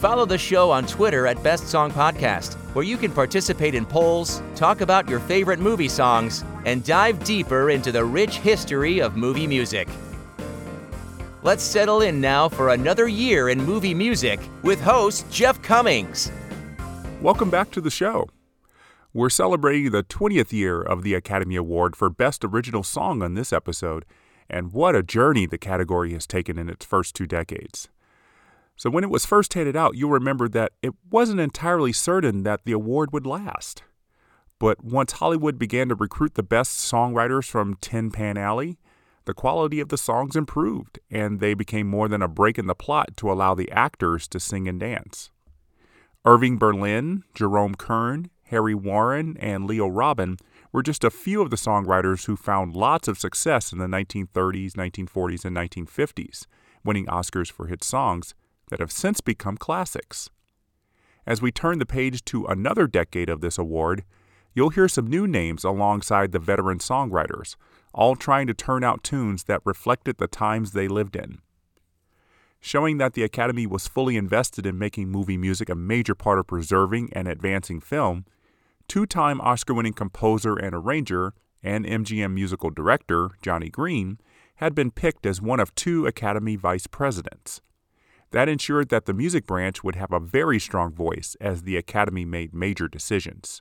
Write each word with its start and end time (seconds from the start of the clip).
Follow 0.00 0.24
the 0.24 0.38
show 0.38 0.70
on 0.70 0.86
Twitter 0.86 1.26
at 1.26 1.42
Best 1.42 1.68
Song 1.68 1.90
Podcast, 1.90 2.54
where 2.74 2.86
you 2.86 2.96
can 2.96 3.12
participate 3.12 3.74
in 3.74 3.84
polls, 3.84 4.40
talk 4.54 4.80
about 4.80 5.06
your 5.06 5.20
favorite 5.20 5.58
movie 5.58 5.90
songs, 5.90 6.42
and 6.64 6.82
dive 6.82 7.22
deeper 7.22 7.68
into 7.68 7.92
the 7.92 8.02
rich 8.02 8.38
history 8.38 9.02
of 9.02 9.18
movie 9.18 9.46
music. 9.46 9.86
Let's 11.42 11.62
settle 11.62 12.00
in 12.00 12.18
now 12.18 12.48
for 12.48 12.70
another 12.70 13.08
year 13.08 13.50
in 13.50 13.62
movie 13.62 13.92
music 13.92 14.40
with 14.62 14.80
host 14.80 15.30
Jeff 15.30 15.60
Commings. 15.60 16.32
Welcome 17.20 17.50
back 17.50 17.70
to 17.72 17.82
the 17.82 17.90
show. 17.90 18.26
We're 19.12 19.28
celebrating 19.28 19.90
the 19.90 20.02
20th 20.02 20.50
year 20.50 20.80
of 20.80 21.02
the 21.02 21.12
Academy 21.12 21.56
Award 21.56 21.94
for 21.94 22.08
Best 22.08 22.42
Original 22.42 22.82
Song 22.82 23.22
on 23.22 23.34
this 23.34 23.52
episode, 23.52 24.06
and 24.48 24.72
what 24.72 24.96
a 24.96 25.02
journey 25.02 25.44
the 25.44 25.58
category 25.58 26.14
has 26.14 26.26
taken 26.26 26.56
in 26.56 26.70
its 26.70 26.86
first 26.86 27.14
two 27.14 27.26
decades. 27.26 27.90
So, 28.80 28.88
when 28.88 29.04
it 29.04 29.10
was 29.10 29.26
first 29.26 29.52
handed 29.52 29.76
out, 29.76 29.94
you'll 29.94 30.08
remember 30.08 30.48
that 30.48 30.72
it 30.80 30.94
wasn't 31.10 31.38
entirely 31.38 31.92
certain 31.92 32.44
that 32.44 32.64
the 32.64 32.72
award 32.72 33.12
would 33.12 33.26
last. 33.26 33.82
But 34.58 34.82
once 34.82 35.12
Hollywood 35.12 35.58
began 35.58 35.90
to 35.90 35.94
recruit 35.94 36.32
the 36.32 36.42
best 36.42 36.90
songwriters 36.90 37.44
from 37.44 37.74
Tin 37.82 38.10
Pan 38.10 38.38
Alley, 38.38 38.78
the 39.26 39.34
quality 39.34 39.80
of 39.80 39.90
the 39.90 39.98
songs 39.98 40.34
improved, 40.34 40.98
and 41.10 41.40
they 41.40 41.52
became 41.52 41.88
more 41.88 42.08
than 42.08 42.22
a 42.22 42.26
break 42.26 42.58
in 42.58 42.68
the 42.68 42.74
plot 42.74 43.18
to 43.18 43.30
allow 43.30 43.54
the 43.54 43.70
actors 43.70 44.26
to 44.28 44.40
sing 44.40 44.66
and 44.66 44.80
dance. 44.80 45.30
Irving 46.24 46.56
Berlin, 46.56 47.24
Jerome 47.34 47.74
Kern, 47.74 48.30
Harry 48.44 48.74
Warren, 48.74 49.36
and 49.40 49.66
Leo 49.66 49.88
Robin 49.88 50.38
were 50.72 50.82
just 50.82 51.04
a 51.04 51.10
few 51.10 51.42
of 51.42 51.50
the 51.50 51.56
songwriters 51.56 52.24
who 52.24 52.34
found 52.34 52.74
lots 52.74 53.08
of 53.08 53.18
success 53.18 53.74
in 53.74 53.78
the 53.78 53.84
1930s, 53.84 54.72
1940s, 54.72 55.44
and 55.44 55.54
1950s, 55.54 56.46
winning 56.82 57.04
Oscars 57.04 57.52
for 57.52 57.66
hit 57.66 57.84
songs 57.84 58.34
that 58.70 58.80
have 58.80 58.90
since 58.90 59.20
become 59.20 59.56
classics. 59.56 60.30
As 61.26 61.42
we 61.42 61.52
turn 61.52 61.78
the 61.78 61.86
page 61.86 62.24
to 62.26 62.46
another 62.46 62.86
decade 62.86 63.28
of 63.28 63.40
this 63.40 63.58
award, 63.58 64.04
you'll 64.54 64.70
hear 64.70 64.88
some 64.88 65.06
new 65.06 65.26
names 65.26 65.64
alongside 65.64 66.32
the 66.32 66.38
veteran 66.38 66.78
songwriters, 66.78 67.56
all 67.92 68.16
trying 68.16 68.46
to 68.46 68.54
turn 68.54 68.82
out 68.82 69.04
tunes 69.04 69.44
that 69.44 69.60
reflected 69.64 70.18
the 70.18 70.26
times 70.26 70.72
they 70.72 70.88
lived 70.88 71.16
in. 71.16 71.38
Showing 72.60 72.98
that 72.98 73.14
the 73.14 73.22
Academy 73.22 73.66
was 73.66 73.88
fully 73.88 74.16
invested 74.16 74.66
in 74.66 74.78
making 74.78 75.08
movie 75.08 75.38
music 75.38 75.68
a 75.68 75.74
major 75.74 76.14
part 76.14 76.38
of 76.38 76.46
preserving 76.46 77.10
and 77.12 77.26
advancing 77.26 77.80
film, 77.80 78.26
two 78.88 79.06
time 79.06 79.40
Oscar 79.40 79.74
winning 79.74 79.94
composer 79.94 80.56
and 80.56 80.74
arranger 80.74 81.32
and 81.62 81.84
MGM 81.84 82.32
musical 82.32 82.70
director 82.70 83.30
Johnny 83.42 83.70
Green 83.70 84.18
had 84.56 84.74
been 84.74 84.90
picked 84.90 85.24
as 85.24 85.40
one 85.40 85.60
of 85.60 85.74
two 85.74 86.06
Academy 86.06 86.56
vice 86.56 86.86
presidents. 86.86 87.60
That 88.32 88.48
ensured 88.48 88.90
that 88.90 89.06
the 89.06 89.14
music 89.14 89.46
branch 89.46 89.82
would 89.82 89.96
have 89.96 90.12
a 90.12 90.20
very 90.20 90.60
strong 90.60 90.92
voice 90.92 91.36
as 91.40 91.62
the 91.62 91.76
Academy 91.76 92.24
made 92.24 92.54
major 92.54 92.86
decisions. 92.86 93.60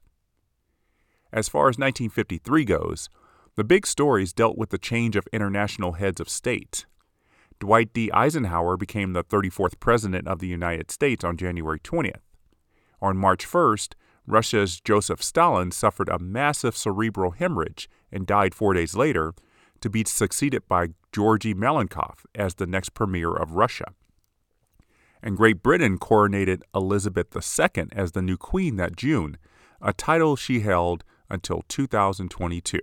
As 1.34 1.50
far 1.50 1.64
as 1.70 1.78
1953 1.78 2.66
goes, 2.66 3.10
the 3.56 3.64
big 3.64 3.88
stories 3.88 4.32
dealt 4.32 4.58
with 4.58 4.70
the 4.70 4.78
change 4.78 5.16
of 5.16 5.28
international 5.34 5.94
heads 5.94 6.22
of 6.22 6.30
state. 6.30 6.86
Dwight 7.60 7.94
D. 7.94 8.12
Eisenhower 8.14 8.78
became 8.78 9.14
the 9.14 9.24
34th 9.24 9.80
President 9.80 10.28
of 10.28 10.40
the 10.40 10.48
United 10.48 10.92
States 10.92 11.24
on 11.24 11.36
January 11.36 11.80
20th. 11.80 12.22
On 13.02 13.18
March 13.18 13.46
1st, 13.46 13.96
Russia's 14.28 14.80
Joseph 14.80 15.24
Stalin 15.24 15.72
suffered 15.72 16.10
a 16.10 16.20
massive 16.20 16.78
cerebral 16.78 17.32
hemorrhage 17.32 17.90
and 18.12 18.28
died 18.28 18.54
four 18.54 18.74
days 18.74 18.96
later, 18.96 19.34
to 19.82 19.90
be 19.90 20.04
succeeded 20.06 20.68
by 20.68 20.90
Georgy 21.12 21.54
Malenkov 21.54 22.26
as 22.36 22.56
the 22.56 22.68
next 22.68 22.94
premier 22.94 23.34
of 23.34 23.54
Russia 23.54 23.94
and 25.22 25.38
Great 25.38 25.62
Britain 25.62 25.98
coronated 25.98 26.62
Elizabeth 26.74 27.36
II 27.36 27.88
as 27.92 28.12
the 28.12 28.22
new 28.22 28.38
queen 28.38 28.78
that 28.78 28.96
June, 28.96 29.38
a 29.82 29.94
title 29.94 30.36
she 30.36 30.62
held 30.62 31.04
until 31.30 31.64
2022. 31.68 32.80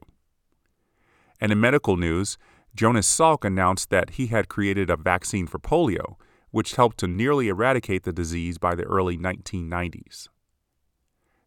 And 1.41 1.53
in 1.53 1.61
medical 1.61 1.97
news, 1.97 2.39
Jonas 2.75 3.09
Salk 3.09 3.45
announced 3.45 3.91
that 3.91 4.11
he 4.11 4.27
had 4.27 4.49
created 4.49 4.91
a 4.91 4.97
vaccine 4.97 5.47
for 5.47 5.59
polio, 5.59 6.17
which 6.51 6.77
helped 6.77 6.99
to 6.99 7.07
nearly 7.07 7.49
eradicate 7.49 8.05
the 8.05 8.13
disease 8.13 8.59
by 8.59 8.75
the 8.75 8.85
early 8.85 9.17
1990s. 9.17 10.29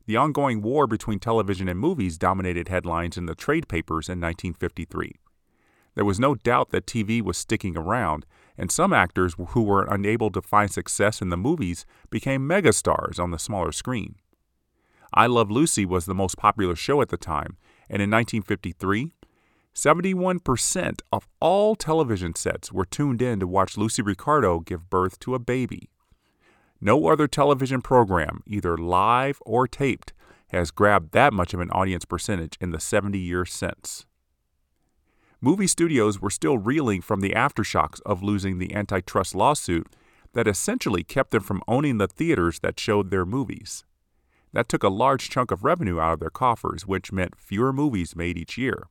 The 0.05 0.17
ongoing 0.17 0.61
war 0.63 0.87
between 0.87 1.19
television 1.19 1.69
and 1.69 1.79
movies 1.79 2.17
dominated 2.17 2.67
headlines 2.67 3.15
in 3.15 3.27
the 3.27 3.35
trade 3.35 3.67
papers 3.67 4.09
in 4.09 4.19
1953. 4.19 5.13
There 5.93 6.05
was 6.05 6.19
no 6.19 6.33
doubt 6.33 6.71
that 6.71 6.87
TV 6.87 7.21
was 7.21 7.37
sticking 7.37 7.77
around, 7.77 8.25
and 8.59 8.69
some 8.69 8.91
actors 8.91 9.35
who 9.49 9.63
were 9.63 9.87
unable 9.89 10.29
to 10.29 10.41
find 10.41 10.69
success 10.69 11.21
in 11.21 11.29
the 11.29 11.37
movies 11.37 11.85
became 12.09 12.47
megastars 12.47 13.17
on 13.17 13.31
the 13.31 13.39
smaller 13.39 13.71
screen. 13.71 14.15
I 15.13 15.27
Love 15.27 15.49
Lucy 15.49 15.85
was 15.85 16.05
the 16.05 16.13
most 16.13 16.37
popular 16.37 16.75
show 16.75 17.01
at 17.01 17.07
the 17.07 17.17
time, 17.17 17.57
and 17.89 18.01
in 18.01 18.11
1953, 18.11 19.13
71% 19.73 20.99
of 21.11 21.27
all 21.39 21.75
television 21.75 22.35
sets 22.35 22.71
were 22.71 22.85
tuned 22.85 23.21
in 23.21 23.39
to 23.39 23.47
watch 23.47 23.77
Lucy 23.77 24.01
Ricardo 24.01 24.59
give 24.59 24.89
birth 24.89 25.17
to 25.19 25.35
a 25.35 25.39
baby. 25.39 25.89
No 26.81 27.07
other 27.07 27.27
television 27.27 27.81
program, 27.81 28.43
either 28.45 28.77
live 28.77 29.39
or 29.45 29.67
taped, 29.67 30.11
has 30.49 30.69
grabbed 30.69 31.13
that 31.13 31.31
much 31.31 31.53
of 31.53 31.61
an 31.61 31.71
audience 31.71 32.03
percentage 32.03 32.57
in 32.59 32.71
the 32.71 32.79
70 32.79 33.17
years 33.17 33.53
since 33.53 34.05
movie 35.41 35.67
studios 35.67 36.19
were 36.19 36.29
still 36.29 36.57
reeling 36.57 37.01
from 37.01 37.21
the 37.21 37.31
aftershocks 37.31 38.01
of 38.05 38.23
losing 38.23 38.57
the 38.57 38.73
antitrust 38.73 39.33
lawsuit 39.33 39.87
that 40.33 40.47
essentially 40.47 41.03
kept 41.03 41.31
them 41.31 41.41
from 41.41 41.63
owning 41.67 41.97
the 41.97 42.07
theaters 42.07 42.59
that 42.59 42.79
showed 42.79 43.09
their 43.09 43.25
movies. 43.25 43.83
That 44.51 44.67
took 44.67 44.83
a 44.83 44.89
large 44.89 45.29
chunk 45.29 45.51
of 45.51 45.63
revenue 45.63 45.99
out 45.99 46.13
of 46.13 46.19
their 46.19 46.29
coffers, 46.29 46.85
which 46.85 47.11
meant 47.11 47.39
fewer 47.39 47.71
movies 47.71 48.15
made 48.15 48.37
each 48.37 48.57
year. 48.57 48.87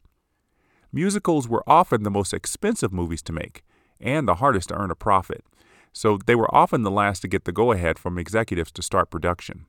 Musicals 0.93 1.49
were 1.49 1.65
often 1.67 2.03
the 2.03 2.11
most 2.11 2.33
expensive 2.33 2.93
movies 2.93 3.23
to 3.23 3.33
make 3.33 3.63
and 4.01 4.27
the 4.27 4.37
hardest 4.37 4.69
to 4.69 4.75
earn 4.75 4.91
a 4.91 4.95
profit, 4.95 5.45
so 5.93 6.19
they 6.27 6.35
were 6.35 6.53
often 6.55 6.83
the 6.83 6.91
last 6.91 7.21
to 7.21 7.29
get 7.29 7.45
the 7.45 7.53
go 7.53 7.73
ahead 7.73 7.99
from 7.99 8.19
executives 8.19 8.73
to 8.73 8.83
start 8.83 9.11
production. 9.11 9.67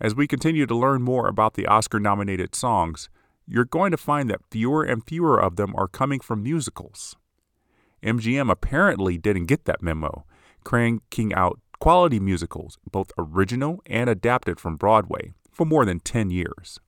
As 0.00 0.14
we 0.14 0.26
continue 0.26 0.66
to 0.66 0.74
learn 0.74 1.02
more 1.02 1.28
about 1.28 1.54
the 1.54 1.66
Oscar 1.66 1.98
nominated 1.98 2.54
songs, 2.54 3.08
you're 3.46 3.64
going 3.64 3.90
to 3.90 3.96
find 3.96 4.30
that 4.30 4.40
fewer 4.50 4.82
and 4.82 5.06
fewer 5.06 5.38
of 5.38 5.56
them 5.56 5.74
are 5.76 5.88
coming 5.88 6.20
from 6.20 6.42
musicals. 6.42 7.16
MGM 8.02 8.50
apparently 8.50 9.18
didn't 9.18 9.46
get 9.46 9.64
that 9.64 9.82
memo, 9.82 10.24
cranking 10.62 11.32
out 11.34 11.60
quality 11.78 12.20
musicals, 12.20 12.78
both 12.90 13.12
original 13.18 13.80
and 13.86 14.08
adapted 14.08 14.60
from 14.60 14.76
Broadway, 14.76 15.32
for 15.50 15.64
more 15.64 15.84
than 15.84 16.00
10 16.00 16.30
years. 16.30 16.80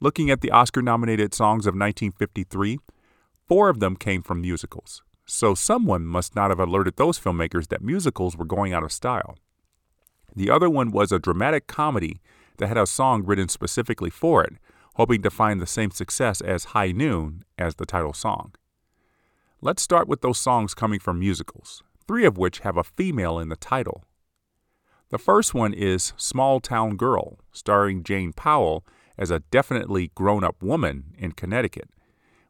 Looking 0.00 0.30
at 0.30 0.40
the 0.40 0.50
Oscar 0.50 0.82
nominated 0.82 1.32
songs 1.32 1.66
of 1.66 1.74
1953, 1.74 2.78
four 3.46 3.68
of 3.68 3.80
them 3.80 3.96
came 3.96 4.22
from 4.22 4.40
musicals, 4.40 5.02
so 5.26 5.54
someone 5.54 6.04
must 6.04 6.34
not 6.34 6.50
have 6.50 6.58
alerted 6.58 6.96
those 6.96 7.20
filmmakers 7.20 7.68
that 7.68 7.82
musicals 7.82 8.36
were 8.36 8.44
going 8.44 8.72
out 8.72 8.82
of 8.82 8.92
style. 8.92 9.36
The 10.34 10.50
other 10.50 10.68
one 10.68 10.90
was 10.90 11.12
a 11.12 11.18
dramatic 11.18 11.66
comedy 11.66 12.20
that 12.58 12.66
had 12.66 12.78
a 12.78 12.86
song 12.86 13.24
written 13.24 13.48
specifically 13.48 14.10
for 14.10 14.42
it, 14.42 14.54
hoping 14.94 15.22
to 15.22 15.30
find 15.30 15.60
the 15.60 15.66
same 15.66 15.90
success 15.90 16.40
as 16.40 16.66
High 16.66 16.92
Noon 16.92 17.44
as 17.58 17.76
the 17.76 17.86
title 17.86 18.12
song. 18.12 18.54
Let's 19.60 19.82
start 19.82 20.08
with 20.08 20.20
those 20.20 20.38
songs 20.38 20.74
coming 20.74 21.00
from 21.00 21.20
musicals, 21.20 21.82
three 22.06 22.24
of 22.24 22.36
which 22.36 22.60
have 22.60 22.76
a 22.76 22.84
female 22.84 23.38
in 23.38 23.48
the 23.48 23.56
title. 23.56 24.04
The 25.10 25.18
first 25.18 25.54
one 25.54 25.72
is 25.72 26.12
Small 26.16 26.58
Town 26.58 26.96
Girl, 26.96 27.38
starring 27.52 28.02
Jane 28.02 28.32
Powell 28.32 28.84
as 29.18 29.30
a 29.30 29.40
definitely 29.40 30.10
grown 30.14 30.42
up 30.42 30.62
woman 30.62 31.14
in 31.18 31.32
Connecticut, 31.32 31.90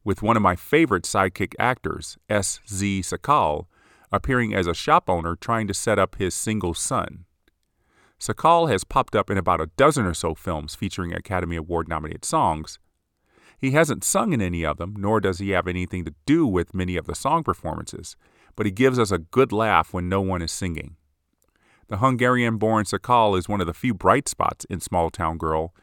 with 0.05 0.23
one 0.23 0.37
of 0.37 0.43
my 0.43 0.57
favorite 0.57 1.05
sidekick 1.05 1.55
actors, 1.59 2.19
S.Z. 2.29 3.01
Sakall, 3.03 3.67
appearing 4.11 4.55
as 4.55 4.67
a 4.67 4.75
shop 4.75 5.09
owner 5.09 5.37
trying 5.37 5.67
to 5.67 5.75
set 5.75 5.99
up 5.99 6.17
his 6.17 6.35
single 6.35 6.75
son. 6.75 7.25
Sakall 8.23 8.71
has 8.71 8.85
popped 8.85 9.17
up 9.17 9.31
in 9.31 9.37
about 9.37 9.61
a 9.61 9.67
dozen 9.77 10.07
or 10.07 10.15
so 10.15 10.33
films 10.33 10.77
featuring 10.77 11.13
Academy 11.13 11.57
Award 11.57 11.89
nominated 11.89 12.25
songs. 12.25 12.79
He 13.59 13.73
hasn't 13.73 14.05
sung 14.05 14.33
in 14.33 14.41
any 14.41 14.65
of 14.65 14.77
them, 14.77 14.95
nor 14.97 15.21
does 15.21 15.41
he 15.41 15.51
have 15.51 15.67
anything 15.67 16.05
to 16.05 16.15
do 16.25 16.47
with 16.47 16.73
many 16.73 16.97
of 16.97 17.07
the 17.07 17.17
song 17.17 17.43
performances, 17.43 18.15
but 18.55 18.65
he 18.65 18.71
gives 18.71 18.97
us 18.97 19.11
a 19.11 19.19
good 19.19 19.51
laugh 19.51 19.93
when 19.93 20.09
no 20.09 20.21
one 20.21 20.41
is 20.41 20.53
singing. 20.53 20.95
The 21.89 21.97
Hungarian 21.97 22.59
born 22.59 22.85
Sakall 22.85 23.37
is 23.37 23.49
one 23.49 23.61
of 23.61 23.67
the 23.67 23.75
few 23.75 23.93
bright 23.93 24.29
spots 24.29 24.65
in 24.67 24.79
Small 24.79 25.11
Town 25.11 25.37
Girl, 25.37 25.75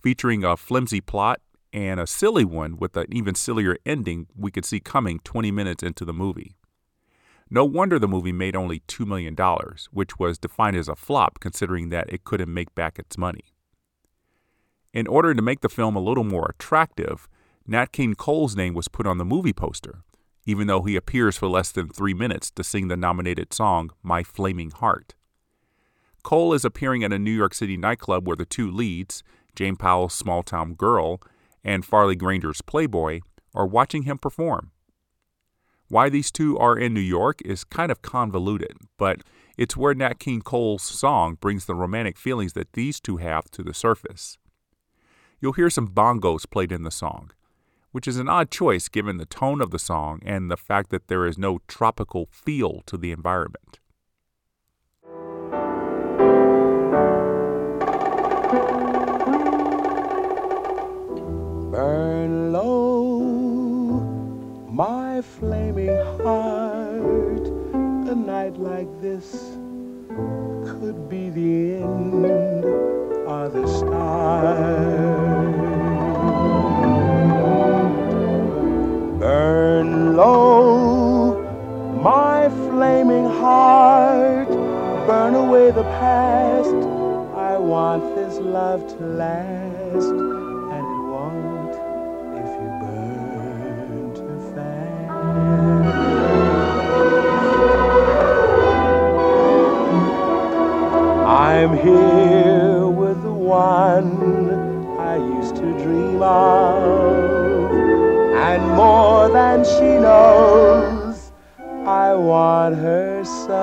featuring 0.00 0.44
a 0.44 0.56
flimsy 0.56 1.00
plot 1.00 1.40
and 1.72 1.98
a 1.98 2.06
silly 2.06 2.44
one 2.44 2.76
with 2.76 2.96
an 2.96 3.06
even 3.10 3.34
sillier 3.34 3.76
ending 3.84 4.28
we 4.36 4.52
could 4.52 4.64
see 4.64 4.78
coming 4.78 5.18
20 5.24 5.50
minutes 5.50 5.82
into 5.82 6.04
the 6.04 6.14
movie. 6.14 6.57
No 7.50 7.64
wonder 7.64 7.98
the 7.98 8.08
movie 8.08 8.32
made 8.32 8.54
only 8.54 8.80
$2 8.80 9.06
million, 9.06 9.34
which 9.90 10.18
was 10.18 10.38
defined 10.38 10.76
as 10.76 10.88
a 10.88 10.96
flop 10.96 11.40
considering 11.40 11.88
that 11.88 12.12
it 12.12 12.24
couldn't 12.24 12.52
make 12.52 12.74
back 12.74 12.98
its 12.98 13.16
money. 13.16 13.54
In 14.92 15.06
order 15.06 15.34
to 15.34 15.42
make 15.42 15.60
the 15.60 15.68
film 15.68 15.96
a 15.96 16.00
little 16.00 16.24
more 16.24 16.54
attractive, 16.54 17.28
Nat 17.66 17.92
King 17.92 18.14
Cole's 18.14 18.56
name 18.56 18.74
was 18.74 18.88
put 18.88 19.06
on 19.06 19.18
the 19.18 19.24
movie 19.24 19.52
poster, 19.52 20.02
even 20.44 20.66
though 20.66 20.82
he 20.82 20.96
appears 20.96 21.36
for 21.36 21.48
less 21.48 21.70
than 21.70 21.88
three 21.88 22.14
minutes 22.14 22.50
to 22.50 22.64
sing 22.64 22.88
the 22.88 22.96
nominated 22.96 23.52
song, 23.52 23.90
My 24.02 24.22
Flaming 24.22 24.70
Heart. 24.70 25.14
Cole 26.22 26.52
is 26.52 26.64
appearing 26.64 27.04
at 27.04 27.12
a 27.12 27.18
New 27.18 27.30
York 27.30 27.54
City 27.54 27.76
nightclub 27.76 28.26
where 28.26 28.36
the 28.36 28.44
two 28.44 28.70
leads, 28.70 29.22
Jane 29.54 29.76
Powell's 29.76 30.14
Small 30.14 30.42
Town 30.42 30.74
Girl 30.74 31.20
and 31.64 31.84
Farley 31.84 32.16
Granger's 32.16 32.62
Playboy, 32.62 33.20
are 33.54 33.66
watching 33.66 34.02
him 34.02 34.18
perform. 34.18 34.70
Why 35.90 36.10
these 36.10 36.30
two 36.30 36.58
are 36.58 36.78
in 36.78 36.92
New 36.92 37.00
York 37.00 37.40
is 37.44 37.64
kind 37.64 37.90
of 37.90 38.02
convoluted, 38.02 38.76
but 38.98 39.22
it's 39.56 39.76
where 39.76 39.94
Nat 39.94 40.18
King 40.18 40.42
Cole's 40.42 40.82
song 40.82 41.38
brings 41.40 41.64
the 41.64 41.74
romantic 41.74 42.18
feelings 42.18 42.52
that 42.52 42.74
these 42.74 43.00
two 43.00 43.16
have 43.16 43.50
to 43.52 43.62
the 43.62 43.72
surface. 43.72 44.36
You'll 45.40 45.54
hear 45.54 45.70
some 45.70 45.88
bongos 45.88 46.48
played 46.48 46.72
in 46.72 46.82
the 46.82 46.90
song, 46.90 47.30
which 47.92 48.06
is 48.06 48.18
an 48.18 48.28
odd 48.28 48.50
choice 48.50 48.88
given 48.88 49.16
the 49.16 49.24
tone 49.24 49.62
of 49.62 49.70
the 49.70 49.78
song 49.78 50.20
and 50.24 50.50
the 50.50 50.56
fact 50.56 50.90
that 50.90 51.08
there 51.08 51.26
is 51.26 51.38
no 51.38 51.60
tropical 51.68 52.28
feel 52.30 52.82
to 52.86 52.98
the 52.98 53.10
environment. 53.10 53.80
This 69.18 69.58
could 70.70 71.08
be 71.08 71.28
the 71.30 71.82
end 71.82 72.64
or 73.26 73.48
the 73.48 73.66
start. 73.66 74.56
Burn 79.18 80.16
low, 80.16 81.42
my 82.00 82.48
flaming 82.68 83.24
heart. 83.24 84.48
Burn 85.08 85.34
away 85.34 85.72
the 85.72 85.82
past. 85.98 86.76
I 87.34 87.58
want 87.58 88.14
this 88.14 88.38
love 88.38 88.86
to 88.86 89.04
last, 89.04 90.10
and 90.74 90.84
it 90.94 91.02
won't 91.12 91.74
if 92.44 92.50
you 92.60 92.70
burn 92.82 94.14
too 94.14 94.38
fast. 94.54 95.97
I'm 101.58 101.76
here 101.76 102.86
with 102.86 103.20
the 103.24 103.32
one 103.32 104.12
I 104.96 105.16
used 105.16 105.56
to 105.56 105.62
dream 105.82 106.22
of, 106.22 107.72
and 108.36 108.62
more 108.76 109.28
than 109.28 109.64
she 109.64 109.98
knows, 109.98 111.32
I 111.84 112.14
want 112.14 112.76
her 112.76 113.24
so. 113.24 113.58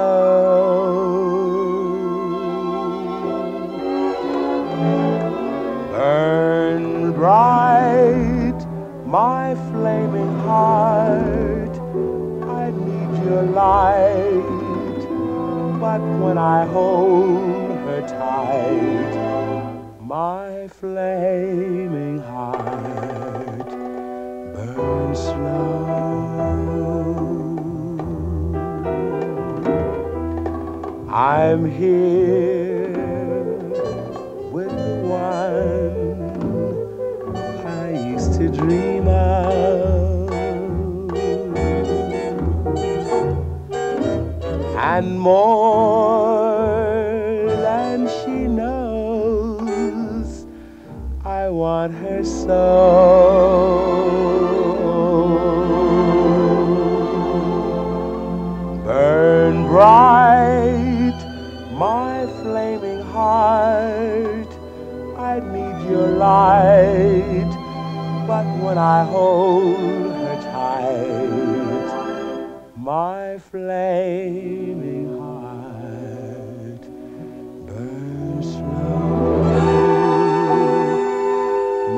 Burn 5.91 7.13
bright, 7.13 8.59
my 9.05 9.55
flaming 9.71 10.37
heart. 10.39 11.77
I 12.59 12.71
need 12.71 13.23
your 13.23 13.43
light, 13.43 14.99
but 15.79 16.01
when 16.19 16.37
I 16.37 16.65
hold 16.65 17.64
my 20.15 20.69
flaming 20.69 22.19
heart 22.19 23.69
burns 24.53 25.19
slow. 25.19 25.75
I'm 31.11 31.63
here 31.69 32.93
with 34.55 34.73
the 34.83 34.95
one 35.19 36.15
I 37.83 37.85
used 38.13 38.31
to 38.39 38.47
dream 38.47 39.07
of. 39.09 40.31
And 44.93 45.19
more 45.19 46.34
Want 51.85 51.97
her 51.97 52.23
so. 52.23 52.55
Burn 58.83 59.67
bright, 59.67 61.19
my 61.73 62.25
flaming 62.41 63.01
heart. 63.01 64.51
I 65.15 65.39
need 65.53 65.77
your 65.87 66.07
light, 66.07 67.53
but 68.25 68.45
when 68.63 68.79
I 68.79 69.05
hold 69.05 70.11
her 70.11 70.37
tight, 70.41 71.85
my 72.75 73.37
flaming 73.37 74.84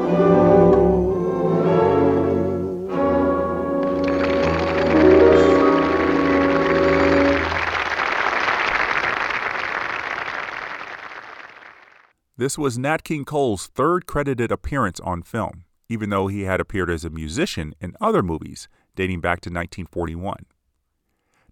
This 12.35 12.57
was 12.57 12.77
Nat 12.77 13.05
King 13.05 13.23
Cole's 13.23 13.67
third 13.67 14.05
credited 14.05 14.51
appearance 14.51 14.99
on 14.99 15.23
film, 15.23 15.63
even 15.87 16.09
though 16.09 16.27
he 16.27 16.41
had 16.41 16.59
appeared 16.59 16.89
as 16.89 17.05
a 17.05 17.09
musician 17.09 17.73
in 17.79 17.95
other 18.01 18.21
movies 18.21 18.67
dating 18.97 19.21
back 19.21 19.39
to 19.39 19.49
1941. 19.49 20.45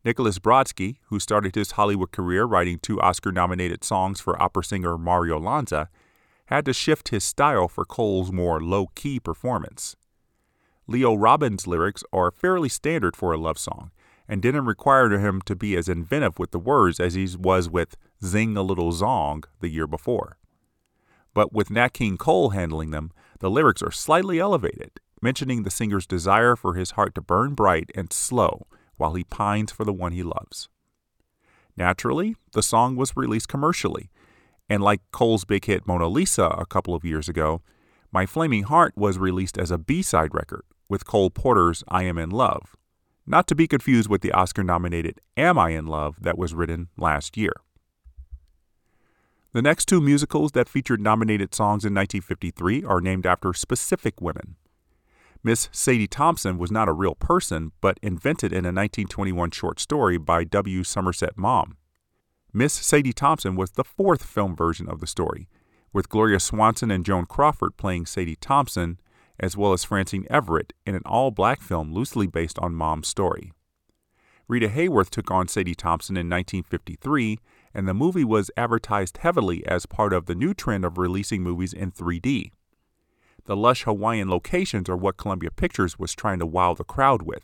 Nicholas 0.05 0.37
Brodszky, 0.37 0.97
who 1.05 1.19
started 1.19 1.55
his 1.55 1.71
Hollywood 1.71 2.11
career 2.11 2.43
writing 2.43 2.77
two 2.77 2.99
Oscar 2.99 3.31
nominated 3.31 3.85
songs 3.85 4.19
for 4.19 4.41
opera 4.41 4.63
singer 4.63 4.97
Mario 4.97 5.39
Lanza, 5.39 5.89
had 6.47 6.65
to 6.65 6.73
shift 6.73 7.09
his 7.09 7.23
style 7.23 7.69
for 7.69 7.85
Cole's 7.85 8.29
more 8.29 8.61
low 8.61 8.87
key 8.95 9.17
performance. 9.17 9.95
Leo 10.87 11.13
Robin's 11.13 11.67
lyrics 11.67 12.03
are 12.11 12.31
fairly 12.31 12.67
standard 12.67 13.15
for 13.15 13.31
a 13.31 13.37
love 13.37 13.57
song 13.57 13.91
and 14.27 14.41
didn't 14.41 14.65
require 14.65 15.09
him 15.17 15.41
to 15.45 15.55
be 15.55 15.77
as 15.77 15.87
inventive 15.87 16.37
with 16.37 16.51
the 16.51 16.59
words 16.59 16.99
as 16.99 17.13
he 17.13 17.29
was 17.39 17.69
with 17.69 17.95
Zing 18.21 18.57
a 18.57 18.61
Little 18.61 18.91
Zong 18.91 19.45
the 19.61 19.69
year 19.69 19.87
before. 19.87 20.37
But 21.33 21.53
with 21.53 21.71
Nat 21.71 21.93
King 21.93 22.17
Cole 22.17 22.49
handling 22.49 22.91
them, 22.91 23.11
the 23.39 23.49
lyrics 23.49 23.81
are 23.81 23.91
slightly 23.91 24.37
elevated, 24.37 24.99
mentioning 25.21 25.63
the 25.63 25.71
singer's 25.71 26.05
desire 26.05 26.57
for 26.57 26.73
his 26.73 26.91
heart 26.91 27.15
to 27.15 27.21
burn 27.21 27.53
bright 27.53 27.89
and 27.95 28.11
slow 28.11 28.67
while 28.97 29.13
he 29.13 29.23
pines 29.23 29.71
for 29.71 29.83
the 29.83 29.93
one 29.93 30.11
he 30.11 30.23
loves. 30.23 30.69
Naturally, 31.75 32.35
the 32.51 32.63
song 32.63 32.95
was 32.95 33.17
released 33.17 33.47
commercially, 33.47 34.09
and 34.69 34.83
like 34.83 35.01
Cole's 35.11 35.45
big 35.45 35.65
hit 35.65 35.87
Mona 35.87 36.07
Lisa 36.07 36.45
a 36.45 36.65
couple 36.65 36.93
of 36.93 37.03
years 37.03 37.27
ago, 37.27 37.61
My 38.11 38.25
Flaming 38.25 38.63
Heart 38.63 38.93
was 38.95 39.17
released 39.17 39.57
as 39.57 39.71
a 39.71 39.77
B 39.77 40.01
side 40.01 40.33
record 40.33 40.63
with 40.87 41.05
Cole 41.05 41.29
Porter's 41.29 41.83
I 41.87 42.03
Am 42.03 42.17
in 42.17 42.29
Love, 42.29 42.75
not 43.25 43.47
to 43.47 43.55
be 43.55 43.67
confused 43.67 44.09
with 44.09 44.21
the 44.21 44.31
Oscar 44.31 44.63
nominated 44.63 45.19
Am 45.37 45.57
I 45.57 45.69
in 45.71 45.87
Love 45.87 46.17
that 46.21 46.37
was 46.37 46.53
written 46.53 46.89
last 46.97 47.37
year. 47.37 47.53
The 49.53 49.61
next 49.61 49.85
two 49.85 50.01
musicals 50.01 50.53
that 50.53 50.67
featured 50.67 50.99
nominated 50.99 51.53
songs 51.53 51.85
in 51.85 51.93
1953 51.93 52.83
are 52.83 52.99
named 52.99 53.25
after 53.25 53.53
specific 53.53 54.19
women. 54.19 54.55
Miss 55.45 55.67
Sadie 55.73 56.07
Thompson 56.07 56.57
was 56.57 56.71
not 56.71 56.87
a 56.87 56.93
real 56.93 57.15
person, 57.15 57.73
but 57.81 57.99
invented 58.01 58.53
in 58.53 58.63
a 58.63 58.71
1921 58.71 59.51
short 59.51 59.77
story 59.77 60.17
by 60.17 60.45
W. 60.45 60.85
Somerset 60.85 61.37
Maugham. 61.37 61.75
Miss 62.53 62.71
Sadie 62.71 63.11
Thompson 63.11 63.57
was 63.57 63.71
the 63.71 63.83
fourth 63.83 64.23
film 64.23 64.55
version 64.55 64.87
of 64.87 65.01
the 65.01 65.07
story, 65.07 65.49
with 65.91 66.07
Gloria 66.07 66.39
Swanson 66.39 66.89
and 66.89 67.05
Joan 67.05 67.25
Crawford 67.25 67.75
playing 67.75 68.05
Sadie 68.05 68.37
Thompson 68.37 68.99
as 69.37 69.57
well 69.57 69.73
as 69.73 69.83
Francine 69.83 70.25
Everett 70.29 70.71
in 70.85 70.95
an 70.95 71.01
all 71.05 71.29
black 71.29 71.61
film 71.61 71.93
loosely 71.93 72.27
based 72.27 72.57
on 72.59 72.73
Maugham's 72.73 73.09
story. 73.09 73.51
Rita 74.47 74.69
Hayworth 74.69 75.09
took 75.09 75.29
on 75.29 75.49
Sadie 75.49 75.75
Thompson 75.75 76.15
in 76.15 76.29
1953, 76.29 77.39
and 77.73 77.85
the 77.85 77.93
movie 77.93 78.23
was 78.23 78.51
advertised 78.55 79.17
heavily 79.17 79.65
as 79.67 79.85
part 79.85 80.13
of 80.13 80.25
the 80.25 80.35
new 80.35 80.53
trend 80.53 80.85
of 80.85 80.97
releasing 80.97 81.41
movies 81.41 81.73
in 81.73 81.91
3D. 81.91 82.51
The 83.45 83.55
lush 83.57 83.83
Hawaiian 83.83 84.29
locations 84.29 84.87
are 84.89 84.95
what 84.95 85.17
Columbia 85.17 85.51
Pictures 85.51 85.99
was 85.99 86.13
trying 86.13 86.39
to 86.39 86.45
wow 86.45 86.73
the 86.73 86.83
crowd 86.83 87.23
with, 87.23 87.43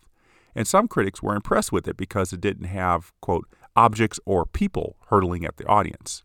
and 0.56 0.68
some 0.68 0.88
critics 0.88 1.22
were 1.22 1.36
impressed 1.36 1.72
with 1.72 1.88
it 1.88 1.98
because 1.98 2.32
it 2.32 2.42
didn't 2.42 2.68
have, 2.68 3.12
quote, 3.22 3.48
objects 3.76 4.20
or 4.26 4.46
people 4.46 4.96
hurtling 5.08 5.46
at 5.46 5.58
the 5.58 5.66
audience. 5.66 6.24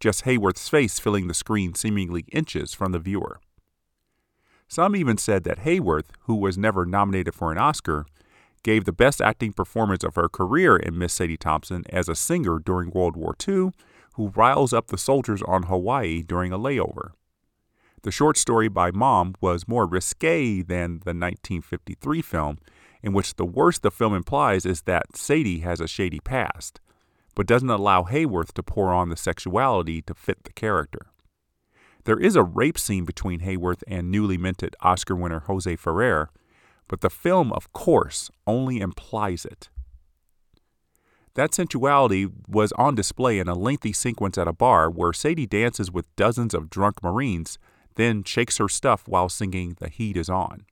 Just 0.00 0.24
Hayworth's 0.24 0.68
face 0.68 0.98
filling 0.98 1.26
the 1.26 1.34
screen 1.34 1.74
seemingly 1.74 2.24
inches 2.30 2.72
from 2.74 2.92
the 2.92 2.98
viewer. 2.98 3.40
Some 4.68 4.94
even 4.94 5.16
said 5.16 5.44
that 5.44 5.60
Hayworth, 5.60 6.10
who 6.20 6.36
was 6.36 6.58
never 6.58 6.84
nominated 6.84 7.34
for 7.34 7.50
an 7.50 7.58
Oscar, 7.58 8.06
gave 8.62 8.84
the 8.84 8.92
best 8.92 9.20
acting 9.20 9.52
performance 9.52 10.04
of 10.04 10.14
her 10.14 10.28
career 10.28 10.76
in 10.76 10.98
Miss 10.98 11.14
Sadie 11.14 11.36
Thompson 11.36 11.84
as 11.88 12.08
a 12.08 12.14
singer 12.14 12.58
during 12.58 12.90
World 12.90 13.16
War 13.16 13.34
II, 13.46 13.70
who 14.14 14.28
riles 14.34 14.72
up 14.72 14.88
the 14.88 14.98
soldiers 14.98 15.42
on 15.42 15.64
Hawaii 15.64 16.22
during 16.22 16.52
a 16.52 16.58
layover. 16.58 17.12
The 18.02 18.10
short 18.10 18.36
story 18.36 18.68
by 18.68 18.90
Maugham 18.92 19.34
was 19.40 19.66
more 19.66 19.86
risque 19.86 20.62
than 20.62 21.00
the 21.00 21.14
1953 21.14 22.22
film, 22.22 22.58
in 23.02 23.12
which 23.12 23.34
the 23.34 23.44
worst 23.44 23.82
the 23.82 23.90
film 23.90 24.14
implies 24.14 24.64
is 24.64 24.82
that 24.82 25.16
Sadie 25.16 25.60
has 25.60 25.80
a 25.80 25.88
shady 25.88 26.20
past, 26.20 26.80
but 27.34 27.46
doesn't 27.46 27.70
allow 27.70 28.04
Hayworth 28.04 28.52
to 28.54 28.62
pour 28.62 28.92
on 28.92 29.08
the 29.08 29.16
sexuality 29.16 30.02
to 30.02 30.14
fit 30.14 30.44
the 30.44 30.52
character. 30.52 31.06
There 32.04 32.18
is 32.18 32.36
a 32.36 32.42
rape 32.42 32.78
scene 32.78 33.04
between 33.04 33.40
Hayworth 33.40 33.82
and 33.86 34.10
newly 34.10 34.38
minted 34.38 34.74
Oscar 34.80 35.14
winner 35.14 35.40
Jose 35.40 35.76
Ferrer, 35.76 36.30
but 36.86 37.00
the 37.00 37.10
film, 37.10 37.52
of 37.52 37.72
course, 37.72 38.30
only 38.46 38.80
implies 38.80 39.44
it. 39.44 39.68
That 41.34 41.54
sensuality 41.54 42.28
was 42.48 42.72
on 42.72 42.94
display 42.94 43.38
in 43.38 43.46
a 43.46 43.54
lengthy 43.54 43.92
sequence 43.92 44.38
at 44.38 44.48
a 44.48 44.52
bar 44.52 44.90
where 44.90 45.12
Sadie 45.12 45.46
dances 45.46 45.90
with 45.92 46.14
dozens 46.16 46.54
of 46.54 46.70
drunk 46.70 47.02
Marines, 47.02 47.58
then 47.98 48.22
shakes 48.22 48.58
her 48.58 48.68
stuff 48.68 49.08
while 49.08 49.28
singing 49.28 49.76
The 49.80 49.88
Heat 49.88 50.16
Is 50.16 50.30
On. 50.30 50.64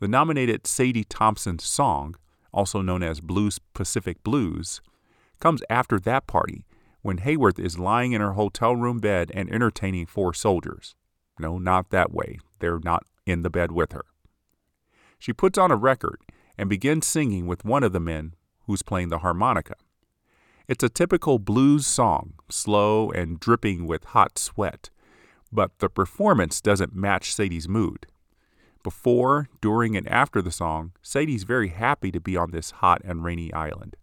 The 0.00 0.08
nominated 0.08 0.66
Sadie 0.66 1.04
Thompson 1.04 1.60
song, 1.60 2.16
also 2.52 2.82
known 2.82 3.04
as 3.04 3.20
Blue 3.20 3.50
Pacific 3.72 4.20
Blues, 4.24 4.80
comes 5.38 5.62
after 5.70 6.00
that 6.00 6.26
party 6.26 6.66
when 7.02 7.18
Hayworth 7.18 7.60
is 7.60 7.78
lying 7.78 8.12
in 8.12 8.20
her 8.20 8.32
hotel 8.32 8.74
room 8.74 8.98
bed 8.98 9.30
and 9.32 9.48
entertaining 9.48 10.06
four 10.06 10.34
soldiers. 10.34 10.96
No, 11.38 11.56
not 11.56 11.90
that 11.90 12.12
way. 12.12 12.40
They're 12.58 12.80
not 12.80 13.04
in 13.24 13.42
the 13.42 13.50
bed 13.50 13.70
with 13.70 13.92
her. 13.92 14.04
She 15.20 15.32
puts 15.32 15.56
on 15.56 15.70
a 15.70 15.76
record 15.76 16.20
and 16.58 16.68
begins 16.68 17.06
singing 17.06 17.46
with 17.46 17.64
one 17.64 17.84
of 17.84 17.92
the 17.92 18.00
men 18.00 18.34
who's 18.66 18.82
playing 18.82 19.10
the 19.10 19.18
harmonica. 19.18 19.76
It's 20.66 20.82
a 20.82 20.88
typical 20.88 21.38
blues 21.38 21.86
song, 21.86 22.34
slow 22.50 23.12
and 23.12 23.38
dripping 23.38 23.86
with 23.86 24.02
hot 24.06 24.36
sweat, 24.36 24.90
but 25.54 25.78
the 25.78 25.88
performance 25.88 26.60
doesn't 26.60 26.94
match 26.94 27.32
Sadie's 27.32 27.68
mood. 27.68 28.06
Before, 28.82 29.48
during, 29.62 29.96
and 29.96 30.06
after 30.08 30.42
the 30.42 30.50
song, 30.50 30.92
Sadie's 31.00 31.44
very 31.44 31.68
happy 31.68 32.10
to 32.10 32.20
be 32.20 32.36
on 32.36 32.50
this 32.50 32.72
hot 32.72 33.00
and 33.04 33.24
rainy 33.24 33.52
island. 33.54 33.96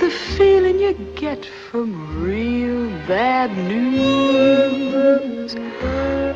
The 0.00 0.10
feeling 0.36 0.80
you 0.80 0.92
get 1.14 1.44
from 1.44 2.20
real 2.20 2.90
bad 3.06 3.56
news. 3.56 5.54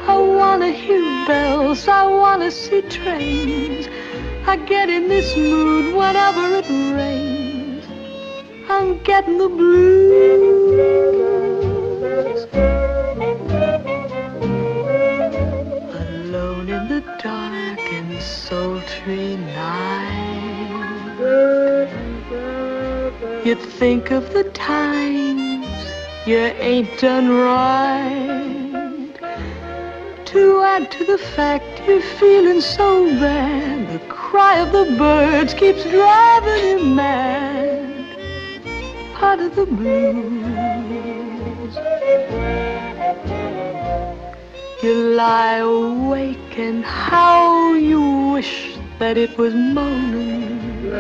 I 0.07 0.17
wanna 0.17 0.71
hear 0.71 1.27
bells, 1.27 1.89
I 1.89 2.07
wanna 2.07 2.53
see 2.53 2.83
trains. 2.83 3.89
I 4.47 4.55
get 4.59 4.89
in 4.89 5.09
this 5.09 5.37
mood 5.37 5.97
whenever 5.97 6.55
it 6.55 6.69
rains. 6.95 7.85
I'm 8.69 9.03
getting 9.03 9.39
the 9.39 9.49
blues. 9.49 11.24
Sultry 19.05 19.37
night. 19.37 20.71
You 23.45 23.55
think 23.55 24.11
of 24.11 24.33
the 24.33 24.45
times 24.55 25.67
you 26.27 26.39
ain't 26.39 26.99
done 26.99 27.29
right. 27.29 29.11
To 30.27 30.63
add 30.63 30.91
to 30.91 31.05
the 31.05 31.19
fact 31.19 31.83
you're 31.87 32.01
feeling 32.01 32.61
so 32.61 33.07
bad, 33.21 33.93
the 33.93 34.05
cry 34.07 34.59
of 34.59 34.73
the 34.73 34.97
birds 34.97 35.55
keeps 35.55 35.85
driving 35.85 36.65
you 36.65 36.95
mad. 36.95 38.07
Part 39.15 39.41
of 39.41 39.55
the 39.55 39.67
blues. 39.67 40.45
You 44.83 44.95
lie 45.17 45.59
awake 45.59 46.59
and 46.59 46.85
how 46.85 47.73
you 47.73 48.33
wish 48.33 48.74
that 48.99 49.17
it 49.17 49.37
was 49.37 49.55
moaning. 49.55 50.93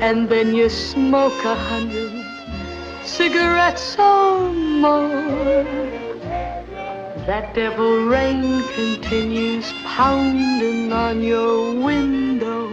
And 0.00 0.28
then 0.28 0.54
you 0.54 0.68
smoke 0.68 1.44
a 1.44 1.54
hundred 1.54 2.12
cigarettes 3.04 3.98
or 3.98 4.50
more. 4.50 5.64
That 7.26 7.54
devil 7.54 8.06
rain 8.06 8.62
continues 8.74 9.72
pounding 9.84 10.92
on 10.92 11.22
your 11.22 11.74
window. 11.74 12.68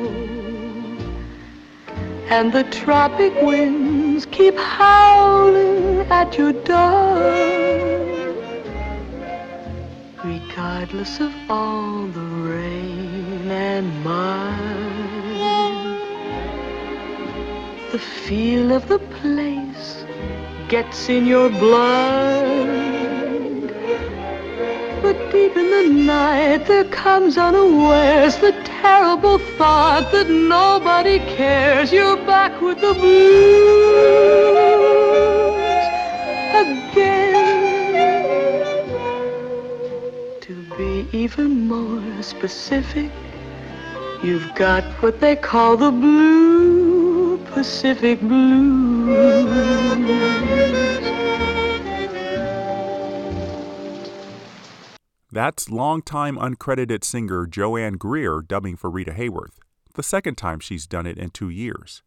And 2.30 2.52
the 2.52 2.64
tropic 2.66 3.34
winds 3.42 4.26
keep 4.28 4.58
howling 4.58 6.02
at 6.12 6.38
your 6.38 6.54
door. 6.54 7.69
Regardless 10.30 11.20
of 11.20 11.34
all 11.50 12.06
the 12.06 12.28
rain 12.52 13.50
and 13.50 14.04
mud, 14.04 14.60
the 17.92 17.98
feel 17.98 18.72
of 18.72 18.88
the 18.88 19.00
place 19.00 20.06
gets 20.68 21.10
in 21.10 21.26
your 21.26 21.50
blood. 21.50 22.68
But 25.02 25.18
deep 25.32 25.58
in 25.58 25.72
the 25.72 26.04
night 26.04 26.68
there 26.68 26.84
comes 26.84 27.36
unawares 27.36 28.38
the 28.38 28.52
terrible 28.82 29.40
thought 29.58 30.12
that 30.12 30.30
nobody 30.30 31.18
cares. 31.38 31.92
You're 31.92 32.24
back 32.28 32.62
with 32.62 32.80
the 32.82 32.94
blues 32.94 34.69
even 41.12 41.68
more 41.68 42.22
specific, 42.22 43.12
you've 44.24 44.54
got 44.56 44.84
what 45.02 45.20
they 45.20 45.36
call 45.36 45.78
the 45.78 45.92
blue 45.92 47.38
Pacific 47.46 48.22
Blues. 48.22 49.50
That's 55.32 55.70
longtime 55.70 56.38
uncredited 56.38 57.04
singer 57.04 57.46
Jo 57.46 57.78
Ann 57.78 57.94
Greer 57.94 58.42
dubbing 58.42 58.76
for 58.76 58.90
Rita 58.90 59.12
Hayworth, 59.12 59.60
the 59.94 60.04
second 60.04 60.36
time 60.36 60.60
she's 60.60 60.88
done 60.88 61.06
it 61.06 61.18
in 61.18 61.30
two 61.30 61.50
years. 61.50 62.02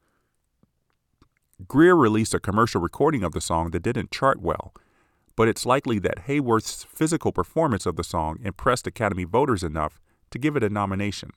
Greer 1.68 1.94
released 1.94 2.35
a 2.35 2.40
commercial 2.40 2.80
recording 2.80 3.23
of 3.23 3.32
the 3.32 3.40
song 3.40 3.71
that 3.71 3.82
didn't 3.82 4.11
chart 4.11 4.40
well, 4.40 4.75
but 5.37 5.49
it's 5.49 5.67
likely 5.67 5.99
that 5.99 6.27
Hayworth's 6.27 6.85
physical 6.85 7.33
performance 7.33 7.87
of 7.87 7.97
the 7.97 8.05
song 8.05 8.39
impressed 8.43 8.87
Academy 8.87 9.25
voters 9.25 9.62
enough 9.62 10.01
to 10.31 10.39
give 10.39 10.57
it 10.57 10.62
a 10.62 10.69
nomination. 10.69 11.31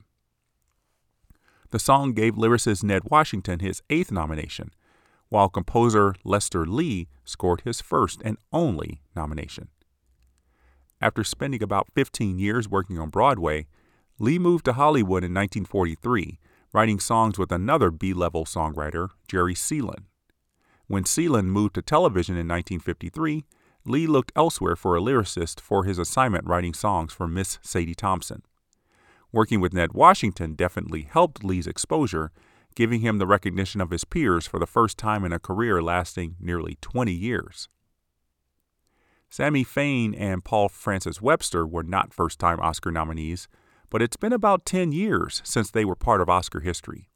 The 1.70 1.78
song 1.78 2.12
gave 2.12 2.34
lyricist 2.34 2.84
Ned 2.84 3.02
Washington 3.10 3.60
his 3.60 3.82
eighth 3.90 4.12
nomination, 4.12 4.70
while 5.28 5.48
composer 5.48 6.14
Lester 6.24 6.64
Lee 6.64 7.08
scored 7.24 7.62
his 7.62 7.80
first 7.80 8.22
and 8.24 8.38
only 8.52 9.02
nomination. 9.14 9.68
After 11.00 11.24
spending 11.24 11.62
about 11.62 11.88
15 11.94 12.38
years 12.38 12.68
working 12.68 12.98
on 12.98 13.10
Broadway, 13.10 13.66
Lee 14.18 14.38
moved 14.38 14.64
to 14.66 14.72
Hollywood 14.74 15.24
in 15.24 15.34
1943, 15.34 16.38
writing 16.72 17.00
songs 17.00 17.38
with 17.38 17.52
another 17.52 17.90
B 17.90 18.14
level 18.14 18.44
songwriter, 18.44 19.10
Jerry 19.28 19.54
Seelen. 19.54 20.06
When 20.86 21.04
Seelen 21.04 21.46
moved 21.46 21.74
to 21.74 21.82
television 21.82 22.34
in 22.34 22.48
1953, 22.48 23.44
Lee 23.86 24.06
looked 24.06 24.32
elsewhere 24.34 24.76
for 24.76 24.96
a 24.96 25.00
lyricist 25.00 25.60
for 25.60 25.84
his 25.84 25.98
assignment 25.98 26.46
writing 26.46 26.74
songs 26.74 27.12
for 27.12 27.28
Miss 27.28 27.58
Sadie 27.62 27.94
Thompson. 27.94 28.42
Working 29.32 29.60
with 29.60 29.72
Ned 29.72 29.92
Washington 29.92 30.54
definitely 30.54 31.02
helped 31.02 31.44
Lee's 31.44 31.66
exposure, 31.66 32.32
giving 32.74 33.00
him 33.00 33.18
the 33.18 33.26
recognition 33.26 33.80
of 33.80 33.90
his 33.90 34.04
peers 34.04 34.46
for 34.46 34.58
the 34.58 34.66
first 34.66 34.98
time 34.98 35.24
in 35.24 35.32
a 35.32 35.38
career 35.38 35.82
lasting 35.82 36.36
nearly 36.40 36.78
20 36.80 37.12
years. 37.12 37.68
Sammy 39.28 39.64
Fain 39.64 40.14
and 40.14 40.44
Paul 40.44 40.68
Francis 40.68 41.20
Webster 41.20 41.66
were 41.66 41.82
not 41.82 42.14
first 42.14 42.38
time 42.38 42.60
Oscar 42.60 42.90
nominees, 42.90 43.48
but 43.90 44.02
it's 44.02 44.16
been 44.16 44.32
about 44.32 44.64
10 44.64 44.92
years 44.92 45.42
since 45.44 45.70
they 45.70 45.84
were 45.84 45.96
part 45.96 46.20
of 46.20 46.28
Oscar 46.28 46.60
history. 46.60 47.08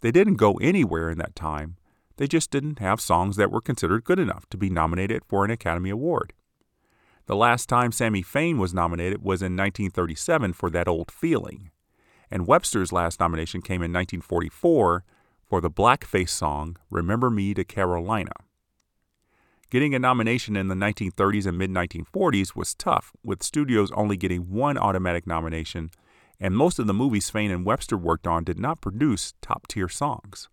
They 0.00 0.10
didn't 0.10 0.34
go 0.34 0.54
anywhere 0.54 1.10
in 1.10 1.18
that 1.18 1.34
time, 1.34 1.76
they 2.16 2.26
just 2.26 2.50
didn't 2.50 2.78
have 2.78 3.00
songs 3.00 3.36
that 3.36 3.50
were 3.50 3.60
considered 3.60 4.04
good 4.04 4.18
enough 4.18 4.46
to 4.50 4.56
be 4.56 4.70
nominated 4.70 5.22
for 5.24 5.44
an 5.44 5.50
Academy 5.50 5.90
Award. 5.90 6.32
The 7.26 7.36
last 7.36 7.68
time 7.68 7.92
Sammy 7.92 8.22
Fain 8.22 8.58
was 8.58 8.72
nominated 8.72 9.18
was 9.18 9.42
in 9.42 9.56
1937 9.56 10.52
for 10.52 10.70
That 10.70 10.88
Old 10.88 11.10
Feeling, 11.10 11.70
and 12.30 12.46
Webster's 12.46 12.92
last 12.92 13.20
nomination 13.20 13.62
came 13.62 13.82
in 13.82 13.92
1944 13.92 15.04
for 15.44 15.60
the 15.60 15.70
blackface 15.70 16.30
song 16.30 16.76
Remember 16.90 17.30
Me 17.30 17.52
to 17.54 17.64
Carolina. 17.64 18.32
Getting 19.68 19.94
a 19.94 19.98
nomination 19.98 20.56
in 20.56 20.68
the 20.68 20.76
1930s 20.76 21.46
and 21.46 21.58
mid 21.58 21.70
1940s 21.70 22.54
was 22.54 22.74
tough, 22.74 23.12
with 23.24 23.42
studios 23.42 23.90
only 23.92 24.16
getting 24.16 24.50
one 24.50 24.78
automatic 24.78 25.26
nomination, 25.26 25.90
and 26.38 26.56
most 26.56 26.78
of 26.78 26.86
the 26.86 26.94
movies 26.94 27.30
Fain 27.30 27.50
and 27.50 27.64
Webster 27.64 27.96
worked 27.96 28.28
on 28.28 28.44
did 28.44 28.60
not 28.60 28.80
produce 28.80 29.34
top 29.42 29.66
tier 29.66 29.88
songs. 29.88 30.48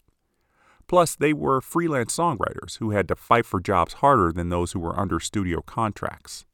Plus, 0.87 1.15
they 1.15 1.33
were 1.33 1.61
freelance 1.61 2.15
songwriters 2.15 2.77
who 2.77 2.91
had 2.91 3.07
to 3.07 3.15
fight 3.15 3.45
for 3.45 3.59
jobs 3.59 3.93
harder 3.93 4.31
than 4.31 4.49
those 4.49 4.73
who 4.73 4.79
were 4.79 4.99
under 4.99 5.19
studio 5.19 5.61
contracts. 5.61 6.45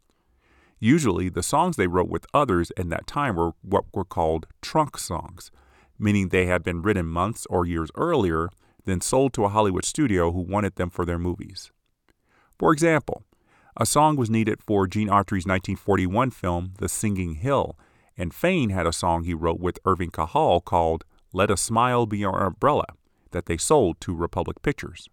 Usually, 0.80 1.30
the 1.30 1.44
songs 1.44 1.76
they 1.76 1.88
wrote 1.88 2.10
with 2.10 2.26
others 2.34 2.72
in 2.78 2.90
that 2.90 3.08
time 3.08 3.36
were 3.36 3.52
what 3.62 3.86
were 3.94 4.06
called 4.06 4.48
trunk 4.62 4.98
songs, 4.98 5.52
meaning 5.98 6.30
they 6.30 6.46
had 6.46 6.64
been 6.64 6.82
written 6.82 7.06
months 7.06 7.46
or 7.50 7.66
years 7.66 7.90
earlier, 7.96 8.50
then 8.86 9.02
sold 9.02 9.34
to 9.34 9.44
a 9.44 9.50
Hollywood 9.50 9.84
studio 9.84 10.32
who 10.32 10.40
wanted 10.40 10.76
them 10.76 10.90
for 10.90 11.06
their 11.06 11.20
movies. 11.20 11.72
For 12.58 12.72
example, 12.72 13.24
a 13.76 13.86
song 13.86 14.16
was 14.16 14.30
needed 14.30 14.62
for 14.62 14.88
Gene 14.88 15.10
Autry's 15.10 15.46
1941 15.46 16.32
film 16.32 16.74
The 16.78 16.90
Singing 16.90 17.36
Hill, 17.36 17.78
and 18.18 18.34
Fain 18.34 18.70
had 18.70 18.86
a 18.86 18.94
song 18.94 19.24
he 19.24 19.34
wrote 19.34 19.60
with 19.60 19.80
Irving 19.86 20.12
Kahal 20.12 20.62
called 20.62 21.04
Let 21.34 21.52
a 21.52 21.58
Smile 21.58 22.06
Be 22.06 22.20
Your 22.20 22.42
Umbrella 22.42 22.86
that 23.32 23.46
they 23.46 23.58
sold 23.58 24.00
to 24.02 24.16
Republic 24.16 24.62
Pictures. 24.62 25.10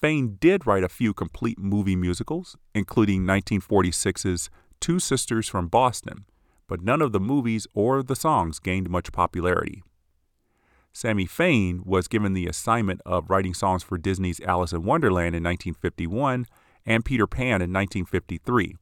Fain 0.00 0.36
did 0.40 0.66
write 0.66 0.84
a 0.84 0.88
few 0.88 1.14
complete 1.14 1.58
movie 1.58 1.96
musicals, 1.96 2.56
including 2.74 3.22
1946's 3.22 4.50
Two 4.80 4.98
Sisters 4.98 5.48
from 5.48 5.68
Boston, 5.68 6.26
but 6.68 6.82
none 6.82 7.00
of 7.00 7.12
the 7.12 7.20
movies 7.20 7.66
or 7.74 8.02
the 8.02 8.16
songs 8.16 8.58
gained 8.58 8.90
much 8.90 9.12
popularity. 9.12 9.82
Sammy 10.92 11.26
Fain 11.26 11.82
was 11.84 12.06
given 12.06 12.34
the 12.34 12.46
assignment 12.46 13.00
of 13.04 13.30
writing 13.30 13.54
songs 13.54 13.82
for 13.82 13.98
Disney's 13.98 14.40
Alice 14.40 14.72
in 14.72 14.84
Wonderland 14.84 15.34
in 15.34 15.42
1951 15.42 16.46
and 16.86 17.04
Peter 17.04 17.26
Pan 17.26 17.62
in 17.62 17.72
1953, 17.72 18.76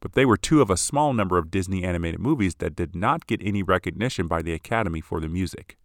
but 0.00 0.14
they 0.14 0.24
were 0.24 0.36
two 0.36 0.60
of 0.60 0.70
a 0.70 0.76
small 0.76 1.12
number 1.12 1.38
of 1.38 1.50
Disney 1.50 1.84
animated 1.84 2.20
movies 2.20 2.56
that 2.56 2.74
did 2.74 2.96
not 2.96 3.26
get 3.26 3.40
any 3.42 3.62
recognition 3.62 4.26
by 4.26 4.42
the 4.42 4.52
Academy 4.52 5.00
for 5.00 5.20
the 5.20 5.28
music. 5.28 5.76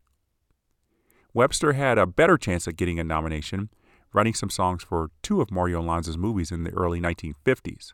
Webster 1.33 1.73
had 1.73 1.97
a 1.97 2.05
better 2.05 2.37
chance 2.37 2.67
at 2.67 2.75
getting 2.75 2.99
a 2.99 3.03
nomination, 3.03 3.69
writing 4.13 4.33
some 4.33 4.49
songs 4.49 4.83
for 4.83 5.11
two 5.23 5.41
of 5.41 5.51
Mario 5.51 5.81
Lanza's 5.81 6.17
movies 6.17 6.51
in 6.51 6.63
the 6.63 6.71
early 6.71 6.99
1950s. 6.99 7.93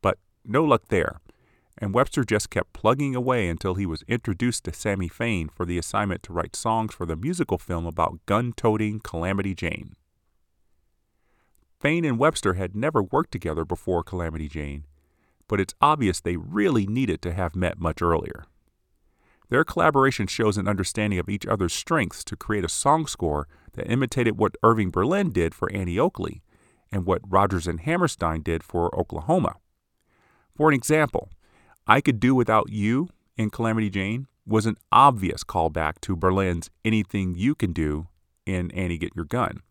But 0.00 0.18
no 0.44 0.64
luck 0.64 0.84
there, 0.88 1.20
and 1.78 1.94
Webster 1.94 2.22
just 2.22 2.50
kept 2.50 2.72
plugging 2.72 3.16
away 3.16 3.48
until 3.48 3.74
he 3.74 3.86
was 3.86 4.04
introduced 4.06 4.64
to 4.64 4.72
Sammy 4.72 5.08
Fain 5.08 5.48
for 5.48 5.64
the 5.64 5.78
assignment 5.78 6.22
to 6.24 6.32
write 6.32 6.54
songs 6.54 6.94
for 6.94 7.06
the 7.06 7.16
musical 7.16 7.58
film 7.58 7.86
about 7.86 8.24
gun 8.26 8.52
toting 8.52 9.00
Calamity 9.00 9.54
Jane. 9.54 9.96
Fain 11.80 12.04
and 12.04 12.18
Webster 12.18 12.54
had 12.54 12.76
never 12.76 13.02
worked 13.02 13.32
together 13.32 13.64
before 13.64 14.04
Calamity 14.04 14.48
Jane, 14.48 14.84
but 15.48 15.58
it's 15.58 15.74
obvious 15.80 16.20
they 16.20 16.36
really 16.36 16.86
needed 16.86 17.22
to 17.22 17.32
have 17.32 17.56
met 17.56 17.80
much 17.80 18.02
earlier. 18.02 18.44
Their 19.50 19.64
collaboration 19.64 20.28
shows 20.28 20.56
an 20.56 20.68
understanding 20.68 21.18
of 21.18 21.28
each 21.28 21.44
other's 21.44 21.74
strengths 21.74 22.24
to 22.24 22.36
create 22.36 22.64
a 22.64 22.68
song 22.68 23.06
score 23.08 23.48
that 23.72 23.90
imitated 23.90 24.38
what 24.38 24.54
Irving 24.62 24.90
Berlin 24.90 25.30
did 25.30 25.54
for 25.54 25.70
Annie 25.72 25.98
Oakley 25.98 26.42
and 26.92 27.04
what 27.04 27.20
Rodgers 27.28 27.66
and 27.66 27.80
Hammerstein 27.80 28.42
did 28.42 28.62
for 28.62 28.96
Oklahoma. 28.98 29.56
For 30.56 30.68
an 30.68 30.74
example, 30.74 31.30
I 31.86 32.00
Could 32.00 32.20
Do 32.20 32.34
Without 32.34 32.70
You 32.70 33.08
in 33.36 33.50
Calamity 33.50 33.90
Jane 33.90 34.28
was 34.46 34.66
an 34.66 34.76
obvious 34.92 35.42
callback 35.42 36.00
to 36.02 36.16
Berlin's 36.16 36.70
Anything 36.84 37.34
You 37.34 37.56
Can 37.56 37.72
Do 37.72 38.06
in 38.46 38.70
Annie 38.70 38.98
Get 38.98 39.16
Your 39.16 39.24
Gun. 39.24 39.62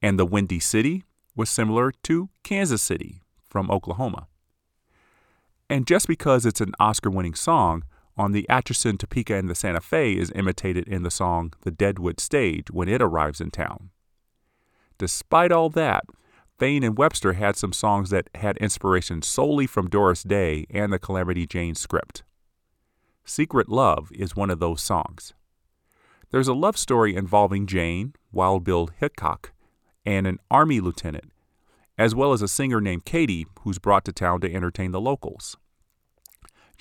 And 0.00 0.18
The 0.18 0.26
Windy 0.26 0.60
City 0.60 1.04
was 1.36 1.50
similar 1.50 1.92
to 2.04 2.30
Kansas 2.42 2.82
City 2.82 3.20
from 3.46 3.70
Oklahoma. 3.70 4.28
And 5.68 5.86
just 5.86 6.06
because 6.06 6.46
it's 6.46 6.60
an 6.60 6.72
Oscar 6.78 7.10
winning 7.10 7.34
song 7.34 7.84
on 8.16 8.32
the 8.32 8.48
Atchison, 8.48 8.96
Topeka, 8.96 9.34
and 9.34 9.48
the 9.48 9.54
Santa 9.54 9.80
Fe 9.80 10.12
is 10.12 10.32
imitated 10.34 10.86
in 10.86 11.02
the 11.02 11.10
song 11.10 11.52
The 11.62 11.70
Deadwood 11.70 12.20
Stage 12.20 12.70
when 12.70 12.88
it 12.88 13.02
arrives 13.02 13.40
in 13.40 13.50
town. 13.50 13.90
Despite 14.98 15.50
all 15.50 15.70
that, 15.70 16.04
Fain 16.56 16.84
and 16.84 16.96
Webster 16.96 17.32
had 17.32 17.56
some 17.56 17.72
songs 17.72 18.10
that 18.10 18.30
had 18.36 18.56
inspiration 18.58 19.22
solely 19.22 19.66
from 19.66 19.90
Doris 19.90 20.22
Day 20.22 20.66
and 20.70 20.92
the 20.92 21.00
Calamity 21.00 21.46
Jane 21.46 21.74
script. 21.74 22.22
Secret 23.24 23.68
Love 23.68 24.10
is 24.12 24.36
one 24.36 24.50
of 24.50 24.60
those 24.60 24.80
songs. 24.80 25.34
There's 26.30 26.48
a 26.48 26.54
love 26.54 26.76
story 26.76 27.16
involving 27.16 27.66
Jane, 27.66 28.14
Wild 28.32 28.64
Bill 28.64 28.88
Hickok, 28.98 29.52
and 30.06 30.26
an 30.26 30.38
Army 30.50 30.80
lieutenant, 30.80 31.32
as 31.98 32.14
well 32.14 32.32
as 32.32 32.42
a 32.42 32.48
singer 32.48 32.80
named 32.80 33.04
Katie 33.04 33.46
who's 33.60 33.78
brought 33.78 34.04
to 34.04 34.12
town 34.12 34.40
to 34.42 34.52
entertain 34.52 34.92
the 34.92 35.00
locals. 35.00 35.56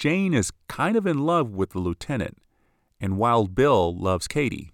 Jane 0.04 0.34
is 0.34 0.52
kind 0.68 0.98
of 0.98 1.08
in 1.08 1.20
love 1.20 1.52
with 1.52 1.70
the 1.70 1.80
lieutenant, 1.80 2.38
and 3.00 3.18
Wild 3.18 3.56
Bill 3.56 3.96
loves 3.98 4.28
Katie. 4.28 4.74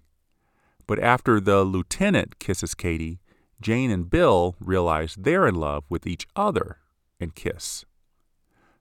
But 0.88 0.98
after 0.98 1.38
the 1.38 1.62
lieutenant 1.62 2.40
kisses 2.40 2.74
Katie, 2.74 3.20
Jane 3.60 3.92
and 3.92 4.10
Bill 4.10 4.56
realize 4.58 5.14
they're 5.16 5.46
in 5.46 5.54
love 5.54 5.84
with 5.88 6.04
each 6.04 6.26
other 6.34 6.78
and 7.20 7.32
kiss. 7.32 7.84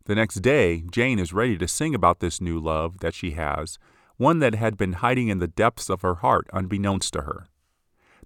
The 0.05 0.15
next 0.15 0.37
day, 0.37 0.81
Jane 0.89 1.19
is 1.19 1.33
ready 1.33 1.55
to 1.55 1.67
sing 1.67 1.93
about 1.93 2.19
this 2.19 2.41
new 2.41 2.59
love 2.59 3.01
that 3.01 3.13
she 3.13 3.33
has, 3.33 3.77
one 4.17 4.39
that 4.39 4.55
had 4.55 4.75
been 4.75 4.93
hiding 4.93 5.27
in 5.27 5.37
the 5.37 5.47
depths 5.47 5.87
of 5.87 6.01
her 6.01 6.15
heart 6.15 6.47
unbeknownst 6.51 7.13
to 7.13 7.21
her. 7.21 7.45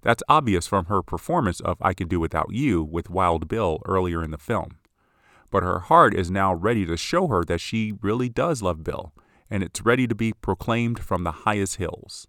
That's 0.00 0.22
obvious 0.30 0.66
from 0.66 0.86
her 0.86 1.02
performance 1.02 1.60
of 1.60 1.76
I 1.82 1.92
Can 1.92 2.08
Do 2.08 2.20
Without 2.20 2.52
You 2.52 2.82
with 2.82 3.10
Wild 3.10 3.48
Bill 3.48 3.80
earlier 3.84 4.24
in 4.24 4.30
the 4.30 4.38
film 4.38 4.78
but 5.54 5.62
her 5.62 5.78
heart 5.78 6.16
is 6.16 6.32
now 6.32 6.52
ready 6.52 6.84
to 6.84 6.96
show 6.96 7.28
her 7.28 7.44
that 7.44 7.60
she 7.60 7.92
really 8.02 8.28
does 8.28 8.60
love 8.60 8.82
Bill, 8.82 9.12
and 9.48 9.62
it's 9.62 9.84
ready 9.84 10.04
to 10.04 10.14
be 10.16 10.32
proclaimed 10.32 10.98
from 10.98 11.22
the 11.22 11.44
highest 11.46 11.76
hills. 11.76 12.26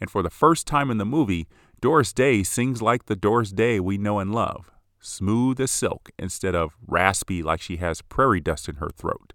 And 0.00 0.08
for 0.08 0.22
the 0.22 0.30
first 0.30 0.66
time 0.66 0.90
in 0.90 0.96
the 0.96 1.04
movie, 1.04 1.46
Doris 1.82 2.10
Day 2.14 2.42
sings 2.42 2.80
like 2.80 3.04
the 3.04 3.16
Doris 3.16 3.50
Day 3.50 3.78
we 3.80 3.98
know 3.98 4.18
and 4.18 4.34
love, 4.34 4.70
smooth 4.98 5.60
as 5.60 5.70
silk 5.70 6.10
instead 6.18 6.54
of 6.54 6.74
raspy 6.86 7.42
like 7.42 7.60
she 7.60 7.76
has 7.76 8.00
prairie 8.00 8.40
dust 8.40 8.66
in 8.66 8.76
her 8.76 8.88
throat. 8.88 9.34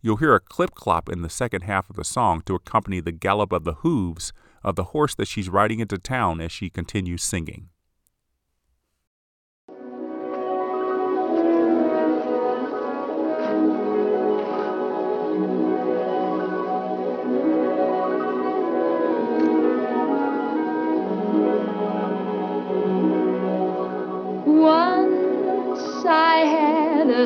You'll 0.00 0.18
hear 0.18 0.36
a 0.36 0.38
clip 0.38 0.76
clop 0.76 1.08
in 1.08 1.22
the 1.22 1.28
second 1.28 1.62
half 1.62 1.90
of 1.90 1.96
the 1.96 2.04
song 2.04 2.40
to 2.46 2.54
accompany 2.54 3.00
the 3.00 3.10
gallop 3.10 3.50
of 3.50 3.64
the 3.64 3.74
hooves 3.82 4.32
of 4.62 4.76
the 4.76 4.94
horse 4.94 5.16
that 5.16 5.26
she's 5.26 5.48
riding 5.48 5.80
into 5.80 5.98
town 5.98 6.40
as 6.40 6.52
she 6.52 6.70
continues 6.70 7.24
singing. 7.24 7.70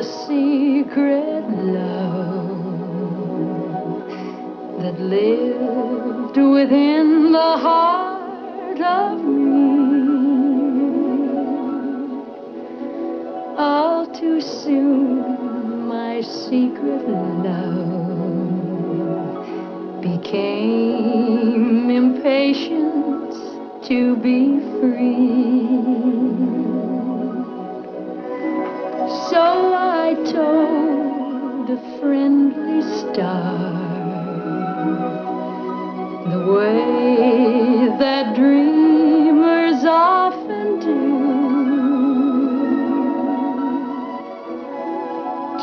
Secret 0.03 1.49
love 1.49 2.45
that 4.79 4.99
lived 4.99 6.37
within 6.37 7.31
the 7.31 7.57
heart 7.57 8.79
of 8.81 9.23
me. 9.23 9.85
All 13.57 14.05
too 14.07 14.41
soon, 14.41 15.87
my 15.87 16.21
secret 16.21 17.07
love 17.07 18.15
became 20.01 21.89
impatient 21.89 23.33
to 23.85 24.15
be 24.17 24.59
free. 24.79 25.55
So 29.35 29.43
I 29.73 30.13
told 30.31 31.67
a 31.69 31.77
friendly 31.99 32.81
star 32.99 33.73
the 36.31 36.39
way 36.53 37.89
that 37.99 38.33
dreamers 38.33 39.83
often 39.83 40.79
do. 40.79 41.03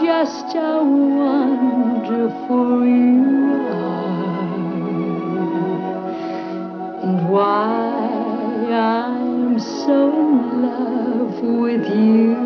Just 0.05 0.53
how 0.53 0.85
wonderful 0.85 2.85
you 2.85 3.25
are, 3.73 4.53
and 7.05 7.19
why 7.31 8.69
I'm 8.71 9.59
so 9.59 10.13
in 10.13 10.61
love 10.61 11.41
with 11.41 11.87
you. 11.89 12.42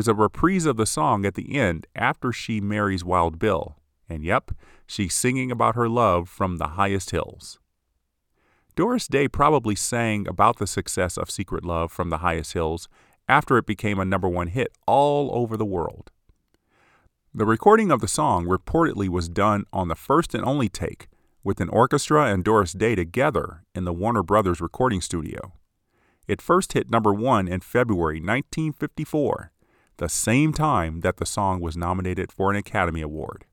There's 0.00 0.08
a 0.08 0.14
reprise 0.14 0.64
of 0.64 0.78
the 0.78 0.86
song 0.86 1.26
at 1.26 1.34
the 1.34 1.56
end 1.56 1.86
after 1.94 2.32
she 2.32 2.58
marries 2.58 3.04
Wild 3.04 3.38
Bill. 3.38 3.76
And 4.08 4.24
yep, 4.24 4.50
she's 4.86 5.12
singing 5.12 5.52
about 5.52 5.74
her 5.74 5.90
love 5.90 6.26
from 6.26 6.56
the 6.56 6.68
highest 6.68 7.10
hills. 7.10 7.58
Doris 8.74 9.06
Day 9.06 9.28
probably 9.28 9.74
sang 9.74 10.26
about 10.26 10.56
the 10.56 10.66
success 10.66 11.18
of 11.18 11.30
Secret 11.30 11.66
Love 11.66 11.92
from 11.92 12.08
the 12.08 12.16
Highest 12.24 12.54
Hills 12.54 12.88
after 13.28 13.58
it 13.58 13.66
became 13.66 13.98
a 13.98 14.06
number 14.06 14.26
one 14.26 14.46
hit 14.46 14.72
all 14.86 15.28
over 15.34 15.54
the 15.54 15.66
world. 15.66 16.10
The 17.34 17.44
recording 17.44 17.90
of 17.90 18.00
the 18.00 18.08
song 18.08 18.46
reportedly 18.46 19.10
was 19.10 19.28
done 19.28 19.64
on 19.70 19.88
the 19.88 19.94
first 19.94 20.34
and 20.34 20.46
only 20.46 20.70
take, 20.70 21.08
with 21.44 21.60
an 21.60 21.68
orchestra 21.68 22.32
and 22.32 22.42
Doris 22.42 22.72
Day 22.72 22.94
together 22.94 23.64
in 23.74 23.84
the 23.84 23.92
Warner 23.92 24.22
Brothers 24.22 24.62
recording 24.62 25.02
studio. 25.02 25.52
It 26.26 26.40
first 26.40 26.72
hit 26.72 26.90
number 26.90 27.12
one 27.12 27.46
in 27.46 27.60
February 27.60 28.16
1954, 28.16 29.49
the 30.00 30.08
same 30.08 30.52
time 30.52 31.00
that 31.00 31.18
the 31.18 31.26
song 31.26 31.60
was 31.60 31.76
nominated 31.76 32.32
for 32.32 32.50
an 32.50 32.56
Academy 32.56 33.02
Award. 33.02 33.44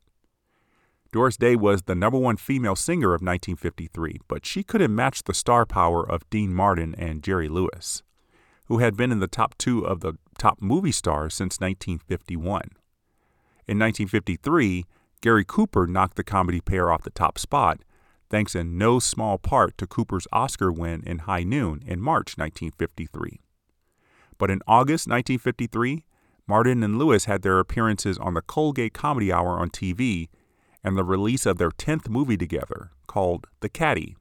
Doris 1.11 1.35
Day 1.35 1.57
was 1.57 1.83
the 1.83 1.95
number 1.95 2.17
one 2.17 2.37
female 2.37 2.75
singer 2.75 3.09
of 3.09 3.21
1953, 3.21 4.21
but 4.29 4.45
she 4.45 4.63
couldn't 4.63 4.95
match 4.95 5.23
the 5.23 5.33
star 5.33 5.65
power 5.65 6.09
of 6.09 6.27
Dean 6.29 6.53
Martin 6.53 6.95
and 6.95 7.21
Jerry 7.21 7.49
Lewis, 7.49 8.01
who 8.65 8.77
had 8.77 8.95
been 8.95 9.11
in 9.11 9.19
the 9.19 9.27
top 9.27 9.57
two 9.57 9.85
of 9.85 9.99
the 9.99 10.13
top 10.37 10.61
movie 10.61 10.91
stars 10.91 11.33
since 11.33 11.59
1951. 11.59 12.61
In 13.67 13.77
1953, 13.77 14.85
Gary 15.19 15.43
Cooper 15.45 15.85
knocked 15.85 16.15
the 16.15 16.23
comedy 16.23 16.61
pair 16.61 16.89
off 16.89 17.03
the 17.03 17.09
top 17.09 17.37
spot, 17.37 17.81
thanks 18.29 18.55
in 18.55 18.77
no 18.77 18.99
small 18.99 19.37
part 19.37 19.77
to 19.77 19.85
Cooper's 19.85 20.27
Oscar 20.31 20.71
win 20.71 21.03
in 21.05 21.19
High 21.19 21.43
Noon 21.43 21.83
in 21.85 21.99
March 21.99 22.37
1953. 22.37 23.41
But 24.37 24.49
in 24.49 24.61
August 24.65 25.07
1953, 25.07 26.05
Martin 26.47 26.81
and 26.81 26.97
Lewis 26.97 27.25
had 27.25 27.41
their 27.41 27.59
appearances 27.59 28.17
on 28.17 28.33
the 28.33 28.41
Colgate 28.41 28.93
Comedy 28.93 29.31
Hour 29.31 29.59
on 29.59 29.69
TV 29.69 30.29
and 30.83 30.97
the 30.97 31.03
release 31.03 31.45
of 31.45 31.57
their 31.57 31.71
10th 31.71 32.07
movie 32.07 32.37
together 32.37 32.91
called 33.05 33.47
The 33.59 33.67
Caddy. 33.67 34.15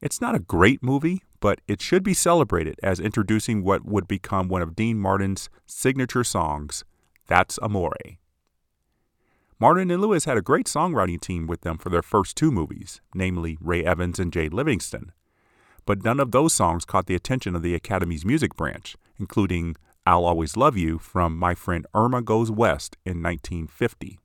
It's 0.00 0.20
not 0.20 0.34
a 0.34 0.40
great 0.40 0.82
movie, 0.82 1.22
but 1.40 1.60
it 1.68 1.82
should 1.82 2.02
be 2.02 2.14
celebrated 2.14 2.80
as 2.82 2.98
introducing 2.98 3.62
what 3.62 3.84
would 3.84 4.08
become 4.08 4.48
one 4.48 4.62
of 4.62 4.74
Dean 4.74 4.98
Martin's 4.98 5.50
signature 5.66 6.24
songs, 6.24 6.84
That's 7.26 7.58
Amore. 7.58 8.18
Martin 9.58 9.90
and 9.90 10.02
Lewis 10.02 10.26
had 10.26 10.36
a 10.36 10.42
great 10.42 10.66
songwriting 10.66 11.20
team 11.20 11.46
with 11.46 11.62
them 11.62 11.78
for 11.78 11.88
their 11.88 12.02
first 12.02 12.36
two 12.36 12.50
movies, 12.50 13.00
namely 13.14 13.56
Ray 13.60 13.84
Evans 13.84 14.18
and 14.18 14.32
Jay 14.32 14.48
Livingston. 14.48 15.12
But 15.86 16.04
none 16.04 16.20
of 16.20 16.30
those 16.30 16.52
songs 16.52 16.84
caught 16.84 17.06
the 17.06 17.14
attention 17.14 17.56
of 17.56 17.62
the 17.62 17.74
Academy's 17.74 18.24
music 18.24 18.54
branch, 18.54 18.96
including 19.18 19.76
I'll 20.08 20.24
Always 20.24 20.56
Love 20.56 20.76
You 20.76 21.00
from 21.00 21.36
My 21.36 21.56
Friend 21.56 21.84
Irma 21.92 22.22
Goes 22.22 22.48
West 22.48 22.96
in 23.04 23.20
1950. 23.24 24.20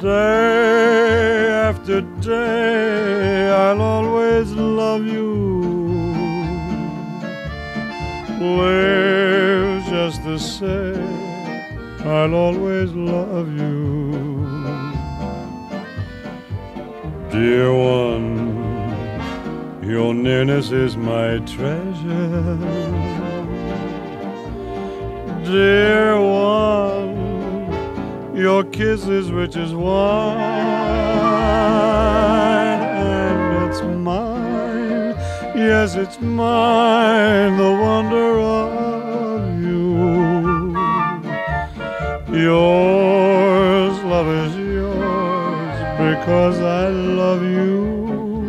Day 0.00 1.48
after 1.50 2.00
day, 2.22 3.50
I'll 3.50 3.82
always 3.82 4.50
love 4.52 5.04
you. 5.04 5.34
Live 8.40 9.84
just 9.90 10.24
the 10.24 10.38
same, 10.38 12.06
I'll 12.06 12.34
always 12.34 12.92
love 12.92 13.52
you. 13.52 14.43
Dear 17.34 17.74
one, 17.74 18.36
Your 19.82 20.14
nearness 20.14 20.70
is 20.70 20.96
my 20.96 21.38
treasure. 21.38 22.56
Dear 25.44 26.20
one, 26.20 27.16
your 28.36 28.62
kiss 28.62 29.08
is 29.08 29.32
rich 29.32 29.56
as 29.56 29.74
wine, 29.74 30.40
and 32.80 33.68
it's 33.68 33.82
mine. 33.82 35.16
Yes, 35.56 35.96
it's 35.96 36.20
mine, 36.20 37.56
the 37.56 37.72
wonder 37.88 38.38
of 38.38 39.60
you. 39.60 40.72
Yours, 42.32 43.98
love 44.04 44.28
is 44.28 44.63
because 46.24 46.58
I 46.58 46.88
love 46.88 47.42
you. 47.42 48.48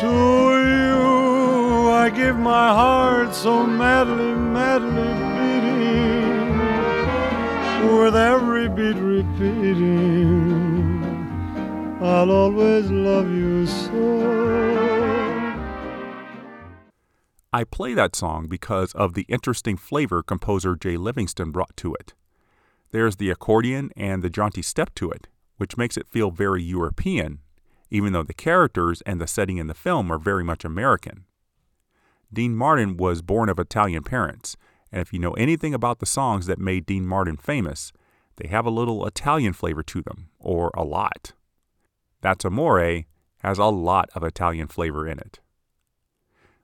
To 0.00 0.12
you 0.68 1.90
I 1.90 2.10
give 2.14 2.36
my 2.36 2.68
heart 2.74 3.34
so 3.34 3.66
madly, 3.66 4.34
madly 4.34 5.14
beating, 5.38 6.58
with 7.96 8.14
every 8.14 8.68
beat 8.68 9.00
repeating, 9.00 9.82
I'll 12.02 12.30
always 12.32 12.90
love 12.90 13.30
you 13.30 13.66
so. 13.66 14.28
I 17.50 17.64
play 17.64 17.94
that 17.94 18.14
song 18.14 18.46
because 18.46 18.92
of 18.92 19.14
the 19.14 19.24
interesting 19.30 19.78
flavor 19.78 20.22
composer 20.22 20.76
Jay 20.76 20.98
Livingston 20.98 21.50
brought 21.50 21.74
to 21.78 21.94
it. 21.94 22.12
There's 22.90 23.16
the 23.16 23.30
accordion 23.30 23.90
and 23.96 24.22
the 24.22 24.28
jaunty 24.28 24.60
step 24.60 24.94
to 24.96 25.10
it, 25.10 25.28
which 25.58 25.76
makes 25.76 25.96
it 25.96 26.08
feel 26.08 26.30
very 26.30 26.62
European, 26.62 27.38
even 27.90 28.12
though 28.12 28.22
the 28.22 28.34
characters 28.34 29.02
and 29.02 29.20
the 29.20 29.26
setting 29.26 29.58
in 29.58 29.66
the 29.66 29.74
film 29.74 30.10
are 30.10 30.18
very 30.18 30.42
much 30.42 30.64
American. 30.64 31.24
Dean 32.32 32.54
Martin 32.54 32.96
was 32.96 33.22
born 33.22 33.48
of 33.48 33.58
Italian 33.58 34.02
parents, 34.02 34.56
and 34.90 35.00
if 35.00 35.12
you 35.12 35.18
know 35.18 35.32
anything 35.34 35.74
about 35.74 35.98
the 35.98 36.06
songs 36.06 36.46
that 36.46 36.58
made 36.58 36.86
Dean 36.86 37.06
Martin 37.06 37.36
famous, 37.36 37.92
they 38.36 38.48
have 38.48 38.66
a 38.66 38.70
little 38.70 39.06
Italian 39.06 39.52
flavor 39.52 39.82
to 39.82 40.02
them, 40.02 40.28
or 40.38 40.70
a 40.74 40.84
lot. 40.84 41.32
That's 42.20 42.44
Amore 42.44 43.04
has 43.42 43.58
a 43.58 43.66
lot 43.66 44.10
of 44.14 44.24
Italian 44.24 44.68
flavor 44.68 45.06
in 45.06 45.18
it. 45.18 45.40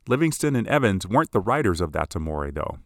Livingston 0.07 0.55
and 0.55 0.69
Evans 0.69 1.07
weren't 1.07 1.33
the 1.33 1.41
writers 1.41 1.81
of 1.81 1.93
That's 1.93 2.17
Amore, 2.17 2.51
though. 2.51 2.79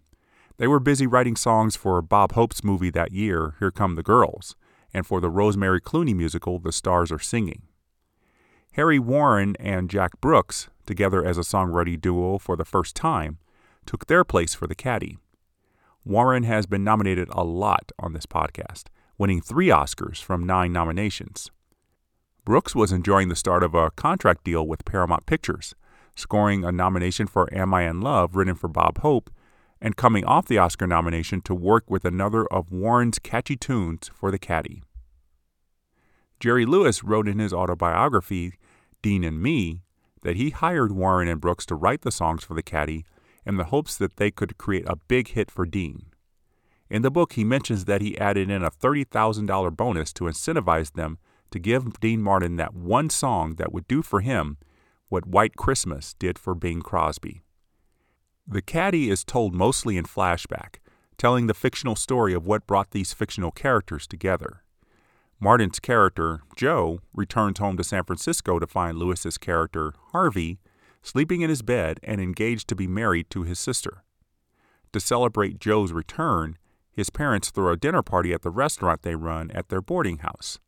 They 0.58 0.66
were 0.66 0.80
busy 0.80 1.06
writing 1.06 1.36
songs 1.36 1.76
for 1.76 2.00
Bob 2.02 2.32
Hope's 2.32 2.62
movie 2.62 2.90
that 2.90 3.12
year, 3.12 3.54
Here 3.58 3.70
Come 3.70 3.94
the 3.94 4.02
Girls, 4.02 4.56
and 4.92 5.06
for 5.06 5.20
the 5.20 5.30
Rosemary 5.30 5.80
Clooney 5.80 6.14
musical, 6.14 6.58
The 6.58 6.72
Stars 6.72 7.12
Are 7.12 7.18
Singing. 7.18 7.62
Harry 8.72 8.98
Warren 8.98 9.56
and 9.58 9.90
Jack 9.90 10.20
Brooks, 10.20 10.68
together 10.86 11.24
as 11.24 11.38
a 11.38 11.42
songwriting 11.42 12.00
duo 12.00 12.38
for 12.38 12.56
the 12.56 12.64
first 12.64 12.94
time, 12.94 13.38
took 13.86 14.06
their 14.06 14.24
place 14.24 14.54
for 14.54 14.66
the 14.66 14.74
caddy. 14.74 15.18
Warren 16.04 16.44
has 16.44 16.66
been 16.66 16.84
nominated 16.84 17.28
a 17.32 17.44
lot 17.44 17.92
on 17.98 18.12
this 18.12 18.26
podcast, 18.26 18.84
winning 19.18 19.40
three 19.40 19.68
Oscars 19.68 20.22
from 20.22 20.46
nine 20.46 20.72
nominations. 20.72 21.50
Brooks 22.44 22.74
was 22.74 22.92
enjoying 22.92 23.28
the 23.28 23.36
start 23.36 23.62
of 23.62 23.74
a 23.74 23.90
contract 23.90 24.44
deal 24.44 24.66
with 24.66 24.84
Paramount 24.84 25.26
Pictures, 25.26 25.74
scoring 26.16 26.64
a 26.64 26.72
nomination 26.72 27.26
for 27.26 27.52
Am 27.52 27.74
I 27.74 27.88
in 27.88 28.00
Love, 28.00 28.36
written 28.36 28.54
for 28.54 28.68
Bob 28.68 28.98
Hope, 28.98 29.30
and 29.80 29.96
coming 29.96 30.24
off 30.24 30.48
the 30.48 30.58
Oscar 30.58 30.86
nomination 30.86 31.40
to 31.42 31.54
work 31.54 31.90
with 31.90 32.04
another 32.04 32.46
of 32.46 32.70
Warren's 32.70 33.18
catchy 33.18 33.56
tunes 33.56 34.10
for 34.14 34.30
the 34.30 34.38
caddy. 34.38 34.82
Jerry 36.40 36.66
Lewis 36.66 37.02
wrote 37.02 37.28
in 37.28 37.38
his 37.38 37.52
autobiography, 37.52 38.54
Dean 39.02 39.24
and 39.24 39.42
Me, 39.42 39.82
that 40.22 40.36
he 40.36 40.50
hired 40.50 40.92
Warren 40.92 41.28
and 41.28 41.40
Brooks 41.40 41.66
to 41.66 41.74
write 41.74 42.02
the 42.02 42.12
songs 42.12 42.44
for 42.44 42.54
the 42.54 42.62
caddy 42.62 43.04
in 43.46 43.56
the 43.56 43.64
hopes 43.64 43.96
that 43.96 44.16
they 44.16 44.30
could 44.30 44.58
create 44.58 44.84
a 44.88 44.96
big 44.96 45.28
hit 45.28 45.50
for 45.50 45.64
Dean. 45.64 46.06
In 46.90 47.02
the 47.02 47.10
book, 47.10 47.34
he 47.34 47.44
mentions 47.44 47.84
that 47.84 48.00
he 48.00 48.18
added 48.18 48.50
in 48.50 48.62
a 48.62 48.70
$30,000 48.70 49.76
bonus 49.76 50.12
to 50.14 50.24
incentivize 50.24 50.92
them 50.92 51.18
to 51.50 51.58
give 51.58 52.00
Dean 52.00 52.22
Martin 52.22 52.56
that 52.56 52.74
one 52.74 53.10
song 53.10 53.54
that 53.56 53.72
would 53.72 53.86
do 53.88 54.02
for 54.02 54.20
him 54.20 54.58
what 55.08 55.26
White 55.26 55.56
Christmas 55.56 56.14
did 56.18 56.38
for 56.38 56.54
Bing 56.54 56.82
Crosby. 56.82 57.42
The 58.50 58.62
Caddy 58.62 59.10
is 59.10 59.24
told 59.24 59.54
mostly 59.54 59.98
in 59.98 60.06
flashback, 60.06 60.76
telling 61.18 61.48
the 61.48 61.54
fictional 61.54 61.96
story 61.96 62.32
of 62.32 62.46
what 62.46 62.66
brought 62.66 62.92
these 62.92 63.12
fictional 63.12 63.50
characters 63.50 64.06
together. 64.06 64.62
Martin's 65.38 65.78
character, 65.78 66.40
Joe, 66.56 67.00
returns 67.12 67.58
home 67.58 67.76
to 67.76 67.84
San 67.84 68.04
Francisco 68.04 68.58
to 68.58 68.66
find 68.66 68.96
Lewis's 68.96 69.36
character, 69.36 69.92
Harvey, 70.12 70.58
sleeping 71.02 71.42
in 71.42 71.50
his 71.50 71.60
bed 71.60 72.00
and 72.02 72.22
engaged 72.22 72.68
to 72.68 72.74
be 72.74 72.86
married 72.86 73.28
to 73.28 73.42
his 73.42 73.58
sister. 73.58 74.02
To 74.94 75.00
celebrate 75.00 75.60
Joe's 75.60 75.92
return, 75.92 76.56
his 76.90 77.10
parents 77.10 77.50
throw 77.50 77.74
a 77.74 77.76
dinner 77.76 78.02
party 78.02 78.32
at 78.32 78.40
the 78.40 78.50
restaurant 78.50 79.02
they 79.02 79.14
run 79.14 79.50
at 79.50 79.68
their 79.68 79.82
boarding 79.82 80.18
house. 80.18 80.58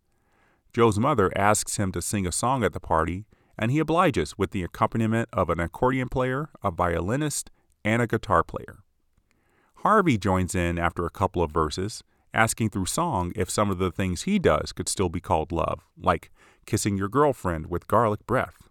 Joe's 0.75 0.99
mother 0.99 1.33
asks 1.35 1.79
him 1.79 1.93
to 1.93 2.03
sing 2.03 2.27
a 2.27 2.33
song 2.33 2.62
at 2.62 2.75
the 2.75 2.79
party, 2.79 3.25
and 3.59 3.71
he 3.71 3.79
obliges 3.79 4.37
with 4.37 4.51
the 4.51 4.62
accompaniment 4.62 5.31
of 5.33 5.49
an 5.49 5.61
accordion 5.61 6.11
player, 6.11 6.51
a 6.62 6.71
violinist, 6.71 7.51
and 7.85 8.03
a 8.03 8.07
guitar 8.07 8.43
player. 8.43 8.79
Harvey 9.77 10.19
joins 10.19 10.55
in 10.55 10.79
after 10.79 11.07
a 11.07 11.11
couple 11.11 11.43
of 11.43 11.51
verses, 11.51 12.03
asking 12.35 12.71
through 12.71 12.87
song 12.87 13.33
if 13.35 13.51
some 13.51 13.71
of 13.71 13.79
the 13.79 13.90
things 13.90 14.23
he 14.23 14.38
does 14.38 14.73
could 14.73 14.88
still 14.88 15.09
be 15.09 15.21
called 15.21 15.53
love, 15.53 15.87
like 15.99 16.31
kissing 16.66 16.97
your 16.97 17.09
girlfriend 17.09 17.69
with 17.69 17.88
garlic 17.88 18.27
breath. 18.27 18.69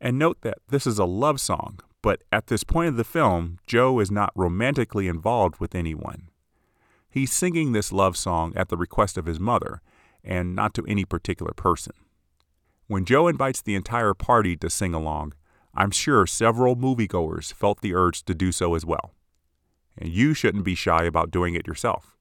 And 0.00 0.18
note 0.18 0.42
that 0.42 0.58
this 0.68 0.86
is 0.86 0.98
a 0.98 1.04
love 1.04 1.40
song, 1.40 1.80
but 2.02 2.22
at 2.30 2.46
this 2.46 2.64
point 2.64 2.88
of 2.88 2.96
the 2.96 3.04
film, 3.04 3.58
Joe 3.66 3.98
is 3.98 4.10
not 4.10 4.32
romantically 4.36 5.08
involved 5.08 5.58
with 5.58 5.74
anyone. 5.74 6.28
He's 7.10 7.32
singing 7.32 7.72
this 7.72 7.90
love 7.90 8.16
song 8.16 8.52
at 8.54 8.68
the 8.68 8.76
request 8.76 9.16
of 9.16 9.26
his 9.26 9.40
mother, 9.40 9.80
and 10.22 10.54
not 10.54 10.74
to 10.74 10.84
any 10.86 11.04
particular 11.04 11.52
person. 11.52 11.94
When 12.86 13.04
Joe 13.04 13.28
invites 13.28 13.62
the 13.62 13.74
entire 13.74 14.14
party 14.14 14.56
to 14.58 14.70
sing 14.70 14.94
along, 14.94 15.34
I'm 15.78 15.92
sure 15.92 16.26
several 16.26 16.74
moviegoers 16.74 17.52
felt 17.52 17.82
the 17.82 17.94
urge 17.94 18.24
to 18.24 18.34
do 18.34 18.50
so 18.50 18.74
as 18.74 18.84
well. 18.84 19.14
And 19.96 20.08
you 20.08 20.34
shouldn't 20.34 20.64
be 20.64 20.74
shy 20.74 21.04
about 21.04 21.30
doing 21.30 21.54
it 21.54 21.68
yourself. 21.68 22.16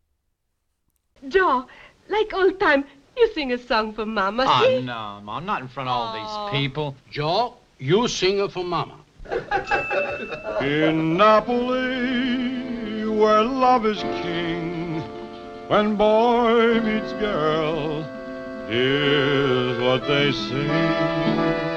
Joe, 1.27 1.65
like 2.07 2.31
old 2.35 2.59
time, 2.59 2.85
you 3.17 3.33
sing 3.33 3.51
a 3.51 3.57
song 3.57 3.93
for 3.93 4.05
Mama. 4.05 4.45
Oh, 4.47 4.81
no, 4.83 5.21
Mom, 5.23 5.47
not 5.47 5.63
in 5.63 5.67
front 5.67 5.89
of 5.89 5.95
all 5.95 6.15
Aw. 6.15 6.51
these 6.51 6.59
people. 6.59 6.95
Joe, 7.09 7.55
you 7.79 8.07
sing 8.07 8.37
it 8.37 8.51
for 8.51 8.63
Mama. 8.63 8.99
In 10.61 11.17
Napoli, 11.17 13.09
where 13.09 13.41
love 13.41 13.87
is 13.87 14.03
king, 14.21 15.01
when 15.67 15.95
boy 15.95 16.79
meets 16.79 17.11
girl, 17.13 18.03
here's 18.69 19.79
what 19.81 20.07
they 20.07 20.31
sing. 20.31 21.76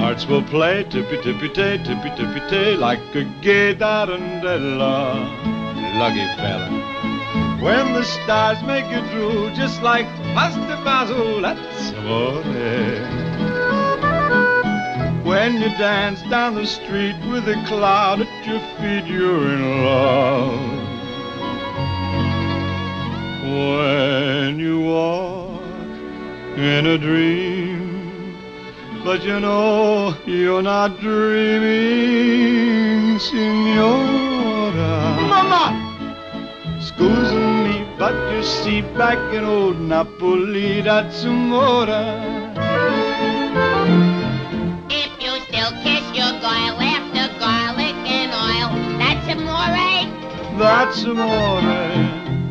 Hearts 0.00 0.24
will 0.26 0.42
play 0.42 0.82
tippy-tippy-tay, 0.84 1.76
tippy-tippy-tay, 1.84 2.74
like 2.76 3.00
a 3.14 3.24
gay 3.42 3.74
tarantella. 3.74 5.14
Lucky 6.00 6.26
fella. 6.40 6.68
When 7.60 7.92
the 7.92 8.02
stars 8.02 8.62
make 8.62 8.86
you 8.90 9.02
drool, 9.10 9.54
just 9.54 9.82
like 9.82 10.06
pasta 10.32 10.78
fazool, 10.84 11.42
that's 11.42 11.90
amore. 11.92 12.42
When 15.22 15.60
you 15.60 15.68
dance 15.76 16.22
down 16.30 16.54
the 16.54 16.66
street 16.66 17.16
with 17.30 17.46
a 17.46 17.62
cloud 17.66 18.22
at 18.22 18.46
your 18.46 18.60
feet, 18.78 19.04
you're 19.04 19.52
in 19.52 19.84
love. 19.84 20.78
When 23.44 24.58
you 24.58 24.80
walk 24.80 25.60
in 26.56 26.86
a 26.86 26.96
dream, 26.96 27.69
but 29.10 29.24
you 29.24 29.40
know 29.40 30.14
you're 30.24 30.62
not 30.62 31.00
dreaming, 31.00 32.38
Signora. 33.18 34.92
Mama, 35.28 35.74
Excuse 36.78 37.32
me, 37.64 37.84
but 37.98 38.14
you 38.32 38.44
see, 38.44 38.82
back 38.96 39.18
in 39.34 39.42
old 39.42 39.80
Napoli, 39.80 40.82
that's 40.82 41.22
Zamora. 41.22 42.22
If 44.88 45.10
you 45.20 45.32
still 45.48 45.72
kiss 45.82 46.06
your 46.14 46.30
girl 46.38 46.78
after 46.78 47.26
garlic 47.40 47.96
and 48.06 48.30
oil, 48.30 48.70
that's 48.96 49.26
amore. 49.34 50.06
That's 50.56 51.02
amore. 51.02 51.60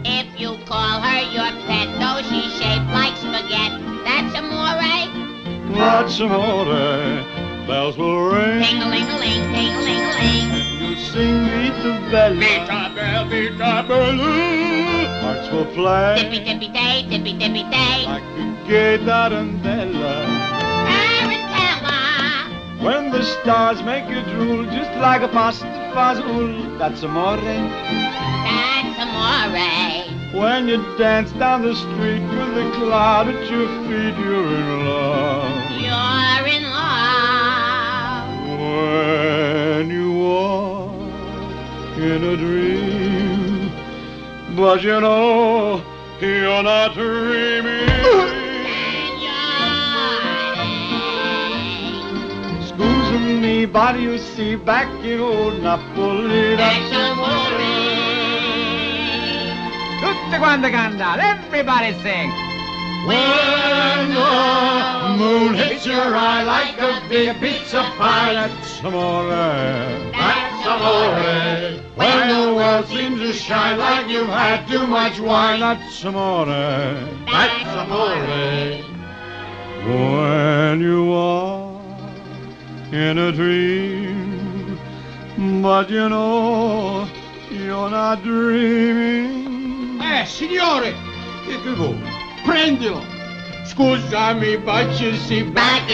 If 0.04 0.28
you 0.38 0.58
call 0.66 1.00
her 1.00 1.22
your 1.32 1.52
pet, 1.68 1.88
though 2.02 2.22
she's 2.28 2.52
shaped 2.60 2.92
like 2.92 3.16
spaghetti 3.16 3.89
that's. 5.80 6.18
That's 6.18 6.20
amore. 6.20 6.66
Bells 7.68 7.98
will 7.98 8.30
ring. 8.30 8.64
Ting-a-ling-a-ling, 8.64 9.44
ting-a-ling-a-ling. 9.54 10.48
You 10.82 10.96
sing 10.98 11.46
Vita 11.46 11.92
Bella. 12.12 12.36
Vita 12.36 12.92
Bella, 12.96 13.26
Vita 13.30 13.86
Bella. 13.88 14.32
Hearts 15.22 15.48
will 15.52 15.66
play 15.74 16.16
Tippy-tippy-day, 16.22 17.06
tippy-tippy-day. 17.10 18.06
like 18.06 18.24
a 18.24 18.68
gay. 18.68 18.98
Tarantella. 19.00 20.16
When 22.82 23.12
the 23.12 23.24
stars 23.24 23.84
make 23.84 24.08
you 24.10 24.22
drool, 24.32 24.64
just 24.66 24.92
like 25.02 25.22
a 25.22 25.28
pasta 25.28 25.66
fazool. 25.94 26.78
That's 26.80 27.04
amore. 27.04 27.36
That's 27.38 29.00
amore. 29.04 29.99
When 30.40 30.70
you 30.70 30.78
dance 30.98 31.32
down 31.34 31.64
the 31.64 31.76
street 31.76 32.22
with 32.22 32.58
a 32.58 32.72
cloud 32.76 33.28
at 33.28 33.52
your 33.52 33.68
feet, 33.84 34.16
you're 34.24 34.48
in 34.60 34.86
love. 34.86 35.72
You're 35.72 36.48
in 36.48 36.64
love. 36.72 38.30
When 38.58 39.90
you 39.90 40.12
walk 40.14 41.98
in 41.98 42.24
a 42.24 42.38
dream, 42.38 43.72
but 44.56 44.82
you 44.82 45.02
know 45.02 45.84
you're 46.22 46.64
not 46.64 46.94
dreaming. 46.94 47.90
Me, 53.42 53.66
body 53.66 54.02
you 54.02 54.18
see 54.18 54.56
back 54.56 54.88
in 55.04 55.20
old 55.20 55.62
Napoli. 55.62 56.56
That's 56.56 57.49
cantare, 60.38 61.20
everybody 61.20 61.94
sing. 62.02 62.32
When 63.08 64.14
the 64.14 65.16
moon 65.18 65.54
hits 65.56 65.86
your 65.86 66.16
eye 66.16 66.44
like 66.44 66.78
a 66.80 67.02
big 67.10 67.40
pizza 67.40 67.82
pie, 67.98 68.34
that's 68.34 68.80
amore. 68.84 69.30
That's 69.30 70.68
amore. 70.68 71.84
When 71.96 72.28
the 72.28 72.54
world 72.54 72.88
seems 72.88 73.20
to 73.22 73.34
shine 73.34 73.80
like 73.80 74.10
you've 74.10 74.28
had 74.28 74.68
too 74.68 74.86
much 74.86 75.20
wine, 75.20 75.62
that's 75.62 76.04
amore. 76.04 76.46
That's 76.46 77.76
amore. 77.76 78.90
When 79.86 80.82
you 80.82 81.14
are 81.14 81.82
in 82.92 83.18
a 83.18 83.32
dream, 83.32 84.78
but 85.62 85.90
you 85.90 86.10
know 86.10 87.08
you're 87.50 87.90
not 87.90 88.22
dreaming. 88.24 89.49
Eh, 90.12 90.26
signore! 90.26 90.96
Che 91.46 91.62
che 91.62 91.74
vuoi? 91.76 91.96
Prendilo! 92.44 93.00
Scusami, 93.64 94.58
but 94.66 95.00
you 95.00 95.16
see 95.16 95.44
back 95.44 95.88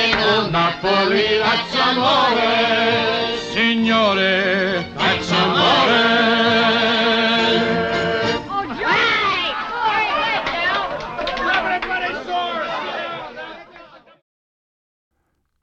Napoli, 0.51 1.38
that's 1.39 1.75
amore! 1.75 3.38
Signore, 3.51 4.86
that's 4.95 5.32
amore. 5.32 6.56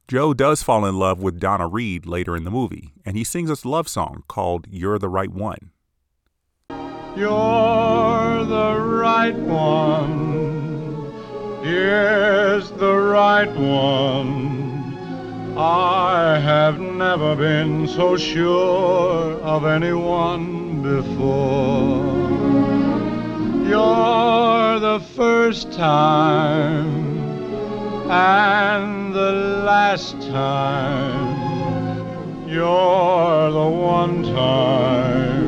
Joe 0.07 0.35
does 0.35 0.63
fall 0.63 0.85
in 0.85 0.99
love 0.99 1.23
with 1.23 1.41
Donna 1.41 1.67
Reed 1.67 2.05
later 2.05 2.37
in 2.37 2.45
the 2.45 2.51
movie, 2.51 2.93
and 3.03 3.17
he 3.17 3.25
sings 3.25 3.49
a 3.49 3.67
love 3.67 3.89
song 3.89 4.25
called 4.29 4.67
You're 4.71 4.99
the 4.99 5.09
Right 5.09 5.31
One. 5.31 5.71
You're 7.15 8.45
the 8.47 8.81
right 8.81 9.37
one. 9.37 11.13
Yes, 11.63 12.71
the 12.71 12.95
right 12.97 13.55
one. 13.55 14.97
I 15.59 16.39
have 16.39 16.81
never 16.81 17.37
been 17.37 17.87
so 17.87 18.17
sure 18.17 19.35
of 19.43 19.67
anyone 19.67 20.81
before. 20.81 22.01
You're 23.69 24.81
the 24.81 25.01
first 25.15 25.71
time 25.73 27.19
and 28.11 29.15
the 29.15 29.33
last 29.67 30.19
time. 30.31 31.29
You're 32.49 33.51
the 33.51 33.69
one 33.69 34.23
time 34.23 35.42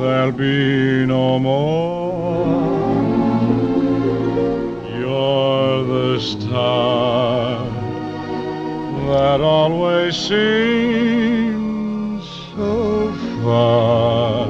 there'll 0.00 0.32
be 0.32 1.06
no 1.06 1.38
more. 1.38 2.46
You're 4.98 5.84
the 5.84 6.20
star 6.20 7.64
that 9.08 9.40
always 9.40 10.16
seems 10.16 11.56
so 12.54 13.12
far. 13.42 14.46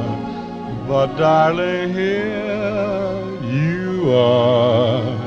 But 0.88 1.16
darling, 1.16 1.92
here 1.92 3.26
you 3.42 4.10
are 4.10 5.18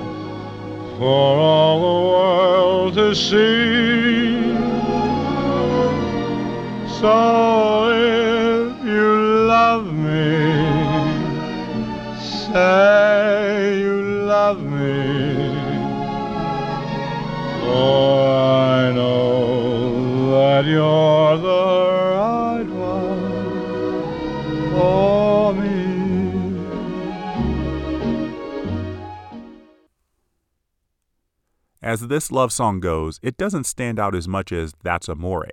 for 0.98 1.38
all 1.38 1.78
the 1.80 2.00
world 2.14 2.94
to 2.96 3.16
see. 3.16 4.54
So 7.00 8.19
say 12.54 13.80
you 13.80 14.24
love 14.26 14.62
me. 14.64 15.56
For 17.62 18.28
I 18.28 18.92
know 18.92 20.32
that 20.32 20.66
you're 20.66 21.38
the 21.38 21.66
right 22.16 22.70
one 22.70 23.50
for 24.72 25.54
me. 25.54 25.80
As 31.82 32.08
this 32.08 32.32
love 32.32 32.52
song 32.52 32.80
goes, 32.80 33.20
it 33.22 33.38
doesn't 33.38 33.66
stand 33.66 34.00
out 34.00 34.16
as 34.16 34.28
much 34.28 34.52
as 34.52 34.74
That's 34.84 35.08
Amore, 35.08 35.48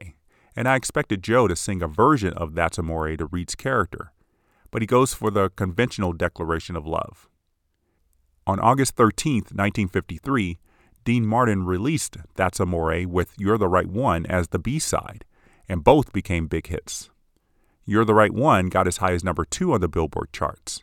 and 0.54 0.66
I 0.66 0.76
expected 0.76 1.22
Joe 1.22 1.46
to 1.46 1.56
sing 1.56 1.82
a 1.82 1.88
version 1.88 2.32
of 2.34 2.54
That's 2.54 2.78
Amore 2.78 3.16
to 3.16 3.26
Reed's 3.26 3.54
character, 3.54 4.12
but 4.70 4.82
he 4.82 4.86
goes 4.86 5.14
for 5.14 5.30
the 5.30 5.50
conventional 5.50 6.12
declaration 6.12 6.76
of 6.76 6.86
love. 6.86 7.28
On 8.46 8.60
August 8.60 8.94
13, 8.96 9.34
1953, 9.36 10.58
Dean 11.04 11.26
Martin 11.26 11.64
released 11.64 12.16
That's 12.34 12.60
Amore 12.60 13.06
with 13.06 13.32
You're 13.38 13.58
the 13.58 13.68
Right 13.68 13.88
One 13.88 14.26
as 14.26 14.48
the 14.48 14.58
B 14.58 14.78
side, 14.78 15.24
and 15.68 15.84
both 15.84 16.12
became 16.12 16.46
big 16.46 16.66
hits. 16.66 17.10
You're 17.84 18.04
the 18.04 18.14
Right 18.14 18.32
One 18.32 18.68
got 18.68 18.88
as 18.88 18.96
high 18.96 19.12
as 19.12 19.22
number 19.22 19.44
two 19.44 19.72
on 19.72 19.80
the 19.80 19.88
Billboard 19.88 20.32
charts. 20.32 20.82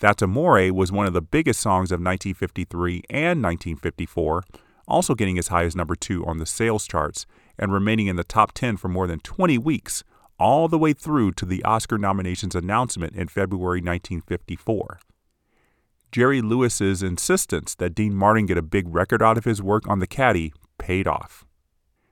That's 0.00 0.22
Amore 0.22 0.72
was 0.72 0.90
one 0.90 1.06
of 1.06 1.12
the 1.12 1.20
biggest 1.20 1.60
songs 1.60 1.92
of 1.92 2.00
1953 2.00 3.02
and 3.10 3.42
1954, 3.42 4.44
also 4.88 5.14
getting 5.14 5.38
as 5.38 5.48
high 5.48 5.64
as 5.64 5.76
number 5.76 5.94
two 5.94 6.24
on 6.24 6.38
the 6.38 6.46
sales 6.46 6.86
charts 6.86 7.26
and 7.58 7.72
remaining 7.72 8.06
in 8.06 8.16
the 8.16 8.24
top 8.24 8.52
10 8.52 8.78
for 8.78 8.88
more 8.88 9.06
than 9.06 9.20
20 9.20 9.58
weeks, 9.58 10.02
all 10.40 10.66
the 10.66 10.78
way 10.78 10.94
through 10.94 11.32
to 11.32 11.44
the 11.44 11.62
Oscar 11.64 11.98
nominations 11.98 12.54
announcement 12.54 13.14
in 13.14 13.28
February 13.28 13.80
1954. 13.80 14.98
Jerry 16.10 16.40
Lewis's 16.40 17.02
insistence 17.02 17.74
that 17.76 17.94
Dean 17.94 18.14
Martin 18.14 18.46
get 18.46 18.58
a 18.58 18.62
big 18.62 18.92
record 18.92 19.22
out 19.22 19.38
of 19.38 19.44
his 19.44 19.62
work 19.62 19.86
on 19.86 20.00
the 20.00 20.06
Caddy 20.06 20.52
paid 20.78 21.06
off. 21.06 21.44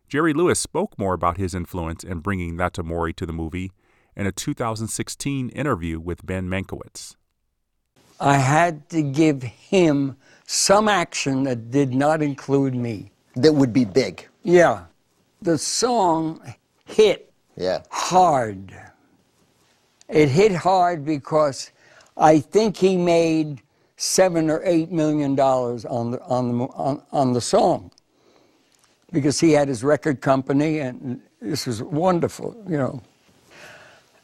Jerry 0.08 0.32
Lewis 0.32 0.60
spoke 0.60 0.96
more 0.98 1.14
about 1.14 1.38
his 1.38 1.54
influence 1.54 2.04
in 2.04 2.20
bringing 2.20 2.56
That's 2.56 2.78
Amore 2.78 3.12
to 3.12 3.26
the 3.26 3.32
movie 3.32 3.72
in 4.14 4.26
a 4.26 4.32
2016 4.32 5.48
interview 5.48 5.98
with 5.98 6.24
Ben 6.24 6.48
Mankiewicz. 6.48 7.16
I 8.20 8.36
had 8.36 8.88
to 8.90 9.02
give 9.02 9.42
him 9.42 10.16
some 10.46 10.88
action 10.88 11.44
that 11.44 11.70
did 11.70 11.94
not 11.94 12.22
include 12.22 12.74
me. 12.74 13.12
That 13.36 13.54
would 13.54 13.72
be 13.72 13.84
big. 13.84 14.28
Yeah. 14.42 14.84
The 15.40 15.56
song 15.56 16.54
hit 16.84 17.27
Yeah. 17.58 17.82
hard. 17.90 18.72
It 20.08 20.28
hit 20.28 20.52
hard 20.54 21.04
because 21.04 21.72
I 22.16 22.38
think 22.40 22.76
he 22.76 22.96
made 22.96 23.60
seven 23.96 24.48
or 24.48 24.62
eight 24.64 24.92
million 24.92 25.34
dollars 25.34 25.84
on 25.84 26.12
the 26.12 26.22
on 26.22 26.56
the 26.56 26.64
on, 26.66 27.02
on 27.12 27.32
the 27.32 27.40
song 27.40 27.90
because 29.12 29.40
he 29.40 29.52
had 29.52 29.66
his 29.68 29.82
record 29.82 30.20
company 30.20 30.78
and 30.78 31.20
this 31.42 31.66
was 31.66 31.82
wonderful, 31.82 32.56
you 32.68 32.78
know. 32.78 33.02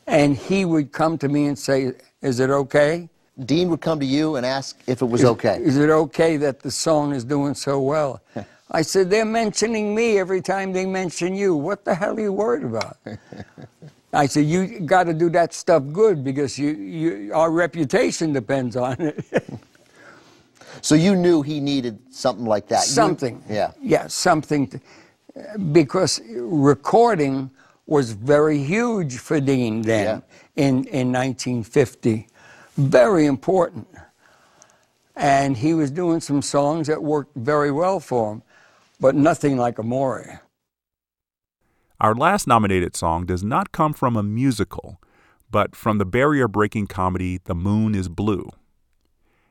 And 0.07 0.37
he 0.37 0.65
would 0.65 0.93
come 0.93 1.19
to 1.19 1.29
me 1.29 1.47
and 1.47 1.59
say, 1.59 1.93
"Is 2.23 2.39
it 2.41 2.51
okay? 2.51 3.09
Dean 3.45 3.69
would 3.71 3.81
come 3.81 3.99
to 3.99 4.07
you 4.07 4.37
and 4.37 4.47
ask 4.47 4.81
if 4.87 5.03
it 5.03 5.07
was 5.07 5.23
Is- 5.23 5.29
okay. 5.31 5.59
Is 5.61 5.77
it 5.77 5.91
okay 5.91 6.37
that 6.37 6.61
the 6.61 6.71
song 6.71 7.13
is 7.13 7.25
doing 7.25 7.55
so 7.55 7.81
well?" 7.81 8.23
I 8.71 8.83
said, 8.83 9.11
"They're 9.11 9.25
mentioning 9.25 9.95
me 9.95 10.19
every 10.19 10.41
time 10.41 10.73
they 10.73 10.87
mention 10.87 11.35
you. 11.35 11.55
What 11.55 11.85
the 11.85 11.95
hell 11.95 12.17
are 12.17 12.21
you 12.21 12.33
worried 12.33 12.65
about?" 12.65 12.97
I 14.15 14.27
said, 14.27 14.45
you 14.45 14.79
got 14.81 15.05
to 15.05 15.13
do 15.13 15.29
that 15.31 15.53
stuff 15.53 15.83
good 15.93 16.23
because 16.23 16.57
you, 16.57 16.71
you, 16.71 17.33
our 17.35 17.51
reputation 17.51 18.33
depends 18.33 18.77
on 18.77 18.97
it. 19.01 19.25
So 20.83 20.97
you 20.97 21.17
knew 21.17 21.41
he 21.41 21.61
needed 21.61 21.99
something 22.11 22.45
like 22.45 22.69
that. 22.69 22.81
You- 22.85 22.93
something. 22.93 23.43
yeah. 23.49 23.71
Yeah, 23.81 24.07
something. 24.09 24.67
To, 24.67 24.81
because 25.73 26.21
recording 26.29 27.51
was 27.87 28.11
very 28.13 28.59
huge 28.63 29.17
for 29.19 29.41
Dean 29.41 29.81
then 29.81 30.23
in, 30.57 30.85
in 30.87 31.11
1950. 31.13 32.27
Very 32.77 33.25
important. 33.25 33.87
And 35.17 35.57
he 35.57 35.73
was 35.73 35.91
doing 35.91 36.21
some 36.21 36.43
songs 36.43 36.89
that 36.89 37.03
worked 37.03 37.35
very 37.37 37.71
well 37.71 37.99
for 38.01 38.33
him, 38.33 38.43
but 39.05 39.15
nothing 39.15 39.59
like 39.59 39.79
Amore. 39.79 40.41
Our 42.01 42.15
last 42.15 42.47
nominated 42.47 42.97
song 42.97 43.27
does 43.27 43.45
not 43.45 43.71
come 43.71 43.93
from 43.93 44.17
a 44.17 44.23
musical, 44.23 44.99
but 45.51 45.77
from 45.77 45.99
the 45.99 46.07
barrier 46.07 46.49
breaking 46.49 46.87
comedy 46.87 47.39
The 47.45 47.55
Moon 47.55 47.95
is 47.95 48.09
Blue. 48.09 48.49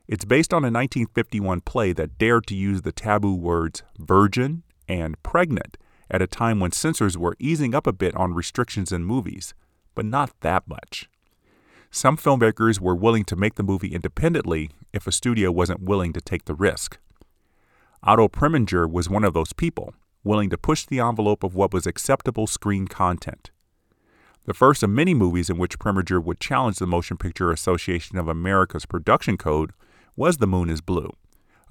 It's 0.08 0.26
based 0.26 0.56
on 0.56 0.64
a 0.64 0.74
1951 0.74 1.62
play 1.62 1.94
that 1.94 2.18
dared 2.18 2.48
to 2.48 2.56
use 2.56 2.82
the 2.82 2.92
taboo 2.92 3.36
words 3.36 3.84
virgin 4.00 4.64
and 4.88 5.22
pregnant 5.22 5.78
at 6.10 6.24
a 6.24 6.26
time 6.26 6.60
when 6.60 6.72
censors 6.72 7.16
were 7.16 7.36
easing 7.38 7.76
up 7.76 7.86
a 7.86 7.94
bit 7.94 8.16
on 8.16 8.34
restrictions 8.34 8.92
in 8.92 9.04
movies, 9.04 9.54
but 9.94 10.04
not 10.04 10.32
that 10.42 10.68
much. 10.68 11.08
Some 11.92 12.18
filmmakers 12.18 12.80
were 12.80 12.96
willing 12.96 13.26
to 13.26 13.36
make 13.36 13.54
the 13.54 13.62
movie 13.62 13.94
independently 13.94 14.72
if 14.94 15.06
a 15.06 15.12
studio 15.12 15.52
wasn't 15.52 15.84
willing 15.84 16.12
to 16.14 16.22
take 16.22 16.46
the 16.46 16.56
risk. 16.56 16.98
Otto 18.06 18.28
Preminger 18.28 18.90
was 18.90 19.10
one 19.10 19.24
of 19.24 19.34
those 19.34 19.54
people, 19.54 19.94
willing 20.26 20.50
to 20.50 20.58
push 20.58 20.86
the 20.86 21.00
envelope 21.00 21.42
of 21.42 21.56
what 21.56 21.74
was 21.74 21.88
acceptable 21.88 22.48
screen 22.48 22.86
content. 22.86 23.50
The 24.46 24.54
first 24.54 24.84
of 24.84 24.90
many 24.90 25.14
movies 25.14 25.50
in 25.50 25.58
which 25.58 25.80
Preminger 25.80 26.22
would 26.22 26.42
challenge 26.42 26.80
the 26.80 26.86
Motion 26.86 27.16
Picture 27.16 27.50
Association 27.50 28.18
of 28.18 28.28
America's 28.28 28.86
production 28.86 29.38
code 29.38 29.72
was 30.18 30.38
The 30.38 30.48
Moon 30.48 30.70
is 30.70 30.82
Blue, 30.82 31.12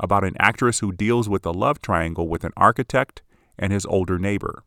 about 0.01 0.25
an 0.25 0.35
actress 0.39 0.79
who 0.79 0.91
deals 0.91 1.29
with 1.29 1.45
a 1.45 1.51
love 1.51 1.83
triangle 1.83 2.27
with 2.27 2.45
an 2.45 2.53
architect 2.57 3.21
and 3.59 3.71
his 3.71 3.85
older 3.85 4.19
neighbor. 4.19 4.65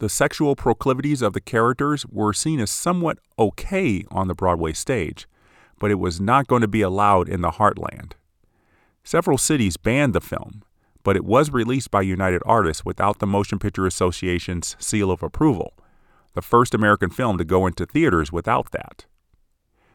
The 0.00 0.08
sexual 0.08 0.56
proclivities 0.56 1.22
of 1.22 1.32
the 1.32 1.40
characters 1.40 2.04
were 2.06 2.32
seen 2.32 2.58
as 2.58 2.72
somewhat 2.72 3.20
okay 3.38 4.04
on 4.10 4.26
the 4.26 4.34
Broadway 4.34 4.72
stage, 4.72 5.28
but 5.78 5.92
it 5.92 6.00
was 6.00 6.20
not 6.20 6.48
going 6.48 6.62
to 6.62 6.68
be 6.68 6.82
allowed 6.82 7.28
in 7.28 7.40
the 7.40 7.52
heartland. 7.52 8.14
Several 9.04 9.36
cities 9.36 9.76
banned 9.76 10.14
the 10.14 10.20
film, 10.20 10.62
but 11.02 11.14
it 11.14 11.26
was 11.26 11.50
released 11.50 11.90
by 11.90 12.00
United 12.00 12.42
Artists 12.46 12.86
without 12.86 13.18
the 13.18 13.26
Motion 13.26 13.58
Picture 13.58 13.86
Association's 13.86 14.76
seal 14.78 15.10
of 15.10 15.22
approval, 15.22 15.74
the 16.32 16.40
first 16.40 16.74
American 16.74 17.10
film 17.10 17.36
to 17.36 17.44
go 17.44 17.66
into 17.66 17.84
theaters 17.84 18.32
without 18.32 18.70
that. 18.72 19.04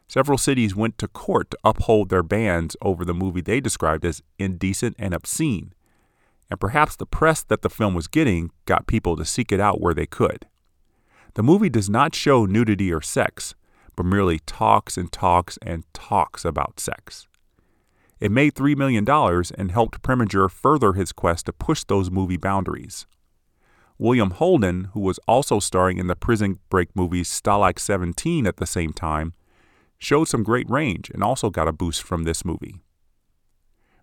Several 0.07 0.37
cities 0.37 0.75
went 0.75 0.99
to 0.99 1.07
court 1.07 1.49
to 1.51 1.57
uphold 1.63 2.09
their 2.09 2.21
bans 2.21 2.75
over 2.83 3.03
the 3.03 3.13
movie 3.15 3.41
they 3.41 3.59
described 3.59 4.05
as 4.05 4.21
indecent 4.37 4.95
and 4.99 5.13
obscene, 5.15 5.73
and 6.49 6.59
perhaps 6.59 6.95
the 6.95 7.07
press 7.07 7.43
that 7.43 7.63
the 7.63 7.69
film 7.69 7.95
was 7.95 8.07
getting 8.07 8.51
got 8.65 8.87
people 8.87 9.15
to 9.15 9.25
seek 9.25 9.51
it 9.51 9.59
out 9.59 9.81
where 9.81 9.95
they 9.95 10.05
could. 10.05 10.47
The 11.33 11.43
movie 11.43 11.69
does 11.69 11.89
not 11.89 12.13
show 12.13 12.45
nudity 12.45 12.93
or 12.93 13.01
sex, 13.01 13.55
but 13.95 14.05
merely 14.05 14.39
talks 14.39 14.97
and 14.97 15.11
talks 15.11 15.57
and 15.63 15.83
talks 15.93 16.45
about 16.45 16.79
sex. 16.79 17.27
It 18.19 18.31
made 18.31 18.53
$3 18.53 18.75
million 18.75 19.07
and 19.57 19.71
helped 19.71 20.01
Preminger 20.01 20.49
further 20.49 20.93
his 20.93 21.11
quest 21.11 21.45
to 21.45 21.53
push 21.53 21.83
those 21.83 22.11
movie 22.11 22.37
boundaries. 22.37 23.07
William 23.97 24.31
Holden, 24.31 24.85
who 24.93 24.99
was 25.01 25.19
also 25.27 25.59
starring 25.59 25.97
in 25.97 26.07
the 26.07 26.15
prison 26.15 26.59
break 26.69 26.95
movie 26.95 27.23
Stalag 27.23 27.79
17 27.79 28.47
at 28.47 28.57
the 28.57 28.65
same 28.65 28.93
time, 28.93 29.33
showed 29.97 30.27
some 30.27 30.43
great 30.43 30.69
range 30.69 31.09
and 31.09 31.21
also 31.23 31.49
got 31.49 31.67
a 31.67 31.73
boost 31.73 32.03
from 32.03 32.23
this 32.23 32.45
movie. 32.45 32.81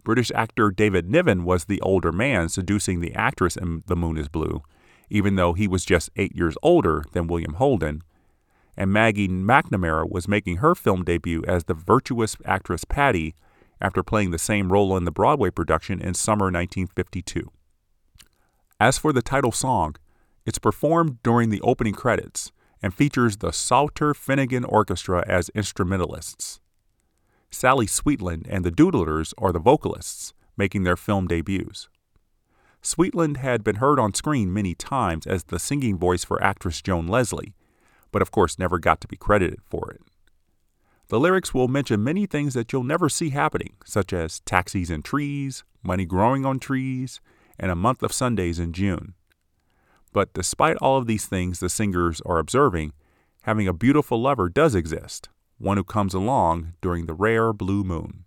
British 0.04 0.30
actor 0.34 0.70
David 0.70 1.10
Niven 1.10 1.44
was 1.44 1.64
the 1.64 1.80
older 1.80 2.12
man 2.12 2.48
seducing 2.48 3.00
the 3.00 3.14
actress 3.14 3.56
in 3.56 3.82
The 3.86 3.96
Moon 3.96 4.16
is 4.16 4.28
Blue, 4.28 4.62
even 5.10 5.36
though 5.36 5.52
he 5.52 5.66
was 5.66 5.84
just 5.84 6.10
eight 6.16 6.36
years 6.36 6.56
older 6.62 7.04
than 7.12 7.26
William 7.26 7.54
Holden, 7.54 8.02
and 8.76 8.92
Maggie 8.92 9.28
McNamara 9.28 10.08
was 10.08 10.28
making 10.28 10.58
her 10.58 10.74
film 10.74 11.04
debut 11.04 11.42
as 11.48 11.64
the 11.64 11.74
virtuous 11.74 12.36
actress 12.44 12.84
Patty 12.84 13.34
after 13.80 14.02
playing 14.02 14.30
the 14.30 14.38
same 14.38 14.72
role 14.72 14.96
in 14.96 15.04
the 15.04 15.10
Broadway 15.10 15.50
production 15.50 16.00
in 16.00 16.14
summer 16.14 16.46
1952. 16.46 17.50
As 18.78 18.98
for 18.98 19.12
the 19.12 19.22
title 19.22 19.52
song, 19.52 19.96
it's 20.44 20.58
performed 20.58 21.22
during 21.22 21.50
the 21.50 21.60
opening 21.62 21.94
credits 21.94 22.52
and 22.82 22.94
features 22.94 23.38
the 23.38 23.52
Sauter-Finegan 23.52 24.64
Orchestra 24.68 25.24
as 25.26 25.48
instrumentalists. 25.50 26.60
Sally 27.50 27.86
Sweetland 27.86 28.46
and 28.48 28.64
the 28.64 28.70
Doodlers 28.70 29.32
are 29.38 29.52
the 29.52 29.58
vocalists, 29.58 30.34
making 30.56 30.84
their 30.84 30.96
film 30.96 31.26
debuts. 31.26 31.88
Sweetland 32.82 33.38
had 33.38 33.64
been 33.64 33.76
heard 33.76 33.98
on 33.98 34.14
screen 34.14 34.52
many 34.52 34.74
times 34.74 35.26
as 35.26 35.44
the 35.44 35.58
singing 35.58 35.98
voice 35.98 36.24
for 36.24 36.42
actress 36.42 36.82
Joan 36.82 37.08
Leslie, 37.08 37.54
but 38.12 38.22
of 38.22 38.30
course 38.30 38.58
never 38.58 38.78
got 38.78 39.00
to 39.00 39.08
be 39.08 39.16
credited 39.16 39.60
for 39.64 39.90
it. 39.90 40.00
The 41.08 41.20
lyrics 41.20 41.54
will 41.54 41.68
mention 41.68 42.02
many 42.02 42.26
things 42.26 42.54
that 42.54 42.72
you'll 42.72 42.82
never 42.82 43.08
see 43.08 43.30
happening, 43.30 43.74
such 43.84 44.12
as 44.12 44.40
taxis 44.40 44.90
and 44.90 45.04
trees, 45.04 45.62
money 45.80 46.04
growing 46.04 46.44
on 46.44 46.58
trees, 46.58 47.20
and 47.60 47.70
a 47.70 47.76
month 47.76 48.02
of 48.02 48.12
Sundays 48.12 48.58
in 48.58 48.72
June. 48.72 49.14
But 50.12 50.34
despite 50.34 50.76
all 50.78 50.96
of 50.96 51.06
these 51.06 51.26
things 51.26 51.60
the 51.60 51.68
singers 51.68 52.20
are 52.26 52.38
observing, 52.38 52.92
having 53.42 53.68
a 53.68 53.72
beautiful 53.72 54.20
lover 54.20 54.48
does 54.48 54.74
exist, 54.74 55.28
one 55.58 55.76
who 55.76 55.84
comes 55.84 56.12
along 56.12 56.72
during 56.82 57.06
the 57.06 57.14
rare 57.14 57.52
blue 57.52 57.84
moon. 57.84 58.24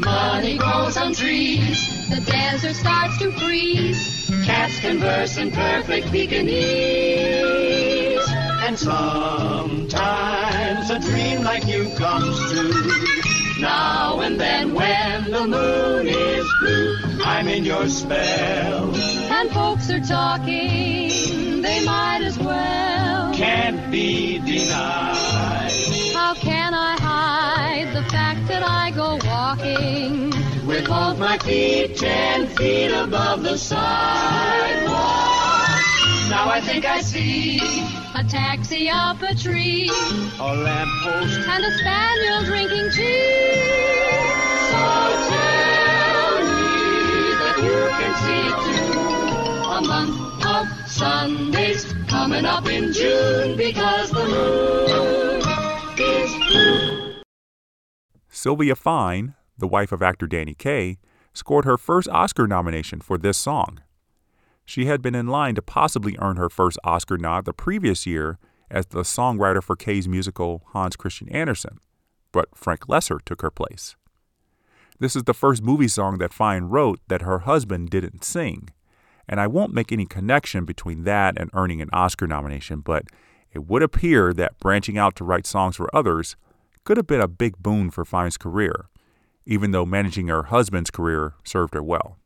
Money 0.00 0.58
grows 0.58 0.96
on 0.96 1.14
trees, 1.14 2.08
the 2.10 2.20
desert 2.26 2.74
starts 2.74 3.16
to 3.18 3.30
freeze. 3.38 4.19
Cats 4.44 4.80
converse 4.80 5.36
in 5.36 5.50
perfect 5.50 6.10
Pekingese. 6.12 6.50
And 8.66 8.78
sometimes 8.78 10.00
a 10.90 10.98
dream 11.00 11.42
like 11.42 11.66
you 11.66 11.88
comes 11.96 12.38
true. 12.52 12.82
Now 13.60 14.20
and 14.20 14.40
then 14.40 14.74
when 14.74 15.30
the 15.30 15.46
moon 15.46 16.06
is 16.08 16.46
blue, 16.60 16.96
I'm 17.24 17.48
in 17.48 17.64
your 17.64 17.88
spell. 17.88 18.94
and 18.94 19.50
folks 19.50 19.90
are 19.90 20.00
talking, 20.00 21.10
they 21.80 21.86
might 21.86 22.22
as 22.22 22.38
well. 22.38 23.34
Can't 23.34 23.90
be 23.90 24.38
denied. 24.38 25.70
How 26.14 26.34
can 26.34 26.74
I 26.74 26.96
hide 27.00 27.94
the 27.94 28.02
fact 28.10 28.46
that 28.48 28.62
I 28.62 28.90
go 28.90 29.18
walking 29.24 30.30
With 30.66 30.86
both 30.86 31.18
my 31.18 31.38
feet 31.38 31.96
ten 31.96 32.46
feet 32.48 32.92
above 32.92 33.42
the 33.42 33.56
sidewalk. 33.56 33.80
Now 36.28 36.48
I 36.48 36.60
think 36.60 36.84
I 36.84 37.00
see 37.00 37.58
a 38.14 38.24
taxi 38.24 38.88
up 38.90 39.22
a 39.22 39.34
tree 39.34 39.90
a 40.38 40.54
lamppost. 40.54 41.48
and 41.48 41.64
a 41.64 41.78
spaniel 41.78 42.44
drinking 42.44 42.90
tea? 42.90 43.54
So 44.70 44.82
tell 45.30 46.34
me 46.46 47.34
that 47.40 47.56
you 47.66 47.80
can 47.98 48.12
see 48.24 48.46
too 48.86 48.89
month 49.82 50.44
of 50.44 50.90
Sundays 50.90 51.92
coming 52.08 52.44
up 52.44 52.66
in 52.66 52.92
June 52.92 53.56
because 53.56 54.10
the 54.10 54.24
moon 54.24 55.42
is 55.98 56.34
blue. 56.48 57.22
Sylvia 58.28 58.74
Fine, 58.74 59.34
the 59.58 59.68
wife 59.68 59.92
of 59.92 60.02
actor 60.02 60.26
Danny 60.26 60.54
Kaye, 60.54 60.98
scored 61.32 61.64
her 61.64 61.76
first 61.76 62.08
Oscar 62.08 62.46
nomination 62.46 63.00
for 63.00 63.18
this 63.18 63.38
song. 63.38 63.80
She 64.64 64.86
had 64.86 65.02
been 65.02 65.14
in 65.14 65.26
line 65.26 65.54
to 65.56 65.62
possibly 65.62 66.16
earn 66.20 66.36
her 66.36 66.48
first 66.48 66.78
Oscar 66.84 67.18
nod 67.18 67.44
the 67.44 67.52
previous 67.52 68.06
year 68.06 68.38
as 68.70 68.86
the 68.86 69.00
songwriter 69.00 69.62
for 69.62 69.76
Kaye's 69.76 70.06
musical 70.06 70.62
Hans 70.68 70.96
Christian 70.96 71.28
Andersen, 71.28 71.78
but 72.32 72.48
Frank 72.54 72.86
Loesser 72.86 73.18
took 73.24 73.42
her 73.42 73.50
place. 73.50 73.96
This 75.00 75.16
is 75.16 75.24
the 75.24 75.34
first 75.34 75.62
movie 75.62 75.88
song 75.88 76.18
that 76.18 76.32
Fine 76.32 76.64
wrote 76.64 77.00
that 77.08 77.22
her 77.22 77.40
husband 77.40 77.90
didn't 77.90 78.22
sing, 78.22 78.68
and 79.30 79.40
I 79.40 79.46
won't 79.46 79.72
make 79.72 79.92
any 79.92 80.06
connection 80.06 80.64
between 80.64 81.04
that 81.04 81.40
and 81.40 81.50
earning 81.54 81.80
an 81.80 81.88
Oscar 81.92 82.26
nomination, 82.26 82.80
but 82.80 83.04
it 83.52 83.60
would 83.60 83.80
appear 83.80 84.32
that 84.34 84.58
branching 84.58 84.98
out 84.98 85.14
to 85.16 85.24
write 85.24 85.46
songs 85.46 85.76
for 85.76 85.88
others 85.94 86.36
could 86.84 86.96
have 86.96 87.06
been 87.06 87.20
a 87.20 87.28
big 87.28 87.56
boon 87.58 87.92
for 87.92 88.04
Fine's 88.04 88.36
career, 88.36 88.90
even 89.46 89.70
though 89.70 89.86
managing 89.86 90.26
her 90.26 90.44
husband's 90.44 90.90
career 90.90 91.34
served 91.44 91.74
her 91.74 91.82
well. 91.82 92.18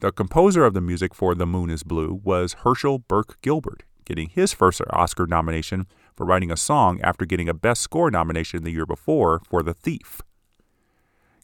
The 0.00 0.12
composer 0.12 0.66
of 0.66 0.74
the 0.74 0.82
music 0.82 1.14
for 1.14 1.34
The 1.34 1.46
Moon 1.46 1.70
is 1.70 1.82
Blue 1.82 2.20
was 2.22 2.52
Herschel 2.64 2.98
Burke 2.98 3.40
Gilbert, 3.40 3.84
getting 4.04 4.28
his 4.28 4.52
first 4.52 4.82
Oscar 4.90 5.26
nomination 5.26 5.86
for 6.14 6.26
writing 6.26 6.52
a 6.52 6.58
song 6.58 7.00
after 7.00 7.24
getting 7.24 7.48
a 7.48 7.54
Best 7.54 7.80
Score 7.80 8.10
nomination 8.10 8.64
the 8.64 8.70
year 8.70 8.86
before 8.86 9.40
for 9.48 9.62
The 9.62 9.74
Thief. 9.74 10.20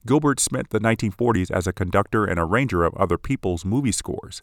Gilbert 0.07 0.39
spent 0.39 0.71
the 0.71 0.81
1940s 0.81 1.51
as 1.51 1.67
a 1.67 1.73
conductor 1.73 2.25
and 2.25 2.39
arranger 2.39 2.85
of 2.85 2.95
other 2.95 3.17
people's 3.17 3.65
movie 3.65 3.93
scores, 3.93 4.43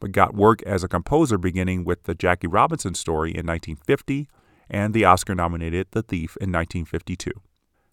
but 0.00 0.12
got 0.12 0.34
work 0.34 0.62
as 0.62 0.82
a 0.82 0.88
composer 0.88 1.36
beginning 1.36 1.84
with 1.84 2.04
the 2.04 2.14
Jackie 2.14 2.46
Robinson 2.46 2.94
story 2.94 3.30
in 3.30 3.46
1950 3.46 4.28
and 4.70 4.94
the 4.94 5.04
Oscar 5.04 5.34
nominated 5.34 5.88
The 5.90 6.02
Thief 6.02 6.36
in 6.40 6.50
1952. 6.50 7.30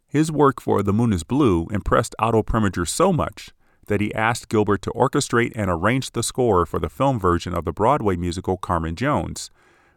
His 0.07 0.31
work 0.31 0.61
for 0.61 0.81
The 0.81 0.93
Moon 0.93 1.11
is 1.11 1.23
Blue 1.23 1.67
impressed 1.71 2.15
Otto 2.17 2.41
Preminger 2.41 2.87
so 2.87 3.11
much 3.11 3.51
that 3.87 4.01
he 4.01 4.13
asked 4.15 4.49
Gilbert 4.49 4.81
to 4.83 4.91
orchestrate 4.91 5.51
and 5.55 5.69
arrange 5.69 6.11
the 6.11 6.23
score 6.23 6.65
for 6.65 6.79
the 6.79 6.89
film 6.89 7.19
version 7.19 7.53
of 7.53 7.65
the 7.65 7.73
Broadway 7.73 8.15
musical 8.15 8.55
Carmen 8.55 8.95
Jones, 8.95 9.51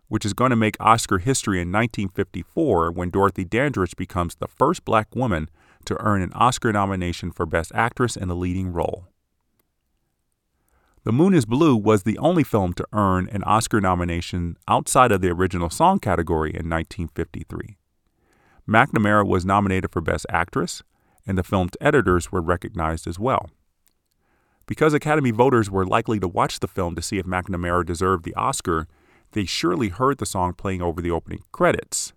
which 0.09 0.27
is 0.27 0.35
going 0.35 0.51
to 0.51 0.57
make 0.57 0.77
Oscar 0.81 1.19
history 1.19 1.59
in 1.59 1.69
1954 1.71 2.91
when 2.91 3.11
Dorothy 3.11 3.45
Dandridge 3.45 3.97
becomes 3.97 4.35
the 4.35 4.49
first 4.49 4.85
black 4.85 5.15
woman 5.15 5.49
to 5.87 6.01
earn 6.01 6.23
an 6.23 6.33
Oscar 6.35 6.73
nomination 6.73 7.31
for 7.31 7.47
Best 7.47 7.73
Actress 7.75 8.17
in 8.17 8.31
a 8.31 8.35
leading 8.35 8.73
role. 8.73 9.07
The 11.05 11.13
Moon 11.13 11.35
is 11.35 11.45
Blue 11.45 11.77
was 11.77 12.05
the 12.05 12.19
only 12.19 12.45
film 12.45 12.75
to 12.75 12.87
earn 12.93 13.29
an 13.33 13.43
Oscar 13.43 13.81
nomination 13.81 14.57
outside 14.69 15.11
of 15.11 15.21
the 15.21 15.31
original 15.31 15.69
song 15.69 15.99
category 15.99 16.51
in 16.51 16.71
1953. 16.71 17.77
McNamara 18.69 19.27
was 19.27 19.45
nominated 19.45 19.91
for 19.91 20.01
Best 20.01 20.27
Actress, 20.31 20.85
and 21.27 21.37
the 21.37 21.43
film's 21.43 21.73
editors 21.81 22.31
were 22.31 22.41
recognized 22.41 23.09
as 23.09 23.19
well. 23.19 23.51
Because 24.67 24.95
Academy 24.95 25.33
voters 25.33 25.71
were 25.71 25.85
likely 25.85 26.21
to 26.21 26.29
watch 26.29 26.61
the 26.61 26.69
film 26.69 26.95
to 26.95 27.03
see 27.03 27.19
if 27.19 27.27
McNamara 27.27 27.85
deserved 27.85 28.25
the 28.25 28.35
Oscar, 28.35 28.87
they 29.33 29.45
surely 29.45 29.89
heard 29.89 30.19
the 30.19 30.27
song 30.27 30.55
playing 30.55 30.83
over 30.83 31.03
the 31.03 31.11
opening 31.11 31.43
credits. 31.51 32.13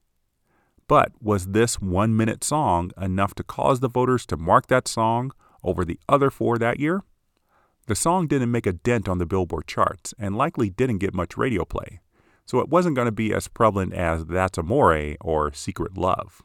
But 0.87 1.11
was 1.19 1.47
this 1.47 1.81
one 1.81 2.15
minute 2.15 2.43
song 2.43 2.91
enough 3.01 3.33
to 3.35 3.43
cause 3.43 3.79
the 3.79 3.89
voters 3.89 4.25
to 4.27 4.37
mark 4.37 4.67
that 4.67 4.87
song 4.87 5.31
over 5.63 5.83
the 5.83 5.99
other 6.07 6.29
four 6.29 6.57
that 6.59 6.79
year? 6.79 7.03
The 7.87 7.95
song 7.95 8.27
didn't 8.27 8.51
make 8.51 8.67
a 8.67 8.73
dent 8.73 9.09
on 9.09 9.17
the 9.17 9.25
Billboard 9.25 9.67
charts 9.67 10.13
and 10.19 10.37
likely 10.37 10.69
didn't 10.69 10.99
get 10.99 11.13
much 11.13 11.37
radio 11.37 11.65
play, 11.65 12.01
so 12.45 12.59
it 12.59 12.69
wasn't 12.69 12.95
going 12.95 13.07
to 13.07 13.11
be 13.11 13.33
as 13.33 13.47
prevalent 13.47 13.93
as 13.93 14.25
That's 14.25 14.57
Amore 14.57 15.15
or 15.21 15.53
Secret 15.53 15.97
Love. 15.97 16.41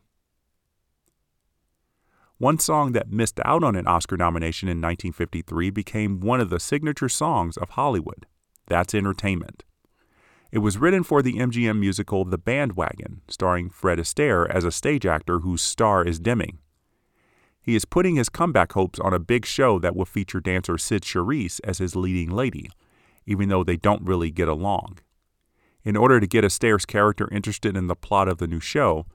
One 2.38 2.59
song 2.59 2.93
that 2.93 3.11
missed 3.11 3.38
out 3.45 3.62
on 3.62 3.76
an 3.76 3.86
Oscar 3.86 4.16
nomination 4.16 4.68
in 4.68 4.78
1953 4.78 5.68
became 5.68 6.20
one 6.20 6.41
of 6.41 6.49
the 6.49 6.59
signature 6.61 7.11
songs 7.11 7.59
of 7.59 7.70
Hollywood. 7.70 8.24
That's 8.66 8.95
Entertainment. 8.95 9.64
It 10.53 10.59
was 10.59 10.78
written 10.78 11.05
for 11.05 11.22
the 11.22 11.34
MGM 11.34 11.78
musical 11.78 12.24
The 12.24 12.38
Bandwagon, 12.38 13.20
starring 13.28 13.70
Fred 13.70 13.98
Astaire 13.98 14.51
as 14.51 14.64
a 14.64 14.72
stage 14.72 15.07
actor 15.07 15.40
whose 15.40 15.62
star 15.62 16.05
is 16.05 16.18
dimming. 16.18 16.59
He 17.62 17.76
is 17.76 17.84
putting 17.84 18.16
his 18.16 18.28
comeback 18.28 18.72
hopes 18.72 18.98
on 18.98 19.14
a 19.14 19.20
big 19.20 19.46
show 19.46 19.78
that 19.78 19.94
will 19.94 20.07
feature 20.07 20.40
dancer 20.40 20.76
Cyd 20.76 21.03
Charisse 21.03 21.61
as 21.62 21.78
his 21.78 21.94
leading 21.94 22.30
lady, 22.30 22.68
even 23.26 23.48
though 23.48 23.62
they 23.62 23.76
don't 23.76 24.03
really 24.03 24.30
get 24.32 24.48
along. 24.48 24.98
In 25.84 25.96
order 25.96 26.18
to 26.18 26.26
get 26.26 26.44
Astaire's 26.44 26.84
character 26.84 27.28
interested 27.30 27.76
in 27.76 27.86
the 27.86 27.94
plot 27.94 28.28
of 28.28 28.38
the 28.38 28.48
new 28.48 28.61
show, 28.61 29.07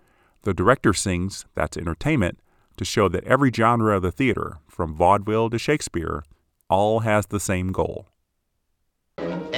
the 0.44 0.54
director 0.54 0.94
sings 0.94 1.46
That's 1.54 1.76
Entertainment 1.76 2.40
to 2.78 2.86
show 2.86 3.10
that 3.10 3.24
every 3.26 3.52
genre 3.52 3.96
of 3.96 4.04
the 4.04 4.12
theater, 4.12 4.60
from 4.68 4.94
vaudeville 4.94 5.50
to 5.50 5.58
Shakespeare, 5.58 6.24
all 6.70 7.02
has 7.02 7.28
the 7.28 7.40
same 7.40 7.72
goal. 7.72 8.08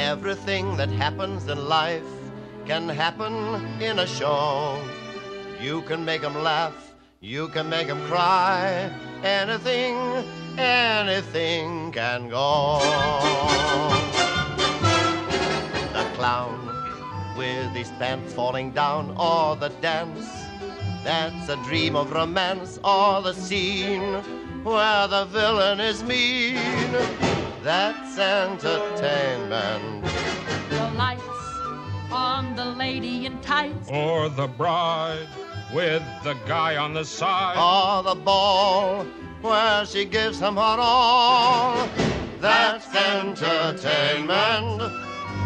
Everything 0.08 0.78
that 0.78 0.88
happens 0.88 1.49
in 1.49 1.68
life 1.68 2.14
can 2.66 2.88
happen 2.88 3.34
in 3.82 3.99
a 3.99 4.08
show. 4.08 4.80
You 5.60 5.82
can 5.82 6.05
make 6.05 6.22
them 6.22 6.34
laugh, 6.43 6.95
you 7.20 7.49
can 7.49 7.68
make 7.68 7.88
them 7.88 7.99
cry. 8.08 8.89
Anything, 9.22 9.97
anything 10.58 11.91
can 11.91 12.30
go. 12.30 12.80
The 15.91 16.05
clown 16.16 16.58
with 17.38 17.72
his 17.76 17.89
pants 17.99 18.34
falling 18.34 18.72
down, 18.72 19.14
or 19.20 19.58
the 19.58 19.74
dance 19.82 20.26
that's 21.03 21.49
a 21.49 21.58
dream 21.68 21.97
of 21.97 22.14
romance 22.14 22.80
or 22.82 23.22
the 23.22 23.34
scene 23.34 24.24
where 24.68 25.07
the 25.07 25.26
villain 25.26 25.80
is 25.80 26.03
mean. 26.03 26.91
That's 27.63 28.20
entertainment. 28.20 30.03
The 30.70 30.91
lights 30.95 31.24
on 32.11 32.53
the 32.55 32.65
lady 32.65 33.26
in 33.26 33.39
tights. 33.39 33.89
Or 33.89 34.28
the 34.30 34.47
bride 34.47 35.28
with 35.74 36.03
the 36.24 36.36
guy 36.45 36.76
on 36.76 36.93
the 36.93 37.05
side. 37.05 37.57
Or 37.57 38.03
the 38.03 38.20
ball 38.20 39.05
where 39.41 39.86
she 39.86 40.03
gives 40.03 40.39
him 40.39 40.55
her 40.55 40.78
all. 40.80 41.88
That's 42.41 42.93
entertainment. 42.93 44.80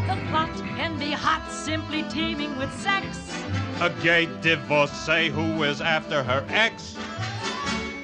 The 0.07 0.17
plot 0.29 0.49
can 0.75 0.97
be 0.97 1.11
hot, 1.11 1.47
simply 1.51 2.03
teeming 2.09 2.57
with 2.57 2.73
sex 2.81 3.31
a 3.81 3.89
gay 4.03 4.27
divorcee 4.41 5.29
who 5.29 5.63
is 5.63 5.81
after 5.81 6.21
her 6.21 6.45
ex. 6.49 6.95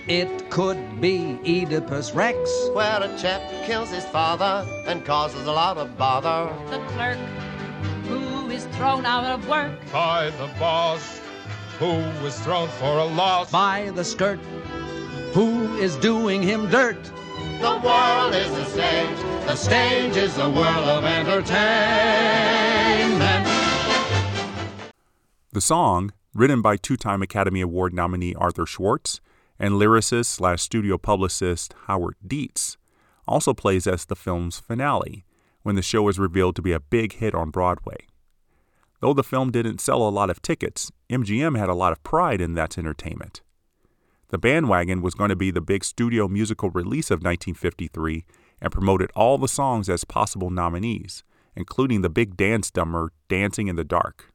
It 0.07 0.49
could 0.49 1.01
be 1.01 1.37
Oedipus 1.45 2.13
Rex, 2.13 2.37
where 2.71 3.03
a 3.03 3.17
chap 3.17 3.41
kills 3.65 3.89
his 3.89 4.05
father 4.05 4.65
and 4.85 5.03
causes 5.03 5.47
a 5.47 5.51
lot 5.51 5.77
of 5.77 5.97
bother. 5.97 6.49
The 6.69 6.79
clerk 6.93 7.17
who 8.07 8.49
is 8.49 8.63
thrown 8.77 9.05
out 9.05 9.25
of 9.25 9.45
work 9.49 9.73
by 9.91 10.29
the 10.29 10.49
boss 10.57 11.19
who 11.77 11.97
was 12.23 12.39
thrown 12.39 12.69
for 12.69 12.99
a 12.99 13.03
loss 13.03 13.51
by 13.51 13.91
the 13.95 14.05
skirt 14.05 14.39
who 15.33 15.75
is 15.75 15.97
doing 15.97 16.41
him 16.41 16.69
dirt. 16.69 17.03
The 17.59 17.81
world 17.83 18.33
is 18.33 18.49
a 18.49 18.63
stage, 18.63 19.17
the 19.45 19.57
stage 19.57 20.15
is 20.15 20.33
the 20.37 20.49
world 20.49 20.87
of 20.87 21.03
entertainment. 21.03 21.51
The 25.51 25.59
song, 25.59 26.13
written 26.33 26.61
by 26.61 26.77
two 26.77 26.95
time 26.95 27.21
Academy 27.21 27.59
Award 27.59 27.93
nominee 27.93 28.33
Arthur 28.35 28.65
Schwartz 28.65 29.19
and 29.59 29.73
lyricist 29.75 30.25
slash 30.25 30.61
studio 30.61 30.97
publicist 30.97 31.73
Howard 31.85 32.15
Dietz, 32.25 32.77
also 33.27 33.53
plays 33.53 33.87
as 33.87 34.05
the 34.05 34.15
film's 34.15 34.59
finale 34.59 35.25
when 35.63 35.75
the 35.75 35.81
show 35.81 36.07
is 36.07 36.19
revealed 36.19 36.55
to 36.55 36.61
be 36.61 36.71
a 36.71 36.79
big 36.79 37.13
hit 37.13 37.35
on 37.35 37.49
Broadway. 37.49 38.07
Though 39.01 39.13
the 39.13 39.23
film 39.23 39.51
didn't 39.51 39.81
sell 39.81 40.07
a 40.07 40.09
lot 40.09 40.29
of 40.29 40.41
tickets, 40.41 40.91
MGM 41.09 41.57
had 41.57 41.69
a 41.69 41.75
lot 41.75 41.91
of 41.91 42.03
pride 42.03 42.41
in 42.41 42.53
that 42.53 42.77
entertainment. 42.77 43.41
The 44.29 44.37
Bandwagon 44.37 45.01
was 45.01 45.13
going 45.13 45.29
to 45.29 45.35
be 45.35 45.51
the 45.51 45.61
big 45.61 45.83
studio 45.83 46.27
musical 46.27 46.69
release 46.69 47.11
of 47.11 47.19
1953 47.19 48.25
and 48.59 48.71
promoted 48.71 49.11
all 49.15 49.37
the 49.37 49.47
songs 49.47 49.87
as 49.87 50.03
possible 50.03 50.49
nominees, 50.49 51.23
including 51.55 52.01
the 52.01 52.09
big 52.09 52.35
dance 52.35 52.71
number 52.75 53.11
Dancing 53.29 53.67
in 53.67 53.75
the 53.75 53.83
Dark. 53.83 54.33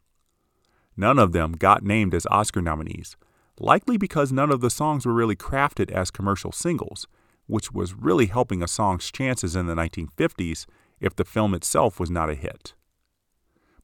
None 0.97 1.19
of 1.19 1.33
them 1.33 1.53
got 1.53 1.83
named 1.83 2.15
as 2.15 2.27
Oscar 2.27 2.63
nominees, 2.63 3.17
likely 3.59 3.97
because 3.97 4.33
none 4.33 4.51
of 4.51 4.61
the 4.61 4.71
songs 4.71 5.07
were 5.07 5.13
really 5.13 5.37
crafted 5.37 5.91
as 5.91 6.11
commercial 6.11 6.53
singles, 6.53 7.07
which 7.47 7.73
was 7.73 7.95
really 7.95 8.27
helping 8.27 8.63
a 8.63 8.69
song's 8.69 9.11
chances 9.11 9.57
in 9.57 9.67
the 9.67 9.75
1950s 9.75 10.67
if 11.01 11.15
the 11.17 11.25
film 11.25 11.55
itself 11.55 12.01
was 12.01 12.11
not 12.11 12.31
a 12.31 12.35
hit. 12.35 12.75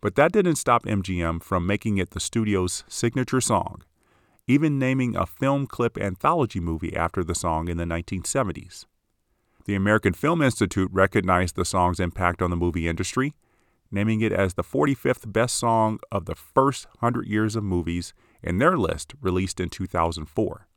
But 0.01 0.15
that 0.15 0.33
didn't 0.33 0.57
stop 0.57 0.85
MGM 0.85 1.43
from 1.43 1.67
making 1.67 1.99
it 1.99 2.11
the 2.11 2.21
studio's 2.21 2.85
signature 2.89 3.41
song, 3.41 3.83
even 4.47 4.79
naming 4.79 5.17
a 5.17 5.27
film 5.27 5.67
clip 5.67 5.99
anthology 5.99 6.61
movie 6.61 6.97
after 6.97 7.25
the 7.25 7.35
song 7.35 7.69
in 7.69 7.77
the 7.77 7.85
1970s. 7.85 8.87
The 9.65 9.75
American 9.75 10.15
Film 10.15 10.41
Institute 10.41 10.89
recognized 10.93 11.57
the 11.57 11.65
song's 11.65 12.01
impact 12.01 12.41
on 12.41 12.51
the 12.51 12.57
movie 12.57 12.89
industry 12.89 13.35
naming 13.91 14.21
it 14.21 14.33
as 14.33 14.55
the 14.55 14.65
45th 14.65 15.33
best 15.33 15.57
song 15.57 15.99
of 16.13 16.27
the 16.27 16.35
first 16.35 16.87
100 17.01 17.27
years 17.27 17.57
of 17.57 17.65
movies 17.65 18.13
in 18.43 18.59
their 18.59 18.77
list 18.77 19.15
released 19.21 19.61
in 19.61 19.69
2004. 19.69 20.69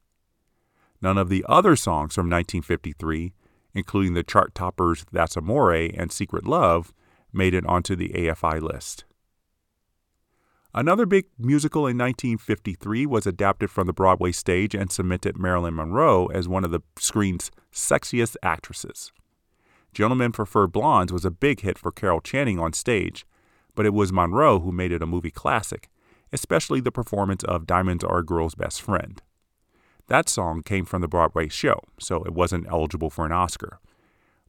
None 1.01 1.17
of 1.17 1.29
the 1.29 1.45
other 1.49 1.75
songs 1.75 2.13
from 2.13 2.29
1953, 2.29 3.33
including 3.73 4.13
the 4.13 4.23
chart 4.23 4.53
toppers 4.53 5.05
That's 5.11 5.35
Amore 5.35 5.73
and 5.73 6.11
Secret 6.11 6.45
Love, 6.45 6.93
made 7.33 7.53
it 7.53 7.65
onto 7.65 7.95
the 7.95 8.09
AFI 8.09 8.61
list. 8.61 9.05
Another 10.73 11.05
big 11.05 11.25
musical 11.37 11.81
in 11.81 11.97
1953 11.97 13.05
was 13.05 13.27
adapted 13.27 13.69
from 13.69 13.87
the 13.87 13.93
Broadway 13.93 14.31
stage 14.31 14.73
and 14.73 14.89
cemented 14.89 15.37
Marilyn 15.37 15.75
Monroe 15.75 16.27
as 16.27 16.47
one 16.47 16.63
of 16.63 16.71
the 16.71 16.81
screen's 16.97 17.51
sexiest 17.73 18.37
actresses. 18.41 19.11
Gentlemen 19.93 20.31
Prefer 20.31 20.67
Blondes 20.67 21.11
was 21.11 21.25
a 21.25 21.31
big 21.31 21.61
hit 21.61 21.77
for 21.77 21.91
Carol 21.91 22.21
Channing 22.21 22.59
on 22.59 22.71
stage, 22.71 23.25
but 23.75 23.85
it 23.85 23.93
was 23.93 24.13
Monroe 24.13 24.59
who 24.59 24.71
made 24.71 24.91
it 24.91 25.03
a 25.03 25.05
movie 25.05 25.31
classic, 25.31 25.89
especially 26.31 26.79
the 26.79 26.93
performance 26.93 27.43
of 27.43 27.67
Diamonds 27.67 28.03
Are 28.03 28.19
a 28.19 28.25
Girl's 28.25 28.55
Best 28.55 28.81
Friend. 28.81 29.21
That 30.07 30.29
song 30.29 30.63
came 30.63 30.85
from 30.85 31.01
the 31.01 31.09
Broadway 31.09 31.49
show, 31.49 31.81
so 31.99 32.23
it 32.23 32.33
wasn't 32.33 32.67
eligible 32.69 33.09
for 33.09 33.25
an 33.25 33.33
Oscar. 33.33 33.79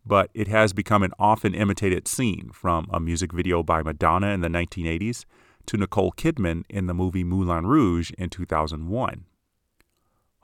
But 0.07 0.31
it 0.33 0.47
has 0.49 0.73
become 0.73 1.03
an 1.03 1.13
often 1.19 1.55
imitated 1.55 2.07
scene, 2.07 2.51
from 2.53 2.89
a 2.93 3.01
music 3.01 3.33
video 3.33 3.65
by 3.65 3.83
Madonna 3.83 4.29
in 4.29 4.43
the 4.43 4.49
1980s 4.49 5.25
to 5.67 5.77
Nicole 5.77 6.13
Kidman 6.13 6.65
in 6.69 6.87
the 6.87 6.95
movie 6.95 7.25
Moulin 7.25 7.67
Rouge 7.67 8.13
in 8.19 8.31
2001. 8.31 9.25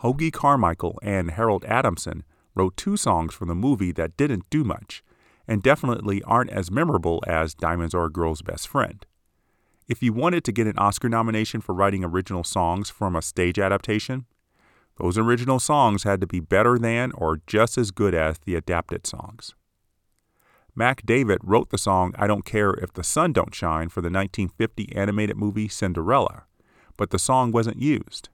Hoagy 0.03 0.33
Carmichael 0.33 0.99
and 1.03 1.33
Harold 1.33 1.65
Adamson 1.65 2.25
wrote 2.59 2.77
two 2.77 2.97
songs 2.97 3.33
for 3.33 3.47
the 3.47 3.55
movie 3.55 3.93
that 3.93 4.17
didn't 4.17 4.51
do 4.51 4.65
much, 4.65 5.03
and 5.47 5.63
definitely 5.63 6.23
aren't 6.25 6.51
as 6.51 6.71
memorable 6.71 7.23
as 7.27 7.55
Diamonds 7.55 7.95
Are 7.95 8.07
a 8.07 8.11
Girl's 8.11 8.43
Best 8.43 8.69
Friend. 8.69 9.07
If 9.87 10.03
you 10.03 10.13
wanted 10.13 10.45
to 10.45 10.53
get 10.53 10.67
an 10.67 10.79
Oscar 10.79 11.09
nomination 11.09 11.63
for 11.63 11.75
writing 11.75 12.05
original 12.05 12.45
songs 12.45 12.91
from 12.91 13.17
a 13.17 13.23
stage 13.23 13.59
adaptation, 13.59 14.27
those 14.97 15.17
original 15.17 15.61
songs 15.61 16.03
had 16.03 16.21
to 16.21 16.27
be 16.27 16.41
better 16.41 16.79
than 16.79 17.13
or 17.13 17.41
just 17.47 17.79
as 17.79 17.91
good 17.91 18.15
as 18.15 18.39
the 18.41 18.57
adapted 18.57 19.07
songs. 19.07 19.55
Mack 20.75 21.07
David 21.07 21.39
wrote 21.43 21.71
the 21.71 21.79
song 21.79 22.13
I 22.19 22.27
Don't 22.27 22.45
Care 22.45 22.73
If 22.73 22.93
the 22.93 23.03
Sun 23.03 23.33
Don't 23.33 23.55
Shine 23.55 23.89
for 23.89 24.01
the 24.01 24.11
1950 24.11 24.95
animated 24.95 25.37
movie 25.37 25.69
Cinderella, 25.69 26.45
but 26.97 27.11
the 27.11 27.19
song 27.19 27.53
wasn't 27.53 27.81
used. 27.81 28.29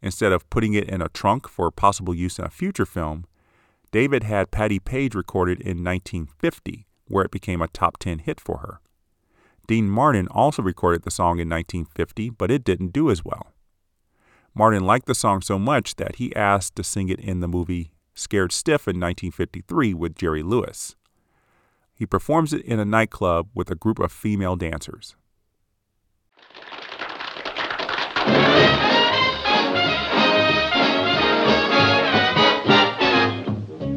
Instead 0.00 0.32
of 0.32 0.48
putting 0.48 0.72
it 0.72 0.88
in 0.88 1.02
a 1.02 1.08
trunk 1.10 1.46
for 1.46 1.70
possible 1.70 2.14
use 2.14 2.38
in 2.38 2.44
a 2.44 2.50
future 2.50 2.86
film, 2.86 3.26
David 3.92 4.22
had 4.22 4.50
Patti 4.50 4.78
Page 4.78 5.14
recorded 5.14 5.60
in 5.60 5.82
1950, 5.82 6.86
where 7.06 7.24
it 7.24 7.30
became 7.30 7.60
a 7.60 7.68
top 7.68 7.98
10 7.98 8.20
hit 8.20 8.40
for 8.40 8.58
her. 8.58 8.80
Dean 9.66 9.88
Martin 9.88 10.28
also 10.28 10.62
recorded 10.62 11.02
the 11.02 11.10
song 11.10 11.38
in 11.38 11.48
1950, 11.48 12.30
but 12.30 12.50
it 12.50 12.64
didn't 12.64 12.92
do 12.92 13.10
as 13.10 13.24
well. 13.24 13.52
Martin 14.54 14.84
liked 14.84 15.06
the 15.06 15.14
song 15.14 15.40
so 15.40 15.58
much 15.58 15.96
that 15.96 16.16
he 16.16 16.34
asked 16.34 16.76
to 16.76 16.84
sing 16.84 17.08
it 17.08 17.20
in 17.20 17.40
the 17.40 17.48
movie 17.48 17.92
Scared 18.14 18.52
Stiff 18.52 18.86
in 18.86 18.98
1953 18.98 19.94
with 19.94 20.16
Jerry 20.16 20.42
Lewis. 20.42 20.96
He 21.94 22.06
performs 22.06 22.52
it 22.52 22.62
in 22.62 22.80
a 22.80 22.84
nightclub 22.84 23.48
with 23.54 23.70
a 23.70 23.76
group 23.76 23.98
of 23.98 24.10
female 24.10 24.56
dancers. 24.56 25.16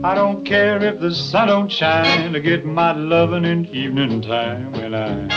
I 0.05 0.15
don't 0.15 0.43
care 0.43 0.83
if 0.83 0.99
the 0.99 1.15
sun 1.15 1.47
don't 1.47 1.71
shine 1.71 2.33
to 2.33 2.41
get 2.41 2.65
my 2.65 2.91
lovin' 2.91 3.45
in 3.45 3.65
evening 3.67 4.21
time 4.21 4.73
when 4.73 4.93
I'm 4.93 5.29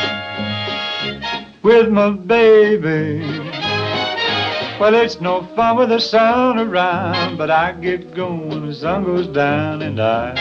with 1.62 1.88
my 1.88 2.10
baby. 2.10 3.20
Well, 4.80 4.96
it's 4.96 5.20
no 5.20 5.46
fun 5.54 5.76
with 5.76 5.90
the 5.90 6.00
sun 6.00 6.58
around, 6.58 7.38
but 7.38 7.48
I 7.48 7.72
get 7.80 8.12
going 8.12 8.48
when 8.48 8.66
the 8.66 8.74
sun 8.74 9.04
goes 9.04 9.28
down 9.28 9.82
and 9.82 10.00
I 10.00 10.34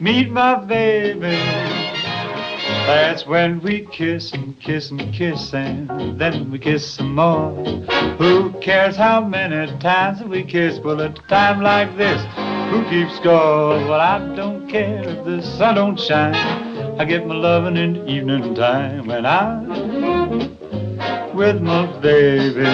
meet 0.00 0.30
my 0.30 0.54
baby. 0.54 1.36
That's 2.86 3.26
when 3.26 3.60
we 3.60 3.86
kiss 3.92 4.32
and 4.32 4.58
kiss 4.60 4.90
and 4.90 5.12
kiss 5.12 5.52
and 5.52 6.18
then 6.18 6.50
we 6.50 6.58
kiss 6.58 6.94
some 6.94 7.14
more. 7.14 7.64
Who 8.18 8.52
cares 8.60 8.96
how 8.96 9.22
many 9.22 9.78
times 9.80 10.22
we 10.22 10.44
kiss? 10.44 10.78
Well, 10.78 11.00
a 11.00 11.10
time 11.28 11.62
like 11.62 11.96
this, 11.96 12.22
who 12.74 12.82
keeps 12.90 13.14
score? 13.16 13.78
Well, 13.86 14.00
I 14.00 14.18
don't 14.34 14.68
care 14.68 15.04
if 15.08 15.24
the 15.24 15.42
sun 15.42 15.76
don't 15.76 15.98
shine. 15.98 16.34
I 16.98 17.04
get 17.04 17.24
my 17.24 17.34
loving 17.34 17.76
in 17.76 17.92
the 17.94 18.06
evening 18.10 18.54
time 18.56 19.06
when 19.06 19.24
I'm 19.24 19.68
with 21.36 21.62
my 21.62 21.86
baby. 22.00 22.66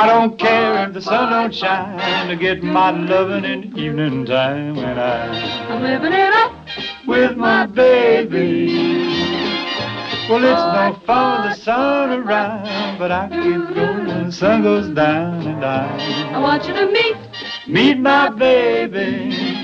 I 0.00 0.06
don't 0.06 0.38
care 0.38 0.88
if 0.88 0.94
the 0.94 1.02
sun 1.02 1.30
don't 1.30 1.54
shine. 1.54 2.30
I 2.30 2.34
get 2.34 2.62
my 2.62 2.92
loving 2.92 3.44
in 3.44 3.70
the 3.70 3.78
evening 3.78 4.24
time 4.24 4.76
when 4.76 4.98
I 4.98 5.68
I'm 5.68 5.82
living 5.82 6.14
it 6.14 6.32
up 6.32 6.52
with 7.06 7.36
my 7.36 7.66
baby. 7.66 8.68
Well, 10.30 10.42
it's 10.42 10.66
no 10.76 10.98
fun 11.06 11.48
with 11.48 11.58
the 11.58 11.62
sun 11.62 12.10
around, 12.10 12.98
but 12.98 13.12
I 13.12 13.28
keep 13.28 13.74
going 13.76 14.06
when 14.06 14.26
the 14.26 14.32
sun 14.32 14.62
goes 14.62 14.88
down 14.88 15.46
and 15.46 15.62
I 15.62 16.34
I 16.34 16.38
want 16.38 16.66
you 16.66 16.72
to 16.72 16.86
meet 16.90 17.35
meet 17.68 17.98
my 17.98 18.28
baby. 18.30 19.56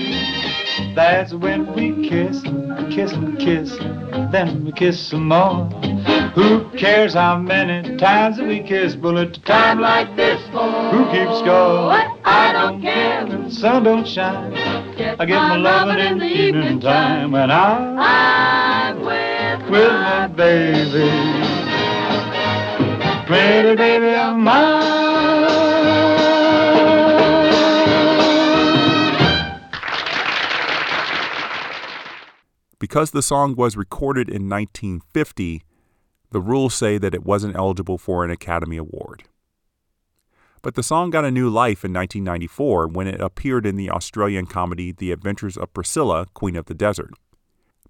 That's 0.95 1.33
when 1.33 1.73
we 1.73 2.07
kiss 2.07 2.43
and 2.43 2.91
kiss 2.91 3.11
and 3.13 3.37
kiss, 3.39 3.75
then 4.31 4.65
we 4.65 4.71
kiss 4.71 4.99
some 4.99 5.27
more. 5.27 5.69
Who 6.35 6.69
cares 6.77 7.13
how 7.13 7.37
many 7.37 7.97
times 7.97 8.39
we 8.39 8.61
kiss? 8.61 8.95
Well, 8.95 9.17
at 9.19 9.37
a 9.37 9.41
time 9.41 9.79
like 9.79 10.15
this, 10.15 10.41
who 10.47 11.05
keeps 11.11 11.39
score? 11.39 11.91
I 12.25 12.51
don't 12.53 12.81
care 12.81 13.25
the 13.25 13.49
sun 13.51 13.83
don't 13.83 14.07
shine. 14.07 14.53
I 14.53 15.25
get 15.25 15.35
my 15.35 15.57
lovin' 15.57 15.99
in 15.99 16.17
the 16.19 16.25
evening 16.25 16.79
time 16.79 17.31
when 17.31 17.51
I'm 17.51 17.97
I'm 17.99 18.99
with 18.99 19.69
with 19.69 19.91
my 19.91 20.27
baby. 20.27 21.09
Pretty 23.25 23.75
baby 23.75 24.15
of 24.15 24.37
mine. 24.37 25.02
Because 32.83 33.11
the 33.11 33.21
song 33.21 33.55
was 33.55 33.77
recorded 33.77 34.27
in 34.27 34.49
1950, 34.49 35.63
the 36.31 36.41
rules 36.41 36.73
say 36.73 36.97
that 36.97 37.13
it 37.13 37.23
wasn't 37.23 37.55
eligible 37.55 37.97
for 37.97 38.25
an 38.25 38.29
Academy 38.29 38.75
Award. 38.75 39.23
But 40.61 40.75
the 40.75 40.83
song 40.83 41.09
got 41.09 41.23
a 41.23 41.31
new 41.31 41.49
life 41.49 41.85
in 41.85 41.93
1994 41.93 42.89
when 42.89 43.07
it 43.07 43.21
appeared 43.21 43.65
in 43.65 43.77
the 43.77 43.89
Australian 43.89 44.47
comedy 44.47 44.91
The 44.91 45.13
Adventures 45.13 45.55
of 45.55 45.73
Priscilla, 45.73 46.25
Queen 46.33 46.57
of 46.57 46.65
the 46.65 46.73
Desert. 46.73 47.11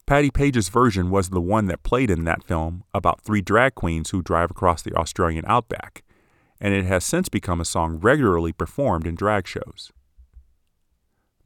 Patti 0.06 0.30
Page's 0.30 0.70
version 0.70 1.10
was 1.10 1.32
the 1.32 1.42
one 1.42 1.66
that 1.66 1.82
played 1.82 2.12
in 2.12 2.26
that 2.26 2.44
film 2.44 2.84
about 2.94 3.20
three 3.20 3.42
drag 3.42 3.74
queens 3.74 4.12
who 4.12 4.22
drive 4.22 4.52
across 4.52 4.84
the 4.84 4.94
Australian 4.94 5.44
outback, 5.48 6.04
and 6.62 6.76
it 6.76 6.86
has 6.86 7.04
since 7.04 7.30
become 7.30 7.60
a 7.60 7.66
song 7.66 7.98
regularly 7.98 8.54
performed 8.54 9.08
in 9.08 9.16
drag 9.16 9.48
shows. 9.48 9.92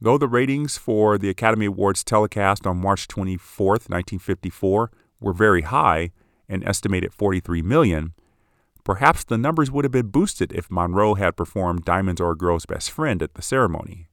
Though 0.00 0.18
the 0.18 0.28
ratings 0.28 0.78
for 0.78 1.18
the 1.18 1.28
Academy 1.28 1.66
Awards 1.66 2.04
telecast 2.04 2.66
on 2.66 2.80
March 2.80 3.08
24, 3.08 3.66
1954, 3.66 4.90
were 5.18 5.32
very 5.32 5.62
high, 5.62 6.12
an 6.48 6.62
estimated 6.62 7.12
43 7.12 7.62
million, 7.62 8.12
perhaps 8.84 9.24
the 9.24 9.36
numbers 9.36 9.72
would 9.72 9.84
have 9.84 9.92
been 9.92 10.06
boosted 10.06 10.52
if 10.52 10.70
Monroe 10.70 11.14
had 11.14 11.36
performed 11.36 11.84
Diamonds 11.84 12.20
Are 12.20 12.30
a 12.30 12.36
Girl's 12.36 12.64
Best 12.64 12.92
Friend 12.92 13.20
at 13.20 13.34
the 13.34 13.42
ceremony. 13.42 14.08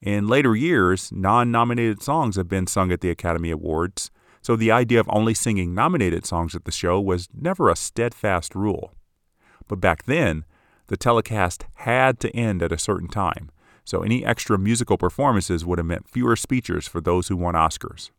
In 0.00 0.26
later 0.26 0.56
years, 0.56 1.12
non 1.12 1.50
nominated 1.50 2.02
songs 2.02 2.36
have 2.36 2.48
been 2.48 2.66
sung 2.66 2.90
at 2.90 3.02
the 3.02 3.10
Academy 3.10 3.50
Awards, 3.50 4.10
so 4.40 4.56
the 4.56 4.70
idea 4.70 5.00
of 5.00 5.08
only 5.10 5.34
singing 5.34 5.74
nominated 5.74 6.24
songs 6.24 6.54
at 6.54 6.64
the 6.64 6.72
show 6.72 6.98
was 6.98 7.28
never 7.34 7.68
a 7.68 7.76
steadfast 7.76 8.54
rule. 8.54 8.94
But 9.68 9.80
back 9.80 10.04
then, 10.04 10.44
the 10.86 10.96
telecast 10.96 11.64
had 11.74 12.20
to 12.20 12.34
end 12.34 12.62
at 12.62 12.72
a 12.72 12.78
certain 12.78 13.08
time, 13.08 13.50
so 13.84 14.02
any 14.02 14.24
extra 14.24 14.58
musical 14.58 14.96
performances 14.96 15.64
would 15.64 15.78
have 15.78 15.86
meant 15.86 16.08
fewer 16.08 16.36
speeches 16.36 16.88
for 16.88 17.00
those 17.00 17.28
who 17.28 17.36
won 17.36 17.54
Oscars. 17.54 18.10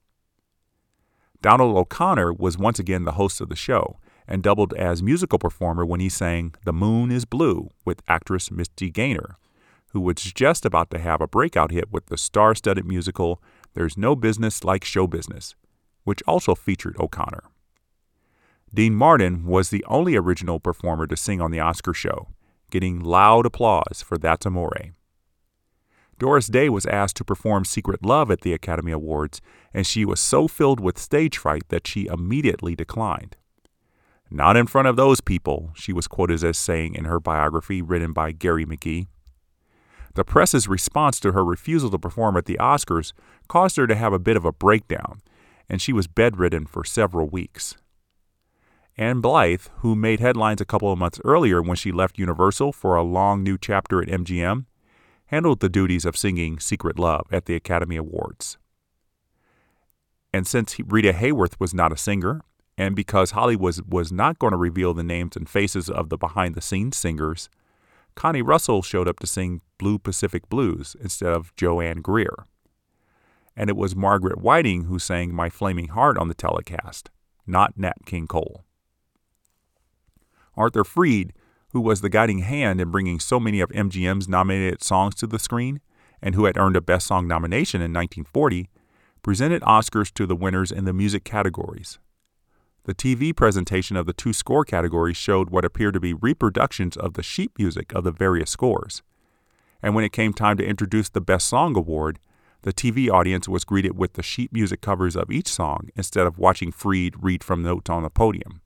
Donald 1.41 1.76
O'Connor 1.76 2.34
was 2.34 2.57
once 2.57 2.80
again 2.80 3.03
the 3.03 3.13
host 3.13 3.41
of 3.41 3.49
the 3.49 3.55
show 3.55 3.97
and 4.28 4.41
doubled 4.41 4.74
as 4.74 5.03
musical 5.03 5.38
performer 5.38 5.86
when 5.86 5.99
he 5.99 6.09
sang 6.09 6.55
The 6.63 6.74
Moon 6.74 7.11
is 7.11 7.26
Blue 7.26 7.70
with 7.84 8.01
actress 8.07 8.49
Mitzi 8.49 8.89
Gaynor, 8.89 9.38
who 9.89 10.01
was 10.01 10.16
just 10.16 10.66
about 10.66 10.89
to 10.91 10.99
have 10.99 11.22
a 11.22 11.28
breakout 11.28 11.72
hit 11.72 11.91
with 11.91 12.07
the 12.07 12.18
star 12.18 12.55
studded 12.55 12.86
musical 12.86 13.41
There's 13.74 13.97
No 13.97 14.16
Business 14.16 14.63
Like 14.63 14.84
Show 14.84 15.07
Business, 15.07 15.55
which 16.03 16.24
also 16.28 16.55
featured 16.55 16.97
O'Connor. 16.99 17.43
Dean 18.74 18.93
Martin 18.93 19.45
was 19.45 19.70
the 19.70 19.86
only 19.86 20.16
original 20.16 20.59
performer 20.59 21.07
to 21.07 21.16
sing 21.16 21.39
on 21.39 21.51
the 21.51 21.59
Oscar 21.59 21.93
show, 21.93 22.28
getting 22.72 22.99
loud 22.99 23.45
applause 23.45 24.03
for 24.05 24.18
That's 24.18 24.45
Amore. 24.45 24.95
Doris 26.18 26.47
Day 26.47 26.70
was 26.70 26.86
asked 26.86 27.18
to 27.18 27.26
perform 27.26 27.66
Secret 27.66 28.05
Love 28.05 28.32
at 28.32 28.41
the 28.41 28.53
Academy 28.53 28.91
Awards, 28.91 29.41
and 29.74 29.86
she 29.86 30.05
was 30.05 30.20
so 30.20 30.47
filled 30.47 30.80
with 30.80 30.97
stage 30.97 31.38
fright 31.38 31.68
that 31.70 31.86
she 31.86 32.05
immediately 32.05 32.76
declined. 32.76 33.36
Not 34.32 34.57
in 34.57 34.66
front 34.68 34.88
of 34.88 34.95
those 34.95 35.22
people, 35.22 35.72
she 35.76 35.93
was 35.93 36.07
quoted 36.07 36.43
as 36.43 36.57
saying 36.57 36.95
in 36.95 37.05
her 37.05 37.20
biography 37.20 37.82
written 37.82 38.13
by 38.13 38.32
Gary 38.32 38.66
McGee. 38.66 39.07
The 40.16 40.24
press's 40.24 40.68
response 40.70 41.20
to 41.20 41.34
her 41.34 41.43
refusal 41.43 41.89
to 41.91 41.99
perform 41.99 42.38
at 42.38 42.45
the 42.45 42.57
Oscars 42.59 43.11
caused 43.49 43.76
her 43.76 43.86
to 43.86 43.95
have 43.95 44.13
a 44.13 44.20
bit 44.20 44.38
of 44.38 44.45
a 44.45 44.53
breakdown, 44.53 45.22
and 45.70 45.82
she 45.82 45.91
was 45.91 46.07
bedridden 46.07 46.66
for 46.66 46.86
several 46.86 47.28
weeks. 47.28 47.76
Ann 48.97 49.22
Blyth, 49.22 49.68
who 49.80 49.93
made 49.93 50.22
headlines 50.22 50.61
a 50.61 50.66
couple 50.66 50.91
of 50.91 50.97
months 50.97 51.20
earlier 51.26 51.61
when 51.61 51.76
she 51.76 51.91
left 51.91 52.18
Universal 52.18 52.72
for 52.72 52.95
a 52.95 53.03
long 53.03 53.43
new 53.43 53.57
chapter 53.57 54.01
at 54.01 54.07
MGM, 54.07 54.66
handled 55.28 55.59
the 55.59 55.69
duties 55.69 56.05
of 56.05 56.17
singing 56.17 56.59
Secret 56.59 56.99
Love 56.99 57.28
at 57.32 57.45
the 57.45 57.55
Academy 57.55 57.95
Awards. 57.95 58.57
And 60.34 60.45
since 60.45 60.76
Rita 60.80 61.13
Hayworth 61.13 61.59
was 61.59 61.73
not 61.73 61.93
a 61.93 61.97
singer, 61.97 62.41
and 62.78 62.95
because 62.95 63.32
Hollywood 63.32 63.63
was, 63.63 63.82
was 63.84 64.11
not 64.11 64.38
going 64.38 64.51
to 64.51 64.57
reveal 64.57 64.93
the 64.93 65.03
names 65.03 65.36
and 65.36 65.49
faces 65.49 65.89
of 65.89 66.09
the 66.09 66.17
behind 66.17 66.55
the 66.55 66.61
scenes 66.61 66.97
singers, 66.97 67.49
Connie 68.15 68.41
Russell 68.41 68.82
showed 68.82 69.07
up 69.07 69.19
to 69.19 69.28
sing 69.28 69.61
Blue 69.78 69.99
Pacific 69.99 70.49
Blues 70.49 70.95
instead 70.99 71.32
of 71.32 71.55
Jo 71.55 71.82
Ann 71.82 72.01
Greer. 72.01 72.47
And 73.55 73.69
it 73.69 73.78
was 73.78 73.95
Margaret 73.95 74.41
Whiting 74.41 74.86
who 74.86 74.99
sang 74.99 75.34
My 75.34 75.49
Flaming 75.49 75.89
Heart 75.89 76.17
on 76.17 76.28
the 76.28 76.34
telecast, 76.34 77.09
not 77.47 77.78
Nat 77.78 78.05
King 78.05 78.28
Cole. 78.28 78.65
Arthur 80.57 80.84
Freed, 80.84 81.34
who 81.76 81.82
was 81.82 81.99
the 81.99 82.07
guiding 82.07 82.39
hand 82.39 82.80
in 82.80 82.89
bringing 82.89 83.19
so 83.19 83.38
many 83.38 83.59
of 83.59 83.69
MGM's 83.71 84.30
nominated 84.30 84.82
songs 84.82 85.13
to 85.15 85.28
the 85.28 85.38
screen 85.38 85.82
and 86.21 86.34
who 86.34 86.45
had 86.45 86.57
earned 86.57 86.78
a 86.78 86.82
Best 86.82 87.05
Song 87.05 87.28
nomination 87.28 87.82
in 87.82 87.91
1940, 87.91 88.69
presented 89.21 89.61
Oscars 89.63 90.09
to 90.13 90.26
the 90.26 90.38
winners 90.38 90.71
in 90.71 90.86
the 90.86 90.93
music 90.93 91.26
categories. 91.26 91.99
The 92.86 92.95
TV 92.95 93.36
presentation 93.36 93.97
of 93.97 94.05
the 94.05 94.13
two 94.13 94.32
score 94.32 94.63
categories 94.63 95.17
showed 95.17 95.49
what 95.49 95.65
appeared 95.65 95.95
to 95.95 95.99
be 95.99 96.13
reproductions 96.13 96.95
of 96.95 97.15
the 97.15 97.23
sheet 97.23 97.51
music 97.57 97.91
of 97.93 98.05
the 98.05 98.11
various 98.13 98.49
scores. 98.49 99.03
And 99.84 99.93
when 99.93 100.05
it 100.05 100.13
came 100.13 100.32
time 100.32 100.55
to 100.55 100.65
introduce 100.65 101.09
the 101.09 101.19
Best 101.19 101.45
Song 101.45 101.76
Award, 101.76 102.19
the 102.61 102.71
TV 102.71 103.11
audience 103.11 103.49
was 103.49 103.65
greeted 103.65 103.97
with 103.97 104.13
the 104.13 104.23
sheet 104.23 104.53
music 104.53 104.80
covers 104.80 105.17
of 105.17 105.30
each 105.30 105.49
song 105.49 105.89
instead 105.97 106.26
of 106.26 106.38
watching 106.39 106.71
Freed 106.71 107.15
read 107.21 107.43
from 107.43 107.63
notes 107.63 107.89
on 107.89 108.03
the 108.03 108.09
podium. 108.09 108.61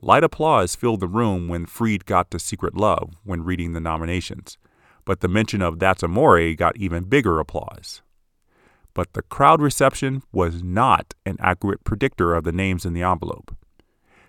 Light 0.00 0.24
applause 0.24 0.74
filled 0.74 1.00
the 1.00 1.08
room 1.08 1.48
when 1.48 1.66
Freed 1.66 2.04
got 2.06 2.30
to 2.30 2.38
Secret 2.38 2.76
Love 2.76 3.14
when 3.24 3.44
reading 3.44 3.72
the 3.72 3.80
nominations, 3.80 4.58
but 5.04 5.20
the 5.20 5.28
mention 5.28 5.62
of 5.62 5.78
That's 5.78 6.02
Amore 6.02 6.54
got 6.54 6.76
even 6.76 7.04
bigger 7.04 7.38
applause 7.38 8.02
but 8.94 9.12
the 9.12 9.22
crowd 9.22 9.60
reception 9.60 10.22
was 10.32 10.62
not 10.62 11.14
an 11.26 11.36
accurate 11.40 11.84
predictor 11.84 12.34
of 12.34 12.44
the 12.44 12.52
names 12.52 12.86
in 12.86 12.94
the 12.94 13.02
envelope. 13.02 13.54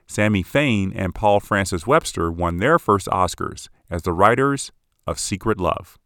Sammy 0.08 0.44
Fain 0.44 0.92
and 0.94 1.16
Paul 1.16 1.40
Francis 1.40 1.88
Webster 1.88 2.32
won 2.32 2.58
their 2.58 2.78
first 2.78 3.08
Oscars 3.08 3.70
as 3.90 4.02
the 4.02 4.14
writers 4.14 4.72
of 5.08 5.20
Secret 5.20 5.60
Love. 5.60 5.98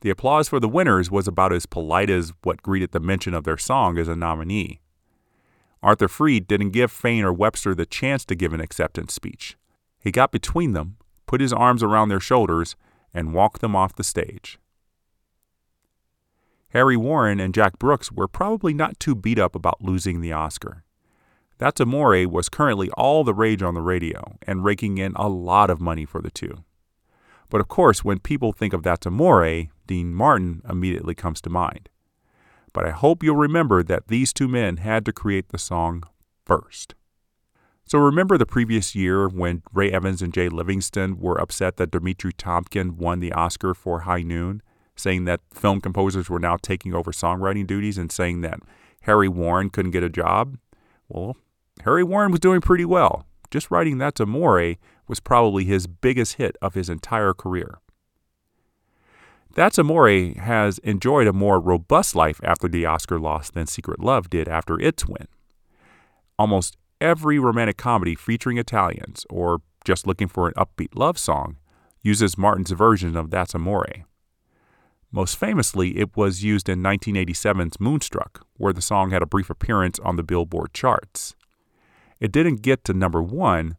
The 0.00 0.10
applause 0.10 0.48
for 0.48 0.60
the 0.60 0.68
winners 0.68 1.10
was 1.10 1.26
about 1.26 1.52
as 1.52 1.66
polite 1.66 2.10
as 2.10 2.32
what 2.42 2.62
greeted 2.62 2.92
the 2.92 3.00
mention 3.00 3.34
of 3.34 3.44
their 3.44 3.58
song 3.58 3.98
as 3.98 4.08
a 4.08 4.16
nominee. 4.16 4.80
Arthur 5.82 6.08
Freed 6.08 6.46
didn't 6.46 6.70
give 6.70 6.90
Fain 6.90 7.24
or 7.24 7.32
Webster 7.32 7.74
the 7.74 7.86
chance 7.86 8.24
to 8.24 8.34
give 8.34 8.52
an 8.52 8.60
acceptance 8.60 9.14
speech. 9.14 9.56
He 9.98 10.10
got 10.10 10.32
between 10.32 10.72
them, 10.72 10.96
put 11.26 11.40
his 11.40 11.52
arms 11.52 11.82
around 11.82 12.08
their 12.08 12.20
shoulders, 12.20 12.76
and 13.12 13.34
walked 13.34 13.60
them 13.60 13.76
off 13.76 13.94
the 13.94 14.04
stage. 14.04 14.58
Harry 16.70 16.96
Warren 16.96 17.40
and 17.40 17.54
Jack 17.54 17.78
Brooks 17.78 18.12
were 18.12 18.28
probably 18.28 18.74
not 18.74 19.00
too 19.00 19.14
beat 19.14 19.38
up 19.38 19.54
about 19.54 19.82
losing 19.82 20.20
the 20.20 20.32
Oscar. 20.32 20.84
That's 21.58 21.80
Amore 21.80 22.28
was 22.28 22.50
currently 22.50 22.90
all 22.90 23.24
the 23.24 23.32
rage 23.32 23.62
on 23.62 23.74
the 23.74 23.80
radio 23.80 24.36
and 24.42 24.64
raking 24.64 24.98
in 24.98 25.14
a 25.16 25.28
lot 25.28 25.70
of 25.70 25.80
money 25.80 26.04
for 26.04 26.20
the 26.20 26.30
two. 26.30 26.64
But 27.48 27.60
of 27.60 27.68
course, 27.68 28.04
when 28.04 28.18
people 28.18 28.52
think 28.52 28.72
of 28.74 28.82
That's 28.82 29.06
Amore, 29.06 29.68
Dean 29.86 30.12
Martin 30.12 30.62
immediately 30.68 31.14
comes 31.14 31.40
to 31.42 31.50
mind. 31.50 31.88
But 32.76 32.84
I 32.84 32.90
hope 32.90 33.22
you'll 33.22 33.36
remember 33.36 33.82
that 33.82 34.08
these 34.08 34.34
two 34.34 34.48
men 34.48 34.76
had 34.76 35.06
to 35.06 35.12
create 35.12 35.48
the 35.48 35.56
song 35.56 36.04
first. 36.44 36.94
So 37.86 37.98
remember 37.98 38.36
the 38.36 38.44
previous 38.44 38.94
year 38.94 39.28
when 39.28 39.62
Ray 39.72 39.90
Evans 39.90 40.20
and 40.20 40.30
Jay 40.30 40.50
Livingston 40.50 41.18
were 41.18 41.40
upset 41.40 41.78
that 41.78 41.90
Dimitri 41.90 42.34
Tiomkin 42.34 42.96
won 42.96 43.20
the 43.20 43.32
Oscar 43.32 43.72
for 43.72 44.00
High 44.00 44.20
Noon? 44.20 44.62
saying 44.94 45.24
that 45.24 45.40
film 45.54 45.80
composers 45.80 46.28
were 46.28 46.38
now 46.38 46.56
taking 46.56 46.94
over 46.94 47.12
songwriting 47.12 47.66
duties 47.66 47.96
and 47.96 48.12
saying 48.12 48.42
that 48.42 48.60
Harry 49.02 49.28
Warren 49.28 49.70
couldn't 49.70 49.92
get 49.92 50.02
a 50.02 50.10
job. 50.10 50.58
Well, 51.08 51.36
Harry 51.84 52.04
Warren 52.04 52.30
was 52.30 52.40
doing 52.40 52.60
pretty 52.60 52.84
well. 52.84 53.26
Just 53.50 53.70
writing 53.70 53.96
That's 53.96 54.20
Amore 54.20 54.76
was 55.08 55.20
probably 55.20 55.64
his 55.64 55.86
biggest 55.86 56.34
hit 56.34 56.56
of 56.60 56.74
his 56.74 56.90
entire 56.90 57.32
career. 57.32 57.78
That's 59.56 59.78
Amore 59.78 60.34
has 60.36 60.76
enjoyed 60.80 61.26
a 61.26 61.32
more 61.32 61.58
robust 61.58 62.14
life 62.14 62.42
after 62.44 62.68
the 62.68 62.84
Oscar 62.84 63.18
loss 63.18 63.50
than 63.50 63.66
Secret 63.66 64.00
Love 64.00 64.28
did 64.28 64.48
after 64.48 64.78
its 64.78 65.06
win. 65.06 65.28
Almost 66.38 66.76
every 67.00 67.38
romantic 67.38 67.78
comedy 67.78 68.14
featuring 68.14 68.58
Italians, 68.58 69.24
or 69.30 69.62
just 69.82 70.06
looking 70.06 70.28
for 70.28 70.46
an 70.46 70.52
upbeat 70.58 70.94
love 70.94 71.18
song, 71.18 71.56
uses 72.02 72.36
Martin's 72.36 72.72
version 72.72 73.16
of 73.16 73.30
That's 73.30 73.54
Amore. 73.54 74.04
Most 75.10 75.38
famously, 75.38 75.96
it 75.96 76.14
was 76.18 76.44
used 76.44 76.68
in 76.68 76.82
1987's 76.82 77.80
Moonstruck, 77.80 78.46
where 78.58 78.74
the 78.74 78.82
song 78.82 79.08
had 79.08 79.22
a 79.22 79.26
brief 79.26 79.48
appearance 79.48 79.98
on 80.00 80.16
the 80.16 80.22
Billboard 80.22 80.74
charts. 80.74 81.34
It 82.20 82.30
didn't 82.30 82.60
get 82.60 82.84
to 82.84 82.92
number 82.92 83.22
one, 83.22 83.78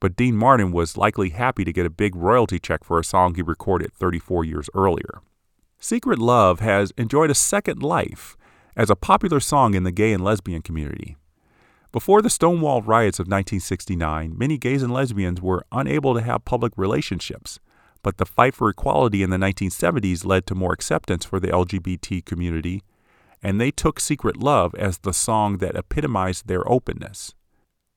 but 0.00 0.16
Dean 0.16 0.36
Martin 0.36 0.72
was 0.72 0.96
likely 0.96 1.30
happy 1.30 1.64
to 1.64 1.72
get 1.72 1.86
a 1.86 1.90
big 1.90 2.14
royalty 2.14 2.58
check 2.58 2.84
for 2.84 2.98
a 2.98 3.04
song 3.04 3.34
he 3.34 3.42
recorded 3.42 3.92
34 3.94 4.44
years 4.44 4.70
earlier. 4.74 5.20
Secret 5.78 6.18
Love 6.18 6.60
has 6.60 6.92
enjoyed 6.96 7.30
a 7.30 7.34
second 7.34 7.82
life 7.82 8.36
as 8.76 8.90
a 8.90 8.96
popular 8.96 9.40
song 9.40 9.74
in 9.74 9.84
the 9.84 9.92
gay 9.92 10.12
and 10.12 10.24
lesbian 10.24 10.62
community. 10.62 11.16
Before 11.90 12.20
the 12.20 12.30
Stonewall 12.30 12.82
riots 12.82 13.18
of 13.18 13.24
1969, 13.24 14.36
many 14.36 14.58
gays 14.58 14.82
and 14.82 14.92
lesbians 14.92 15.40
were 15.40 15.64
unable 15.72 16.14
to 16.14 16.20
have 16.20 16.44
public 16.44 16.72
relationships 16.76 17.60
but 18.02 18.18
the 18.18 18.26
fight 18.26 18.54
for 18.54 18.68
equality 18.68 19.22
in 19.22 19.30
the 19.30 19.36
1970s 19.36 20.24
led 20.24 20.46
to 20.46 20.54
more 20.54 20.72
acceptance 20.72 21.24
for 21.24 21.40
the 21.40 21.48
LGBT 21.48 22.24
community, 22.24 22.82
and 23.42 23.60
they 23.60 23.70
took 23.70 24.00
Secret 24.00 24.36
Love 24.36 24.74
as 24.76 24.98
the 24.98 25.12
song 25.12 25.58
that 25.58 25.76
epitomized 25.76 26.46
their 26.46 26.68
openness. 26.70 27.34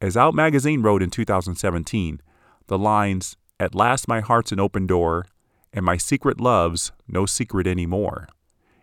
As 0.02 0.18
Out 0.18 0.34
Magazine 0.34 0.82
wrote 0.82 1.04
in 1.04 1.12
2017, 1.12 2.22
the 2.66 2.78
lines, 2.80 3.38
At 3.60 3.76
last 3.76 4.08
my 4.08 4.20
heart's 4.20 4.52
an 4.52 4.60
open 4.60 4.88
door, 4.88 5.28
and 5.72 5.86
my 5.86 5.96
secret 5.96 6.42
love's 6.42 6.92
no 7.08 7.28
secret 7.28 7.68
anymore, 7.68 8.28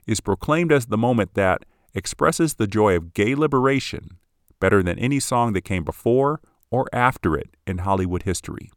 is 0.06 0.20
proclaimed 0.20 0.70
as 0.70 0.86
the 0.86 0.96
moment 0.96 1.34
that 1.34 1.64
expresses 1.92 2.54
the 2.54 2.68
joy 2.68 2.94
of 2.94 3.14
gay 3.14 3.34
liberation 3.34 4.18
better 4.60 4.80
than 4.80 4.96
any 5.00 5.18
song 5.18 5.54
that 5.54 5.62
came 5.62 5.82
before 5.82 6.40
or 6.70 6.88
after 6.92 7.36
it 7.36 7.56
in 7.66 7.78
Hollywood 7.78 8.22
history. 8.22 8.70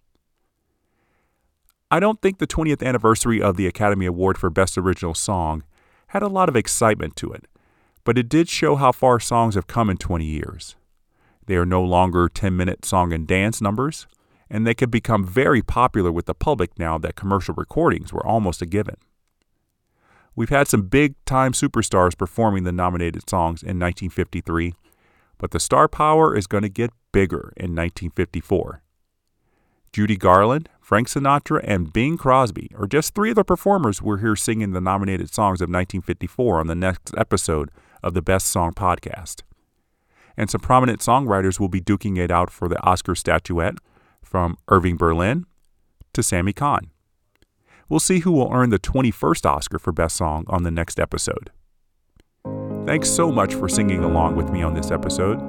I 1.91 1.99
don't 1.99 2.23
think 2.23 2.39
the 2.39 2.47
20th 2.47 2.81
anniversary 2.81 3.39
of 3.39 3.55
the 3.55 3.67
Academy 3.67 4.07
Award 4.07 4.39
for 4.39 4.49
Best 4.49 4.79
Original 4.79 5.13
Song 5.13 5.63
had 6.07 6.23
a 6.23 6.27
lot 6.27 6.49
of 6.49 6.55
excitement 6.55 7.15
to 7.17 7.31
it, 7.33 7.45
but 8.03 8.17
it 8.17 8.29
did 8.29 8.49
show 8.49 8.77
how 8.77 8.91
far 8.91 9.19
songs 9.19 9.53
have 9.53 9.67
come 9.67 9.91
in 9.91 9.97
20 9.97 10.25
years. 10.25 10.75
They 11.51 11.57
are 11.57 11.65
no 11.65 11.83
longer 11.83 12.29
10 12.29 12.55
minute 12.55 12.85
song 12.85 13.11
and 13.11 13.27
dance 13.27 13.59
numbers, 13.59 14.07
and 14.49 14.65
they 14.65 14.73
could 14.73 14.89
become 14.89 15.25
very 15.27 15.61
popular 15.61 16.09
with 16.09 16.25
the 16.25 16.33
public 16.33 16.79
now 16.79 16.97
that 16.99 17.17
commercial 17.17 17.53
recordings 17.53 18.13
were 18.13 18.25
almost 18.25 18.61
a 18.61 18.65
given. 18.65 18.95
We've 20.33 20.47
had 20.47 20.69
some 20.69 20.83
big 20.83 21.15
time 21.25 21.51
superstars 21.51 22.17
performing 22.17 22.63
the 22.63 22.71
nominated 22.71 23.29
songs 23.29 23.63
in 23.63 23.77
1953, 23.77 24.75
but 25.37 25.51
the 25.51 25.59
star 25.59 25.89
power 25.89 26.37
is 26.37 26.47
going 26.47 26.63
to 26.63 26.69
get 26.69 26.91
bigger 27.11 27.51
in 27.57 27.75
1954. 27.75 28.81
Judy 29.91 30.15
Garland, 30.15 30.69
Frank 30.79 31.09
Sinatra, 31.09 31.59
and 31.65 31.91
Bing 31.91 32.15
Crosby 32.15 32.71
are 32.77 32.87
just 32.87 33.13
three 33.13 33.31
of 33.31 33.35
the 33.35 33.43
performers 33.43 34.01
we're 34.01 34.19
here 34.19 34.37
singing 34.37 34.71
the 34.71 34.79
nominated 34.79 35.33
songs 35.33 35.59
of 35.59 35.67
1954 35.67 36.61
on 36.61 36.67
the 36.67 36.75
next 36.75 37.13
episode 37.17 37.71
of 38.01 38.13
the 38.13 38.21
Best 38.21 38.47
Song 38.47 38.71
Podcast. 38.71 39.41
And 40.37 40.49
some 40.49 40.61
prominent 40.61 40.99
songwriters 40.99 41.59
will 41.59 41.69
be 41.69 41.81
duking 41.81 42.17
it 42.17 42.31
out 42.31 42.49
for 42.49 42.67
the 42.67 42.81
Oscar 42.83 43.15
statuette, 43.15 43.75
from 44.23 44.57
Irving 44.69 44.97
Berlin 44.97 45.45
to 46.13 46.23
Sammy 46.23 46.53
Cahn. 46.53 46.89
We'll 47.89 47.99
see 47.99 48.19
who 48.19 48.31
will 48.31 48.49
earn 48.53 48.69
the 48.69 48.79
21st 48.79 49.45
Oscar 49.45 49.77
for 49.77 49.91
Best 49.91 50.15
Song 50.15 50.45
on 50.47 50.63
the 50.63 50.71
next 50.71 50.99
episode. 50.99 51.51
Thanks 52.85 53.09
so 53.09 53.31
much 53.31 53.53
for 53.53 53.67
singing 53.67 54.03
along 54.03 54.37
with 54.37 54.49
me 54.49 54.63
on 54.63 54.73
this 54.73 54.91
episode. 54.91 55.41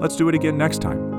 Let's 0.00 0.16
do 0.16 0.28
it 0.28 0.34
again 0.34 0.56
next 0.56 0.80
time. 0.80 1.17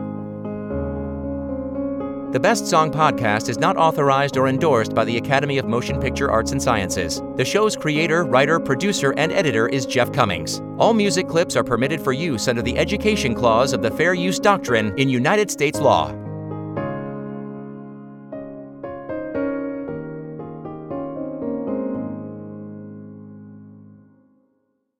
The 2.31 2.39
Best 2.39 2.67
Song 2.67 2.91
podcast 2.91 3.49
is 3.49 3.57
not 3.57 3.75
authorized 3.75 4.37
or 4.37 4.47
endorsed 4.47 4.93
by 4.93 5.03
the 5.03 5.17
Academy 5.17 5.57
of 5.57 5.65
Motion 5.65 5.99
Picture 5.99 6.29
Arts 6.29 6.51
and 6.51 6.61
Sciences. 6.61 7.23
The 7.37 7.43
show's 7.43 7.75
creator, 7.75 8.23
writer, 8.23 8.59
producer, 8.59 9.15
and 9.17 9.31
editor 9.31 9.67
is 9.67 9.87
Jeff 9.87 10.13
Commings. 10.13 10.61
All 10.77 10.93
music 10.93 11.27
clips 11.27 11.55
are 11.55 11.63
permitted 11.63 11.99
for 11.99 12.13
use 12.13 12.47
under 12.47 12.61
the 12.61 12.77
Education 12.77 13.33
Clause 13.33 13.73
of 13.73 13.81
the 13.81 13.89
Fair 13.89 14.13
Use 14.13 14.37
Doctrine 14.39 14.95
in 14.99 15.09
United 15.09 15.49
States 15.49 15.79
law. 15.79 16.13